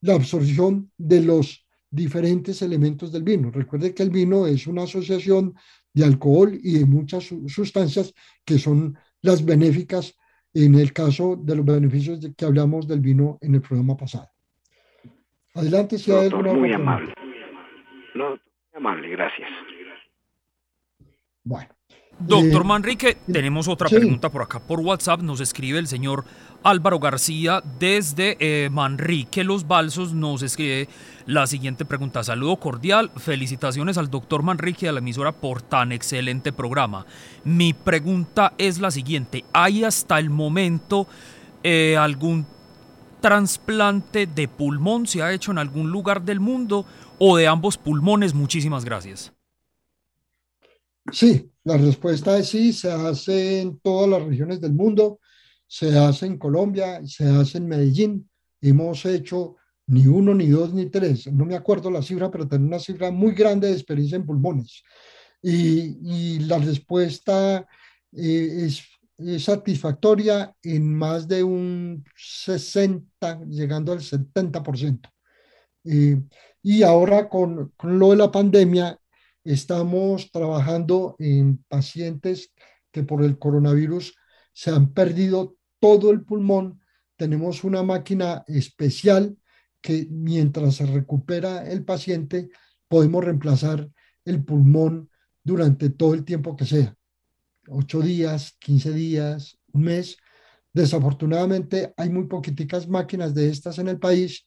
La 0.00 0.14
absorción 0.14 0.90
de 0.96 1.22
los 1.22 1.66
diferentes 1.90 2.60
elementos 2.62 3.12
del 3.12 3.22
vino. 3.22 3.50
Recuerde 3.50 3.94
que 3.94 4.02
el 4.02 4.10
vino 4.10 4.46
es 4.46 4.66
una 4.66 4.82
asociación 4.82 5.54
de 5.94 6.04
alcohol 6.04 6.58
y 6.62 6.78
de 6.78 6.84
muchas 6.84 7.32
sustancias 7.46 8.14
que 8.44 8.58
son 8.58 8.96
las 9.22 9.44
benéficas 9.44 10.16
en 10.52 10.74
el 10.74 10.92
caso 10.92 11.36
de 11.36 11.56
los 11.56 11.64
beneficios 11.64 12.20
de 12.20 12.34
que 12.34 12.44
hablamos 12.44 12.86
del 12.86 13.00
vino 13.00 13.38
en 13.40 13.54
el 13.54 13.62
programa 13.62 13.96
pasado. 13.96 14.28
Adelante, 15.54 15.98
si 15.98 16.12
hay 16.12 16.26
alguna 16.26 16.52
Muy 16.52 16.72
amable. 16.72 17.14
No, 18.14 18.30
muy 18.30 18.40
amable, 18.74 19.08
gracias. 19.08 19.48
Bueno. 21.44 21.77
Doctor 22.20 22.64
Manrique, 22.64 23.16
tenemos 23.30 23.68
otra 23.68 23.88
pregunta 23.88 24.28
por 24.28 24.42
acá 24.42 24.58
por 24.58 24.80
WhatsApp. 24.80 25.22
Nos 25.22 25.40
escribe 25.40 25.78
el 25.78 25.86
señor 25.86 26.24
Álvaro 26.64 26.98
García 26.98 27.62
desde 27.78 28.36
eh, 28.40 28.68
Manrique 28.70 29.44
Los 29.44 29.68
Balsos. 29.68 30.14
Nos 30.14 30.42
escribe 30.42 30.88
la 31.26 31.46
siguiente 31.46 31.84
pregunta. 31.84 32.24
Saludo 32.24 32.56
cordial. 32.56 33.12
Felicitaciones 33.16 33.98
al 33.98 34.10
doctor 34.10 34.42
Manrique 34.42 34.86
y 34.86 34.88
a 34.88 34.92
la 34.92 34.98
emisora 34.98 35.30
por 35.30 35.62
tan 35.62 35.92
excelente 35.92 36.52
programa. 36.52 37.06
Mi 37.44 37.72
pregunta 37.72 38.52
es 38.58 38.80
la 38.80 38.90
siguiente. 38.90 39.44
¿Hay 39.52 39.84
hasta 39.84 40.18
el 40.18 40.28
momento 40.28 41.06
eh, 41.62 41.96
algún 41.96 42.46
trasplante 43.20 44.26
de 44.26 44.48
pulmón? 44.48 45.06
¿Se 45.06 45.22
ha 45.22 45.32
hecho 45.32 45.52
en 45.52 45.58
algún 45.58 45.92
lugar 45.92 46.22
del 46.22 46.40
mundo 46.40 46.84
o 47.18 47.36
de 47.36 47.46
ambos 47.46 47.78
pulmones? 47.78 48.34
Muchísimas 48.34 48.84
gracias. 48.84 49.32
Sí, 51.12 51.50
la 51.68 51.76
respuesta 51.76 52.38
es 52.38 52.48
sí, 52.48 52.72
se 52.72 52.90
hace 52.90 53.60
en 53.60 53.78
todas 53.80 54.08
las 54.08 54.26
regiones 54.26 54.58
del 54.58 54.72
mundo, 54.72 55.20
se 55.66 55.98
hace 55.98 56.24
en 56.24 56.38
Colombia, 56.38 57.02
se 57.04 57.24
hace 57.24 57.58
en 57.58 57.68
Medellín. 57.68 58.30
Hemos 58.62 59.04
hecho 59.04 59.56
ni 59.86 60.06
uno, 60.06 60.34
ni 60.34 60.46
dos, 60.46 60.72
ni 60.72 60.86
tres, 60.86 61.30
no 61.30 61.44
me 61.44 61.54
acuerdo 61.54 61.90
la 61.90 62.00
cifra, 62.00 62.30
pero 62.30 62.48
tengo 62.48 62.66
una 62.66 62.78
cifra 62.78 63.10
muy 63.10 63.34
grande 63.34 63.68
de 63.68 63.74
experiencia 63.74 64.16
en 64.16 64.24
pulmones. 64.24 64.82
Y, 65.42 66.38
la 66.40 66.56
respuesta 66.56 67.66
eh, 68.16 68.66
es, 68.66 68.82
satisfactoria 69.44 70.54
en 70.62 70.94
más 70.94 71.28
de 71.28 71.42
un 71.42 72.02
60, 72.16 73.44
llegando 73.46 73.92
al 73.92 74.00
70%. 74.00 75.10
Eh, 75.84 76.18
y 76.62 76.82
ahora 76.82 77.28
con, 77.28 77.72
con 77.76 77.98
lo 77.98 78.10
de 78.10 78.16
la 78.16 78.30
pandemia, 78.32 78.98
Estamos 79.44 80.30
trabajando 80.30 81.16
en 81.18 81.64
pacientes 81.68 82.52
que 82.90 83.02
por 83.02 83.22
el 83.22 83.38
coronavirus 83.38 84.14
se 84.52 84.70
han 84.70 84.92
perdido 84.92 85.56
todo 85.80 86.10
el 86.10 86.24
pulmón. 86.24 86.80
Tenemos 87.16 87.64
una 87.64 87.82
máquina 87.82 88.44
especial 88.46 89.36
que 89.80 90.06
mientras 90.10 90.76
se 90.76 90.86
recupera 90.86 91.70
el 91.70 91.84
paciente 91.84 92.50
podemos 92.88 93.24
reemplazar 93.24 93.88
el 94.24 94.44
pulmón 94.44 95.10
durante 95.42 95.90
todo 95.90 96.14
el 96.14 96.24
tiempo 96.24 96.56
que 96.56 96.66
sea. 96.66 96.94
Ocho 97.68 98.00
días, 98.00 98.56
quince 98.58 98.92
días, 98.92 99.58
un 99.72 99.82
mes. 99.82 100.16
Desafortunadamente 100.72 101.92
hay 101.96 102.10
muy 102.10 102.26
poquiticas 102.26 102.88
máquinas 102.88 103.34
de 103.34 103.48
estas 103.48 103.78
en 103.78 103.88
el 103.88 103.98
país. 103.98 104.46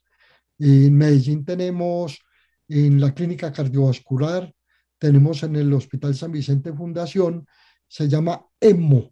En 0.59 0.95
Medellín 0.95 1.45
tenemos 1.45 2.19
en 2.67 2.99
la 2.99 3.13
clínica 3.13 3.51
cardiovascular 3.51 4.53
tenemos 5.01 5.41
en 5.41 5.55
el 5.55 5.73
Hospital 5.73 6.13
San 6.13 6.31
Vicente 6.31 6.71
Fundación, 6.71 7.47
se 7.87 8.07
llama 8.07 8.45
EMO. 8.59 9.11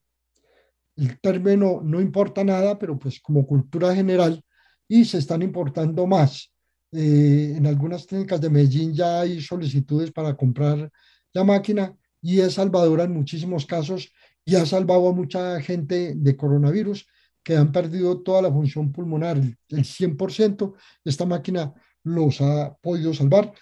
El 0.95 1.19
término 1.19 1.81
no 1.83 1.99
importa 1.99 2.43
nada, 2.43 2.77
pero 2.77 2.99
pues 2.99 3.19
como 3.19 3.47
cultura 3.47 3.95
general, 3.95 4.39
y 4.87 5.03
se 5.03 5.17
están 5.17 5.41
importando 5.41 6.05
más. 6.05 6.53
Eh, 6.91 7.55
en 7.57 7.65
algunas 7.65 8.05
clínicas 8.05 8.39
de 8.39 8.51
Medellín 8.51 8.93
ya 8.93 9.21
hay 9.21 9.41
solicitudes 9.41 10.11
para 10.11 10.37
comprar 10.37 10.91
la 11.33 11.43
máquina 11.43 11.95
y 12.21 12.39
es 12.39 12.53
salvadora 12.53 13.05
en 13.05 13.13
muchísimos 13.13 13.65
casos 13.65 14.11
y 14.45 14.55
ha 14.55 14.67
salvado 14.67 15.09
a 15.09 15.13
mucha 15.13 15.59
gente 15.59 16.13
de 16.15 16.37
coronavirus 16.37 17.07
que 17.43 17.57
han 17.57 17.71
perdido 17.71 18.21
toda 18.21 18.43
la 18.43 18.51
función 18.51 18.91
pulmonar, 18.91 19.37
el 19.37 19.83
100%. 19.83 20.75
Esta 21.03 21.25
máquina 21.25 21.73
los 22.03 22.41
ha 22.41 22.75
podido 22.79 23.11
salvar 23.11 23.53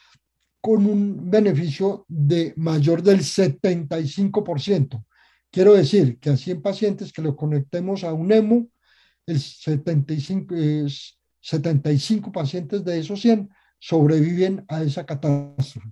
con 0.61 0.85
un 0.85 1.29
beneficio 1.29 2.05
de 2.07 2.53
mayor 2.57 3.01
del 3.01 3.19
75%. 3.19 5.03
Quiero 5.49 5.73
decir 5.73 6.19
que 6.19 6.29
a 6.29 6.37
100 6.37 6.61
pacientes 6.61 7.13
que 7.13 7.21
lo 7.21 7.35
conectemos 7.35 8.03
a 8.03 8.13
un 8.13 8.31
EMO, 8.31 8.67
el 9.25 9.39
75, 9.39 10.55
75 11.39 12.31
pacientes 12.31 12.83
de 12.83 12.99
esos 12.99 13.21
100 13.21 13.49
sobreviven 13.79 14.65
a 14.67 14.83
esa 14.83 15.05
catástrofe. 15.05 15.89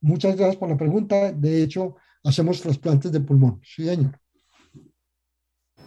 Muchas 0.00 0.36
gracias 0.36 0.56
por 0.56 0.68
la 0.68 0.76
pregunta. 0.76 1.32
De 1.32 1.62
hecho, 1.62 1.96
hacemos 2.24 2.60
trasplantes 2.60 3.12
de 3.12 3.20
pulmón. 3.20 3.60
Sí, 3.64 3.84
señor. 3.84 4.19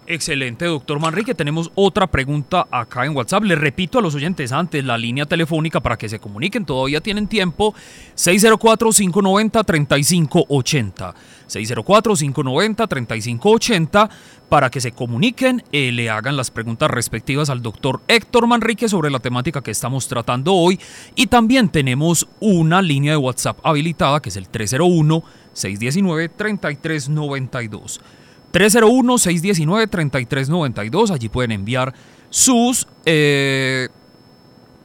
Excelente, 0.05 0.65
doctor 0.65 0.99
Manrique. 0.99 1.33
Tenemos 1.33 1.71
otra 1.75 2.07
pregunta 2.07 2.67
acá 2.69 3.05
en 3.05 3.15
WhatsApp. 3.15 3.43
Le 3.43 3.55
repito 3.55 3.99
a 3.99 4.01
los 4.01 4.15
oyentes 4.15 4.51
antes 4.51 4.83
la 4.83 4.97
línea 4.97 5.25
telefónica 5.25 5.79
para 5.79 5.97
que 5.97 6.09
se 6.09 6.19
comuniquen. 6.19 6.65
Todavía 6.65 6.99
tienen 6.99 7.27
tiempo. 7.27 7.73
604-590-3580. 8.17 11.13
604-590-3580 11.47 14.09
para 14.49 14.69
que 14.69 14.81
se 14.81 14.91
comuniquen, 14.91 15.63
y 15.71 15.91
le 15.91 16.09
hagan 16.09 16.35
las 16.37 16.51
preguntas 16.51 16.91
respectivas 16.91 17.49
al 17.49 17.61
doctor 17.61 18.01
Héctor 18.07 18.45
Manrique 18.45 18.89
sobre 18.89 19.09
la 19.09 19.19
temática 19.19 19.61
que 19.61 19.71
estamos 19.71 20.07
tratando 20.07 20.53
hoy. 20.53 20.79
Y 21.15 21.27
también 21.27 21.69
tenemos 21.69 22.27
una 22.39 22.81
línea 22.81 23.13
de 23.13 23.17
WhatsApp 23.17 23.59
habilitada 23.63 24.21
que 24.21 24.29
es 24.29 24.35
el 24.35 24.49
301 24.49 25.23
619 25.53 26.29
3392. 26.29 28.01
301-619-3392. 28.53 31.11
Allí 31.11 31.27
pueden 31.27 31.51
enviar 31.51 31.93
sus 32.29 32.87
eh, 33.05 33.89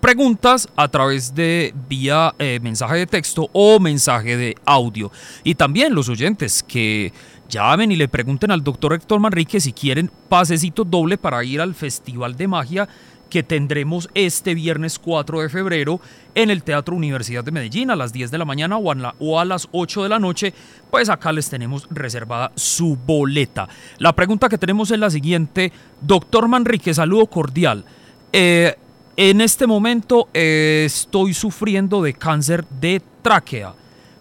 preguntas 0.00 0.68
a 0.76 0.88
través 0.88 1.34
de 1.34 1.74
vía 1.88 2.34
eh, 2.38 2.60
mensaje 2.62 2.96
de 2.96 3.06
texto 3.06 3.48
o 3.52 3.78
mensaje 3.78 4.36
de 4.36 4.56
audio. 4.64 5.12
Y 5.44 5.54
también 5.54 5.94
los 5.94 6.08
oyentes 6.08 6.62
que 6.62 7.12
llamen 7.48 7.92
y 7.92 7.96
le 7.96 8.08
pregunten 8.08 8.50
al 8.50 8.64
doctor 8.64 8.94
Héctor 8.94 9.20
Manrique 9.20 9.60
si 9.60 9.72
quieren 9.72 10.10
pasecito 10.28 10.84
doble 10.84 11.18
para 11.18 11.44
ir 11.44 11.60
al 11.60 11.74
Festival 11.74 12.36
de 12.36 12.48
Magia 12.48 12.88
que 13.28 13.42
tendremos 13.42 14.08
este 14.14 14.54
viernes 14.54 14.98
4 14.98 15.40
de 15.40 15.48
febrero 15.48 16.00
en 16.34 16.50
el 16.50 16.62
Teatro 16.62 16.94
Universidad 16.94 17.44
de 17.44 17.50
Medellín 17.50 17.90
a 17.90 17.96
las 17.96 18.12
10 18.12 18.30
de 18.30 18.38
la 18.38 18.44
mañana 18.44 18.76
o 18.78 19.38
a, 19.38 19.44
las 19.44 19.68
8 19.72 20.02
de 20.02 20.08
la 20.08 20.18
noche, 20.18 20.54
pues 20.90 21.08
acá 21.08 21.32
les 21.32 21.48
tenemos 21.50 21.86
reservada 21.90 22.52
su 22.54 22.96
boleta. 22.96 23.68
La 23.98 24.14
pregunta 24.14 24.48
que 24.48 24.58
tenemos 24.58 24.90
es 24.90 24.98
la 24.98 25.10
siguiente, 25.10 25.72
doctor 26.00 26.48
Manrique, 26.48 26.94
saludo 26.94 27.26
cordial. 27.26 27.84
Eh, 28.32 28.74
en 29.16 29.40
este 29.40 29.66
momento 29.66 30.28
eh, 30.32 30.84
estoy 30.86 31.34
sufriendo 31.34 32.02
de 32.02 32.14
cáncer 32.14 32.64
de 32.68 33.02
tráquea. 33.22 33.74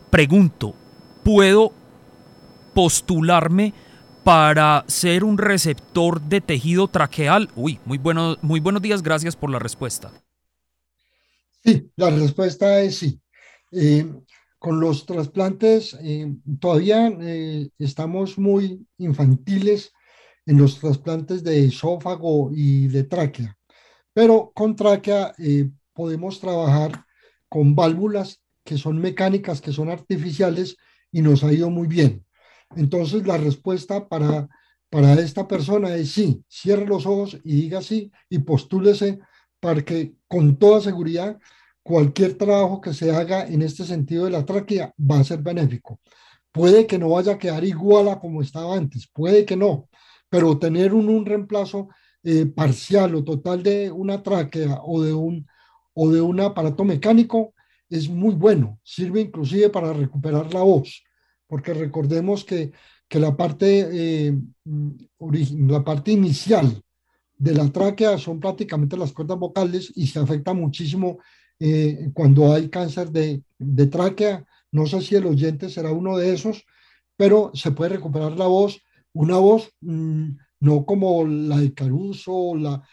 Pregunto, 0.09 0.73
¿puedo 1.23 1.71
postularme? 2.73 3.73
Para 4.27 4.83
ser 4.89 5.23
un 5.23 5.37
receptor 5.37 6.19
de 6.19 6.41
tejido 6.41 6.89
traqueal? 6.89 7.49
Uy, 7.55 7.79
muy, 7.85 7.97
bueno, 7.97 8.35
muy 8.41 8.59
buenos 8.59 8.81
días, 8.81 9.01
gracias 9.01 9.37
por 9.37 9.49
la 9.49 9.57
respuesta. 9.57 10.11
Sí, 11.63 11.89
la 11.95 12.09
respuesta 12.09 12.81
es 12.81 12.97
sí. 12.97 13.21
Eh, 13.71 14.05
con 14.59 14.81
los 14.81 15.05
trasplantes 15.05 15.97
eh, 16.01 16.29
todavía 16.59 17.07
eh, 17.07 17.69
estamos 17.79 18.37
muy 18.37 18.85
infantiles 18.97 19.93
en 20.45 20.57
los 20.57 20.77
trasplantes 20.77 21.41
de 21.41 21.63
esófago 21.63 22.51
y 22.53 22.87
de 22.89 23.05
tráquea, 23.05 23.57
pero 24.11 24.51
con 24.53 24.75
tráquea 24.75 25.35
podemos 25.93 26.41
trabajar 26.41 27.05
con 27.47 27.75
válvulas 27.75 28.41
que 28.65 28.77
son 28.77 28.99
mecánicas, 28.99 29.61
que 29.61 29.71
son 29.71 29.89
artificiales 29.89 30.75
y 31.13 31.21
nos 31.21 31.45
ha 31.45 31.53
ido 31.53 31.69
muy 31.69 31.87
bien. 31.87 32.26
Entonces 32.75 33.25
la 33.25 33.37
respuesta 33.37 34.07
para, 34.07 34.47
para 34.89 35.13
esta 35.13 35.47
persona 35.47 35.95
es 35.95 36.11
sí, 36.11 36.43
cierre 36.47 36.85
los 36.85 37.05
ojos 37.05 37.37
y 37.43 37.61
diga 37.61 37.81
sí 37.81 38.11
y 38.29 38.39
postúlese 38.39 39.19
para 39.59 39.83
que 39.83 40.15
con 40.27 40.57
toda 40.57 40.81
seguridad 40.81 41.39
cualquier 41.83 42.37
trabajo 42.37 42.81
que 42.81 42.93
se 42.93 43.15
haga 43.15 43.47
en 43.47 43.61
este 43.61 43.85
sentido 43.85 44.25
de 44.25 44.31
la 44.31 44.45
tráquea 44.45 44.93
va 44.99 45.19
a 45.19 45.23
ser 45.23 45.41
benéfico. 45.41 45.99
Puede 46.51 46.85
que 46.85 46.97
no 46.97 47.09
vaya 47.09 47.33
a 47.33 47.37
quedar 47.37 47.63
igual 47.63 48.09
a 48.09 48.19
como 48.19 48.41
estaba 48.41 48.75
antes, 48.75 49.07
puede 49.07 49.45
que 49.45 49.55
no, 49.55 49.87
pero 50.29 50.57
tener 50.59 50.93
un, 50.93 51.07
un 51.07 51.25
reemplazo 51.25 51.89
eh, 52.23 52.45
parcial 52.45 53.15
o 53.15 53.23
total 53.23 53.63
de 53.63 53.89
una 53.89 54.21
tráquea 54.21 54.81
o 54.83 55.01
de 55.01 55.13
un, 55.13 55.47
o 55.93 56.09
de 56.09 56.19
un 56.19 56.41
aparato 56.41 56.83
mecánico 56.83 57.53
es 57.89 58.09
muy 58.09 58.35
bueno, 58.35 58.79
sirve 58.83 59.21
inclusive 59.21 59.69
para 59.69 59.93
recuperar 59.93 60.53
la 60.53 60.61
voz, 60.61 61.03
porque 61.47 61.73
recordemos 61.73 62.43
que, 62.43 62.71
que 63.07 63.19
la, 63.19 63.35
parte, 63.35 63.87
eh, 63.91 64.37
la 64.65 65.83
parte 65.83 66.11
inicial 66.11 66.81
de 67.37 67.53
la 67.53 67.69
tráquea 67.69 68.17
son 68.17 68.39
prácticamente 68.39 68.97
las 68.97 69.13
cuerdas 69.13 69.39
vocales 69.39 69.91
y 69.95 70.07
se 70.07 70.19
afecta 70.19 70.53
muchísimo 70.53 71.19
eh, 71.59 72.09
cuando 72.13 72.53
hay 72.53 72.69
cáncer 72.69 73.09
de, 73.11 73.43
de, 73.57 73.87
tráquea. 73.87 74.45
No 74.71 74.85
sé 74.85 75.01
si 75.01 75.15
el 75.15 75.25
oyente 75.25 75.69
será 75.69 75.91
uno 75.91 76.17
de 76.17 76.33
esos, 76.33 76.65
pero 77.15 77.51
se 77.53 77.71
puede 77.71 77.91
recuperar 77.91 78.37
la 78.37 78.47
voz, 78.47 78.81
una 79.13 79.37
voz 79.37 79.71
mmm, 79.81 80.29
no 80.59 80.85
como 80.85 81.25
la 81.25 81.57
de 81.57 81.73
Caruso, 81.73 82.55
la, 82.55 82.83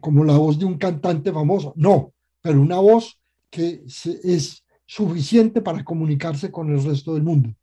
como 0.00 0.24
la 0.24 0.36
voz 0.36 0.58
de 0.58 0.64
un 0.64 0.78
cantante 0.78 1.32
famoso, 1.32 1.72
no, 1.76 2.12
pero 2.40 2.60
una 2.60 2.78
voz 2.78 3.20
que 3.50 3.82
es 3.86 4.64
suficiente 4.86 5.60
para 5.60 5.84
comunicarse 5.84 6.50
con 6.50 6.70
el 6.72 6.82
resto 6.82 7.14
del 7.14 7.22
mundo. 7.22 7.54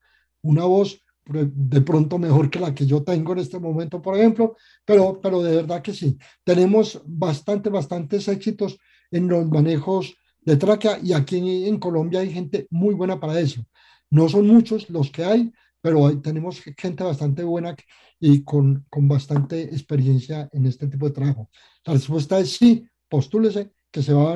Una 0.47 0.63
voz 0.63 1.01
de 1.29 1.81
pronto 1.81 2.17
mejor 2.17 2.49
que 2.49 2.59
la 2.59 2.73
que 2.73 2.85
yo 2.85 3.03
tengo 3.03 3.33
en 3.33 3.39
este 3.39 3.59
momento, 3.59 4.01
por 4.01 4.17
ejemplo, 4.17 4.55
pero, 4.85 5.19
pero 5.21 5.41
de 5.43 5.57
verdad 5.57 5.81
que 5.81 5.93
sí. 5.93 6.17
Tenemos 6.43 7.01
bastante, 7.05 7.69
bastantes 7.69 8.27
éxitos 8.27 8.77
en 9.11 9.27
los 9.27 9.49
manejos 9.49 10.15
de 10.41 10.55
tráquea 10.55 10.99
y 11.03 11.11
aquí 11.11 11.67
en 11.67 11.79
Colombia 11.79 12.21
hay 12.21 12.31
gente 12.31 12.67
muy 12.69 12.95
buena 12.95 13.19
para 13.19 13.39
eso. 13.39 13.61
No 14.09 14.29
son 14.29 14.47
muchos 14.47 14.89
los 14.89 15.11
que 15.11 15.25
hay, 15.25 15.51
pero 15.81 16.19
tenemos 16.21 16.61
gente 16.77 17.03
bastante 17.03 17.43
buena 17.43 17.75
y 18.19 18.43
con, 18.43 18.85
con 18.89 19.07
bastante 19.07 19.63
experiencia 19.63 20.49
en 20.53 20.65
este 20.65 20.87
tipo 20.87 21.07
de 21.07 21.13
trabajo. 21.13 21.49
La 21.85 21.93
respuesta 21.93 22.39
es 22.39 22.53
sí, 22.53 22.87
postúlese 23.09 23.71
que 23.91 24.01
se 24.01 24.13
va 24.13 24.31
a 24.31 24.35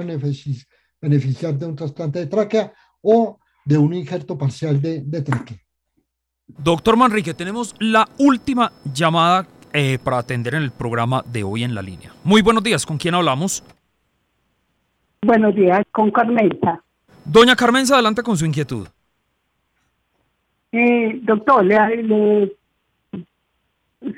beneficiar 1.01 1.57
de 1.57 1.65
un 1.65 1.75
trasplante 1.75 2.19
de 2.19 2.27
tráquea 2.27 2.73
o 3.01 3.39
de 3.63 3.77
un 3.77 3.93
injerto 3.93 4.37
parcial 4.37 4.81
de, 4.81 5.01
de 5.01 5.21
tráquea. 5.21 5.57
Doctor 6.57 6.97
Manrique, 6.97 7.33
tenemos 7.33 7.75
la 7.79 8.07
última 8.17 8.71
llamada 8.93 9.47
eh, 9.73 9.97
para 10.03 10.17
atender 10.19 10.55
en 10.55 10.63
el 10.63 10.71
programa 10.71 11.23
de 11.25 11.43
hoy 11.43 11.63
en 11.63 11.73
la 11.75 11.81
línea. 11.81 12.13
Muy 12.23 12.41
buenos 12.41 12.63
días, 12.63 12.85
¿con 12.85 12.97
quién 12.97 13.15
hablamos? 13.15 13.63
Buenos 15.23 15.55
días, 15.55 15.81
con 15.91 16.11
Carmenza. 16.11 16.83
Doña 17.25 17.55
Carmenza, 17.55 17.93
adelante 17.93 18.23
con 18.23 18.37
su 18.37 18.45
inquietud. 18.45 18.87
Eh, 20.71 21.19
doctor, 21.23 21.65
le, 21.65 22.03
le, 22.03 22.57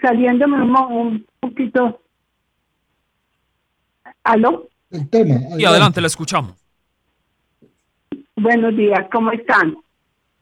saliéndome 0.01 0.61
un, 0.61 0.75
un 0.75 1.25
poquito. 1.39 2.01
¿Aló? 4.23 4.69
El 4.91 5.09
tema. 5.09 5.35
Y 5.57 5.65
adelante, 5.65 5.99
la 5.99 6.07
escuchamos. 6.07 6.55
Buenos 8.35 8.75
días, 8.75 9.07
¿cómo 9.11 9.31
están? 9.31 9.75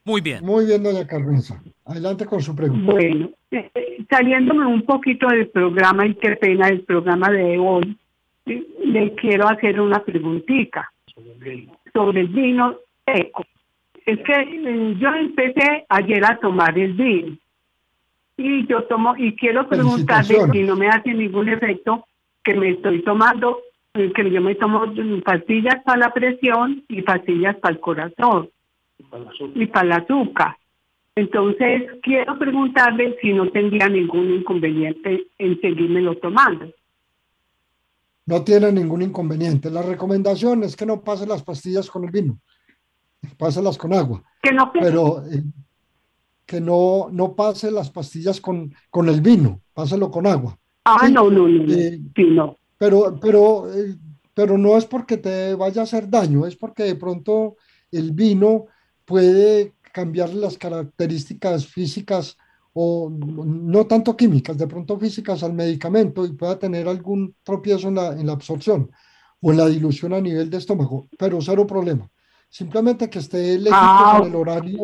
Muy 0.04 0.20
bien. 0.20 0.44
Muy 0.44 0.66
bien, 0.66 0.82
doña 0.82 1.06
Carmenza. 1.06 1.62
Adelante 1.84 2.26
con 2.26 2.42
su 2.42 2.54
pregunta. 2.56 2.92
Bueno, 2.92 3.30
eh, 3.50 3.70
saliéndome 4.10 4.66
un 4.66 4.82
poquito 4.82 5.28
del 5.28 5.48
programa, 5.48 6.06
y 6.06 6.14
qué 6.14 6.36
pena 6.36 6.66
del 6.66 6.82
programa 6.82 7.30
de 7.30 7.58
hoy, 7.58 7.96
le 8.44 9.14
quiero 9.14 9.48
hacer 9.48 9.80
una 9.80 10.02
preguntita 10.02 10.90
sobre 11.92 12.20
el 12.22 12.28
vino 12.28 12.76
seco. 13.06 13.44
Es 14.04 14.18
que 14.18 14.32
eh, 14.32 14.96
yo 14.98 15.08
empecé 15.14 15.86
ayer 15.88 16.24
a 16.24 16.38
tomar 16.38 16.76
el 16.76 16.94
vino 16.94 17.36
y 18.36 18.66
yo 18.66 18.82
tomo 18.84 19.14
y 19.16 19.36
quiero 19.36 19.68
preguntarle 19.68 20.36
si 20.50 20.62
no 20.62 20.74
me 20.74 20.88
hace 20.88 21.14
ningún 21.14 21.48
efecto 21.48 22.06
que 22.42 22.54
me 22.54 22.70
estoy 22.70 23.02
tomando, 23.04 23.60
eh, 23.94 24.10
que 24.12 24.28
yo 24.28 24.40
me 24.40 24.56
tomo 24.56 24.92
pastillas 25.24 25.82
para 25.84 25.98
la 25.98 26.12
presión 26.12 26.82
y 26.88 27.02
pastillas 27.02 27.56
para 27.56 27.74
el 27.74 27.80
corazón 27.80 28.48
y 29.54 29.66
para 29.66 29.84
el 29.84 29.92
azúcar. 29.92 30.56
Entonces, 31.14 31.82
quiero 32.02 32.38
preguntarle 32.38 33.16
si 33.20 33.32
no 33.32 33.50
tendría 33.50 33.88
ningún 33.88 34.30
inconveniente 34.30 35.26
en 35.38 35.60
seguírmelo 35.60 36.16
tomando. 36.18 36.72
No 38.24 38.42
tiene 38.44 38.72
ningún 38.72 39.02
inconveniente. 39.02 39.70
La 39.70 39.82
recomendación 39.82 40.62
es 40.62 40.76
que 40.76 40.86
no 40.86 41.02
pase 41.02 41.26
las 41.26 41.42
pastillas 41.42 41.90
con 41.90 42.04
el 42.04 42.10
vino, 42.10 42.38
páselas 43.36 43.76
con 43.76 43.92
agua. 43.92 44.22
Que 44.42 44.52
no, 44.52 44.72
pero 44.72 45.22
eh, 45.26 45.42
que 46.46 46.60
no, 46.60 47.08
no 47.10 47.34
pase 47.34 47.70
las 47.70 47.90
pastillas 47.90 48.40
con, 48.40 48.74
con 48.90 49.08
el 49.08 49.20
vino, 49.20 49.60
páselo 49.74 50.10
con 50.10 50.26
agua. 50.26 50.58
Ah, 50.84 51.08
no, 51.08 51.30
no, 51.30 51.48
no, 51.48 51.72
Eh, 51.72 52.00
sí, 52.14 52.24
no. 52.24 52.56
Pero, 52.78 53.18
pero, 53.20 53.72
eh, 53.72 53.96
pero 54.34 54.58
no 54.58 54.76
es 54.76 54.86
porque 54.86 55.16
te 55.16 55.54
vaya 55.54 55.82
a 55.82 55.84
hacer 55.84 56.08
daño, 56.08 56.46
es 56.46 56.56
porque 56.56 56.84
de 56.84 56.96
pronto 56.96 57.56
el 57.90 58.12
vino 58.12 58.66
puede 59.12 59.74
cambiar 59.92 60.32
las 60.32 60.56
características 60.56 61.66
físicas 61.66 62.38
o 62.72 63.10
no 63.10 63.84
tanto 63.86 64.16
químicas, 64.16 64.56
de 64.56 64.66
pronto 64.66 64.98
físicas 64.98 65.42
al 65.42 65.52
medicamento 65.52 66.24
y 66.24 66.32
pueda 66.32 66.58
tener 66.58 66.88
algún 66.88 67.34
tropiezo 67.42 67.88
en 67.88 67.96
la, 67.96 68.18
en 68.18 68.26
la 68.26 68.32
absorción 68.32 68.90
o 69.42 69.50
en 69.50 69.58
la 69.58 69.68
dilución 69.68 70.14
a 70.14 70.20
nivel 70.22 70.48
de 70.48 70.56
estómago, 70.56 71.08
pero 71.18 71.42
cero 71.42 71.66
problema. 71.66 72.08
Simplemente 72.48 73.10
que 73.10 73.18
esté 73.18 73.38
legítimo 73.58 73.74
Ah, 73.74 74.20
en 74.22 74.28
el 74.30 74.34
horario, 74.36 74.78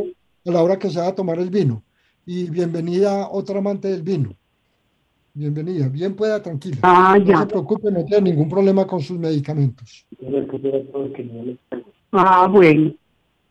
a 0.47 0.51
la 0.51 0.63
hora 0.63 0.79
que 0.79 0.91
se 0.91 1.01
va 1.01 1.07
a 1.09 1.15
tomar 1.15 1.39
el 1.39 1.49
vino. 1.49 1.83
Y 2.27 2.51
bienvenida 2.51 3.31
otra 3.31 3.61
amante 3.61 3.89
del 3.89 4.03
vino. 4.03 4.37
Bienvenida, 5.33 5.89
bien 5.89 6.15
pueda, 6.15 6.43
tranquila. 6.43 6.81
Ah, 6.83 7.17
No 7.19 7.25
ya. 7.25 7.39
se 7.41 7.47
preocupe, 7.47 7.91
no 7.91 8.05
tiene 8.05 8.31
ningún 8.31 8.51
problema 8.51 8.87
con 8.87 9.01
sus 9.01 9.19
medicamentos. 9.19 10.07
Ah, 12.13 12.47
bueno. 12.47 12.93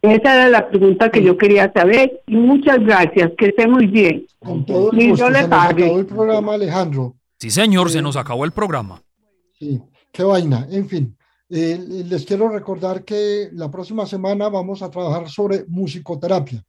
Esa 0.01 0.35
era 0.35 0.49
la 0.49 0.69
pregunta 0.69 1.09
que 1.09 1.23
yo 1.23 1.37
quería 1.37 1.71
saber. 1.73 2.21
Y 2.27 2.35
muchas 2.35 2.79
gracias. 2.79 3.31
Que 3.37 3.47
esté 3.47 3.67
muy 3.67 3.87
bien. 3.87 4.25
Con 4.39 4.65
todo 4.65 4.91
el 4.91 5.01
Y 5.01 5.09
gusto, 5.09 5.25
yo 5.25 5.29
le 5.31 5.41
se 5.41 5.47
nos 5.47 5.49
pague. 5.49 5.83
acabó 5.85 5.99
el 5.99 6.05
programa, 6.05 6.53
Alejandro. 6.53 7.15
Sí, 7.39 7.49
señor, 7.49 7.89
se 7.89 8.01
nos 8.01 8.15
acabó 8.15 8.45
el 8.45 8.51
programa. 8.51 9.01
Sí, 9.59 9.81
qué 10.11 10.23
vaina. 10.23 10.67
En 10.71 10.87
fin, 10.87 11.17
eh, 11.49 11.79
les 12.05 12.25
quiero 12.25 12.49
recordar 12.49 13.03
que 13.03 13.49
la 13.53 13.69
próxima 13.71 14.05
semana 14.05 14.49
vamos 14.49 14.81
a 14.81 14.89
trabajar 14.89 15.29
sobre 15.29 15.65
musicoterapia. 15.67 16.63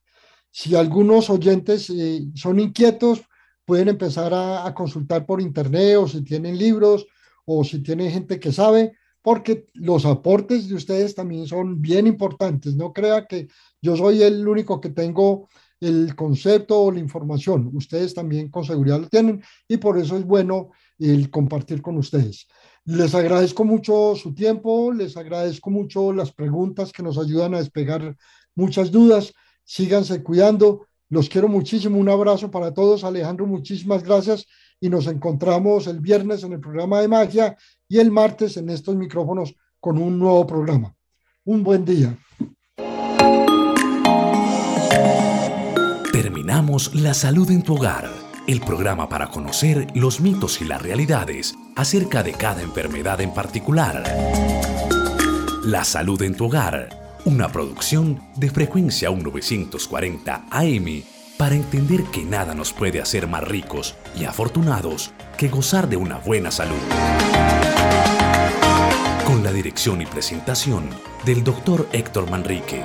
Si 0.51 0.75
algunos 0.75 1.29
oyentes 1.31 1.91
eh, 1.91 2.23
son 2.35 2.59
inquietos, 2.61 3.21
pueden 3.65 3.89
empezar 3.89 4.33
a, 4.33 4.67
a 4.67 4.75
consultar 4.75 5.27
por 5.27 5.41
internet 5.43 5.97
o 5.99 6.09
si 6.09 6.23
tienen 6.25 6.57
libros 6.57 7.07
o 7.45 7.63
si 7.65 7.83
tienen 7.83 8.11
gente 8.11 8.41
que 8.41 8.53
sabe, 8.53 8.93
porque 9.29 9.67
los 9.75 10.07
aportes 10.07 10.71
de 10.71 10.75
ustedes 10.75 11.15
también 11.15 11.47
son 11.47 11.83
bien 11.83 12.07
importantes. 12.07 12.75
No 12.77 12.95
crea 12.95 13.27
que 13.27 13.49
yo 13.83 13.95
soy 13.95 14.23
el 14.23 14.49
único 14.49 14.81
que 14.81 14.89
tengo 14.89 15.51
el 15.81 16.17
concepto 16.17 16.81
o 16.81 16.91
la 16.91 17.01
información. 17.01 17.71
Ustedes 17.75 18.15
también 18.15 18.49
con 18.49 18.65
seguridad 18.65 18.99
lo 18.99 19.09
tienen 19.11 19.43
y 19.69 19.77
por 19.77 19.99
eso 19.99 20.17
es 20.17 20.25
bueno 20.25 20.71
el 20.99 21.29
compartir 21.29 21.83
con 21.83 21.99
ustedes. 21.99 22.47
Les 22.87 23.15
agradezco 23.15 23.67
mucho 23.67 24.15
su 24.17 24.33
tiempo, 24.33 24.95
les 24.95 25.15
agradezco 25.19 25.69
mucho 25.69 26.11
las 26.15 26.33
preguntas 26.33 26.91
que 26.91 27.03
nos 27.03 27.19
ayudan 27.19 27.53
a 27.53 27.59
despegar 27.59 28.17
muchas 28.55 28.91
dudas. 28.91 29.35
Síganse 29.63 30.23
cuidando. 30.23 30.87
Los 31.11 31.29
quiero 31.29 31.49
muchísimo. 31.49 31.99
Un 31.99 32.09
abrazo 32.09 32.51
para 32.51 32.73
todos. 32.73 33.05
Alejandro, 33.05 33.47
muchísimas 33.47 34.03
gracias. 34.03 34.47
Y 34.81 34.89
nos 34.89 35.07
encontramos 35.07 35.87
el 35.87 36.01
viernes 36.01 36.45
en 36.45 36.53
el 36.53 36.61
programa 36.61 37.01
de 37.01 37.09
magia 37.09 37.57
y 37.89 37.99
el 37.99 38.11
martes 38.11 38.57
en 38.57 38.71
estos 38.71 38.95
micrófonos 38.97 39.55
con 39.81 39.99
un 39.99 40.19
nuevo 40.19 40.47
programa. 40.47 40.95
Un 41.45 41.63
buen 41.63 41.85
día. 41.85 42.17
Terminamos 46.13 46.95
La 46.95 47.15
Salud 47.15 47.51
en 47.51 47.63
tu 47.63 47.77
Hogar, 47.77 48.09
el 48.47 48.61
programa 48.61 49.09
para 49.09 49.29
conocer 49.29 49.87
los 49.95 50.21
mitos 50.21 50.61
y 50.61 50.65
las 50.65 50.83
realidades 50.83 51.55
acerca 51.77 52.23
de 52.23 52.33
cada 52.33 52.63
enfermedad 52.63 53.21
en 53.21 53.33
particular. 53.33 54.03
La 55.65 55.85
Salud 55.85 56.21
en 56.23 56.37
tu 56.37 56.47
Hogar, 56.47 57.19
una 57.25 57.49
producción 57.49 58.21
de 58.37 58.51
frecuencia 58.51 59.11
1940 59.11 60.47
AM 60.51 61.18
para 61.39 61.55
entender 61.55 62.03
que 62.13 62.25
nada 62.25 62.53
nos 62.53 62.73
puede 62.73 63.01
hacer 63.01 63.29
más 63.29 63.45
ricos 63.45 63.95
y 64.15 64.25
afortunados 64.25 65.13
que 65.39 65.49
gozar 65.49 65.89
de 65.89 65.97
una 65.97 66.19
buena 66.19 66.51
salud. 66.51 66.77
Con 69.25 69.45
la 69.45 69.53
dirección 69.53 70.03
y 70.03 70.07
presentación 70.07 70.91
del 71.25 71.45
doctor 71.45 71.89
Héctor 71.93 72.29
Manrique. 72.29 72.83